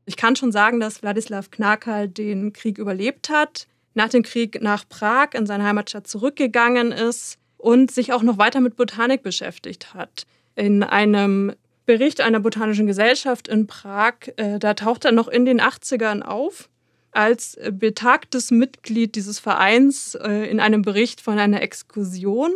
Ich 0.05 0.17
kann 0.17 0.35
schon 0.35 0.51
sagen, 0.51 0.79
dass 0.79 1.01
Wladislav 1.01 1.51
Knakal 1.51 2.07
den 2.07 2.51
Krieg 2.51 2.77
überlebt 2.77 3.29
hat, 3.29 3.67
nach 3.93 4.09
dem 4.09 4.23
Krieg 4.23 4.61
nach 4.61 4.87
Prag 4.89 5.29
in 5.33 5.45
seine 5.45 5.63
Heimatstadt 5.63 6.07
zurückgegangen 6.07 6.91
ist 6.91 7.37
und 7.57 7.91
sich 7.91 8.11
auch 8.11 8.23
noch 8.23 8.37
weiter 8.37 8.59
mit 8.59 8.75
Botanik 8.75 9.21
beschäftigt 9.21 9.93
hat. 9.93 10.25
In 10.55 10.83
einem 10.83 11.53
Bericht 11.85 12.21
einer 12.21 12.39
botanischen 12.39 12.87
Gesellschaft 12.87 13.47
in 13.47 13.67
Prag, 13.67 14.13
äh, 14.37 14.59
da 14.59 14.73
taucht 14.73 15.05
er 15.05 15.11
noch 15.11 15.27
in 15.27 15.45
den 15.45 15.61
80ern 15.61 16.21
auf 16.21 16.69
als 17.11 17.57
betagtes 17.71 18.51
Mitglied 18.51 19.15
dieses 19.15 19.39
Vereins 19.39 20.15
äh, 20.15 20.49
in 20.49 20.59
einem 20.59 20.81
Bericht 20.81 21.21
von 21.21 21.39
einer 21.39 21.61
Exkursion. 21.61 22.51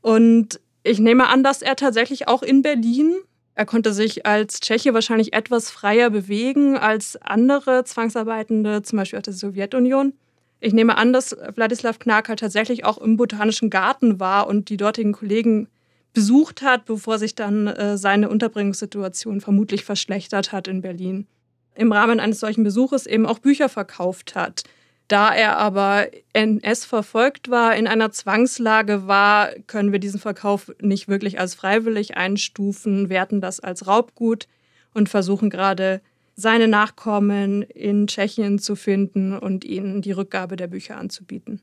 Und 0.00 0.60
ich 0.82 0.98
nehme 0.98 1.28
an, 1.28 1.42
dass 1.42 1.62
er 1.62 1.76
tatsächlich 1.76 2.28
auch 2.28 2.42
in 2.42 2.62
Berlin 2.62 3.16
er 3.58 3.66
konnte 3.66 3.92
sich 3.92 4.24
als 4.24 4.60
Tscheche 4.60 4.94
wahrscheinlich 4.94 5.32
etwas 5.32 5.68
freier 5.68 6.10
bewegen 6.10 6.76
als 6.76 7.20
andere 7.20 7.82
Zwangsarbeitende, 7.82 8.82
zum 8.82 8.98
Beispiel 8.98 9.18
aus 9.18 9.24
der 9.24 9.32
Sowjetunion. 9.32 10.12
Ich 10.60 10.72
nehme 10.72 10.96
an, 10.96 11.12
dass 11.12 11.36
Wladislav 11.56 11.98
Knakal 11.98 12.36
tatsächlich 12.36 12.84
auch 12.84 12.98
im 12.98 13.16
Botanischen 13.16 13.68
Garten 13.68 14.20
war 14.20 14.46
und 14.46 14.68
die 14.68 14.76
dortigen 14.76 15.10
Kollegen 15.10 15.66
besucht 16.14 16.62
hat, 16.62 16.84
bevor 16.84 17.18
sich 17.18 17.34
dann 17.34 17.66
äh, 17.66 17.98
seine 17.98 18.28
Unterbringungssituation 18.28 19.40
vermutlich 19.40 19.84
verschlechtert 19.84 20.52
hat 20.52 20.68
in 20.68 20.80
Berlin. 20.80 21.26
Im 21.74 21.90
Rahmen 21.90 22.20
eines 22.20 22.38
solchen 22.38 22.62
Besuches 22.62 23.06
eben 23.06 23.26
auch 23.26 23.40
Bücher 23.40 23.68
verkauft 23.68 24.36
hat. 24.36 24.62
Da 25.08 25.34
er 25.34 25.56
aber 25.56 26.08
NS 26.34 26.84
verfolgt 26.84 27.50
war, 27.50 27.74
in 27.74 27.86
einer 27.86 28.12
Zwangslage 28.12 29.06
war, 29.06 29.52
können 29.66 29.90
wir 29.90 29.98
diesen 29.98 30.20
Verkauf 30.20 30.70
nicht 30.80 31.08
wirklich 31.08 31.40
als 31.40 31.54
freiwillig 31.54 32.18
einstufen, 32.18 33.08
werten 33.08 33.40
das 33.40 33.58
als 33.58 33.86
Raubgut 33.86 34.48
und 34.92 35.08
versuchen 35.08 35.48
gerade 35.48 36.02
seine 36.34 36.68
Nachkommen 36.68 37.62
in 37.62 38.06
Tschechien 38.06 38.58
zu 38.58 38.76
finden 38.76 39.36
und 39.36 39.64
ihnen 39.64 40.02
die 40.02 40.12
Rückgabe 40.12 40.56
der 40.56 40.68
Bücher 40.68 40.96
anzubieten. 40.98 41.62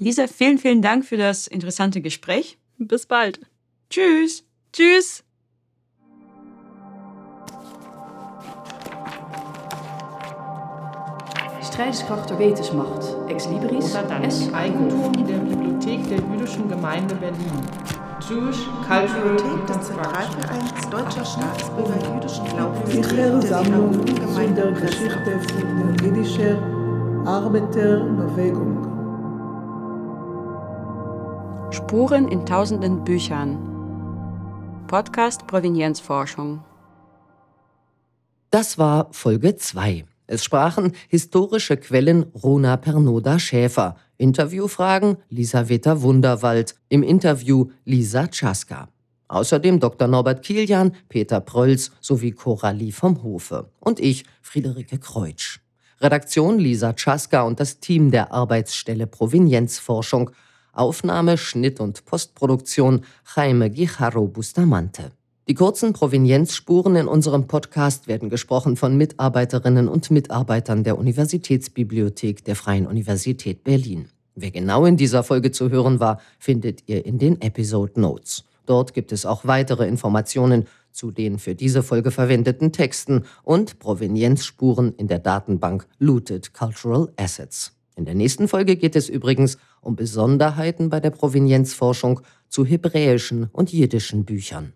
Lisa, 0.00 0.26
vielen, 0.26 0.58
vielen 0.58 0.82
Dank 0.82 1.04
für 1.04 1.16
das 1.16 1.46
interessante 1.46 2.00
Gespräch. 2.00 2.58
Bis 2.78 3.06
bald. 3.06 3.40
Tschüss. 3.90 4.44
Tschüss. 4.72 5.23
Der 11.76 12.38
Wetensmacht, 12.38 13.02
Ex 13.28 13.48
Libris, 13.48 13.96
S. 14.22 14.54
Eigentum 14.54 15.12
der 15.24 15.38
Bibliothek 15.38 16.08
der 16.08 16.18
Jüdischen 16.18 16.68
Gemeinde 16.68 17.16
Berlin. 17.16 17.50
Jewish 18.20 18.64
Cultural 18.86 19.34
Bibliothek 19.34 19.66
des 19.66 19.80
Zentralvereins 19.80 20.88
Deutscher 20.88 21.24
Staatsbürger 21.24 22.14
jüdischen 22.14 22.44
Glaubens 22.44 23.08
der 23.08 23.42
Sammlung 23.42 24.06
zu 24.06 24.54
der 24.54 24.70
Geschichte 24.70 25.18
der 25.24 26.06
jüdischen 26.06 27.26
Arbeiterbewegung. 27.26 28.86
Spuren 31.72 32.28
in 32.28 32.46
tausenden 32.46 33.02
Büchern. 33.02 33.58
Podcast 34.86 35.48
Provenienzforschung. 35.48 36.62
Das 38.52 38.78
war 38.78 39.08
Folge 39.10 39.56
2. 39.56 40.04
Es 40.26 40.42
sprachen 40.42 40.92
historische 41.08 41.76
Quellen 41.76 42.24
Rona 42.42 42.76
Pernoda 42.78 43.38
Schäfer, 43.38 43.96
Interviewfragen 44.16 45.18
Lisaveta 45.28 46.00
Wunderwald, 46.00 46.76
im 46.88 47.02
Interview 47.02 47.70
Lisa 47.84 48.28
Czaska. 48.28 48.88
Außerdem 49.28 49.80
Dr. 49.80 50.08
Norbert 50.08 50.42
Kilian, 50.42 50.92
Peter 51.08 51.40
Prölz 51.40 51.90
sowie 52.00 52.30
Coralie 52.32 52.92
vom 52.92 53.22
Hofe. 53.22 53.70
Und 53.80 54.00
ich, 54.00 54.24
Friederike 54.40 54.98
Kreutsch. 54.98 55.60
Redaktion 56.00 56.58
Lisa 56.58 56.94
Czaska 56.94 57.42
und 57.42 57.60
das 57.60 57.80
Team 57.80 58.10
der 58.10 58.32
Arbeitsstelle 58.32 59.06
Provenienzforschung. 59.06 60.30
Aufnahme, 60.72 61.36
Schnitt 61.38 61.80
und 61.80 62.04
Postproduktion 62.04 63.04
Jaime 63.34 63.70
Guijarro 63.70 64.26
Bustamante. 64.26 65.12
Die 65.46 65.54
kurzen 65.54 65.92
Provenienzspuren 65.92 66.96
in 66.96 67.06
unserem 67.06 67.46
Podcast 67.46 68.08
werden 68.08 68.30
gesprochen 68.30 68.76
von 68.76 68.96
Mitarbeiterinnen 68.96 69.88
und 69.88 70.10
Mitarbeitern 70.10 70.84
der 70.84 70.96
Universitätsbibliothek 70.96 72.42
der 72.46 72.56
Freien 72.56 72.86
Universität 72.86 73.62
Berlin. 73.62 74.08
Wer 74.34 74.50
genau 74.52 74.86
in 74.86 74.96
dieser 74.96 75.22
Folge 75.22 75.50
zu 75.50 75.68
hören 75.68 76.00
war, 76.00 76.18
findet 76.38 76.88
ihr 76.88 77.04
in 77.04 77.18
den 77.18 77.42
Episode 77.42 78.00
Notes. 78.00 78.44
Dort 78.64 78.94
gibt 78.94 79.12
es 79.12 79.26
auch 79.26 79.44
weitere 79.44 79.86
Informationen 79.86 80.66
zu 80.92 81.10
den 81.10 81.38
für 81.38 81.54
diese 81.54 81.82
Folge 81.82 82.10
verwendeten 82.10 82.72
Texten 82.72 83.24
und 83.42 83.78
Provenienzspuren 83.80 84.94
in 84.96 85.08
der 85.08 85.18
Datenbank 85.18 85.86
Looted 85.98 86.54
Cultural 86.54 87.12
Assets. 87.16 87.72
In 87.96 88.06
der 88.06 88.14
nächsten 88.14 88.48
Folge 88.48 88.76
geht 88.76 88.96
es 88.96 89.10
übrigens 89.10 89.58
um 89.82 89.94
Besonderheiten 89.94 90.88
bei 90.88 91.00
der 91.00 91.10
Provenienzforschung 91.10 92.22
zu 92.48 92.64
hebräischen 92.64 93.50
und 93.52 93.72
jiddischen 93.72 94.24
Büchern. 94.24 94.72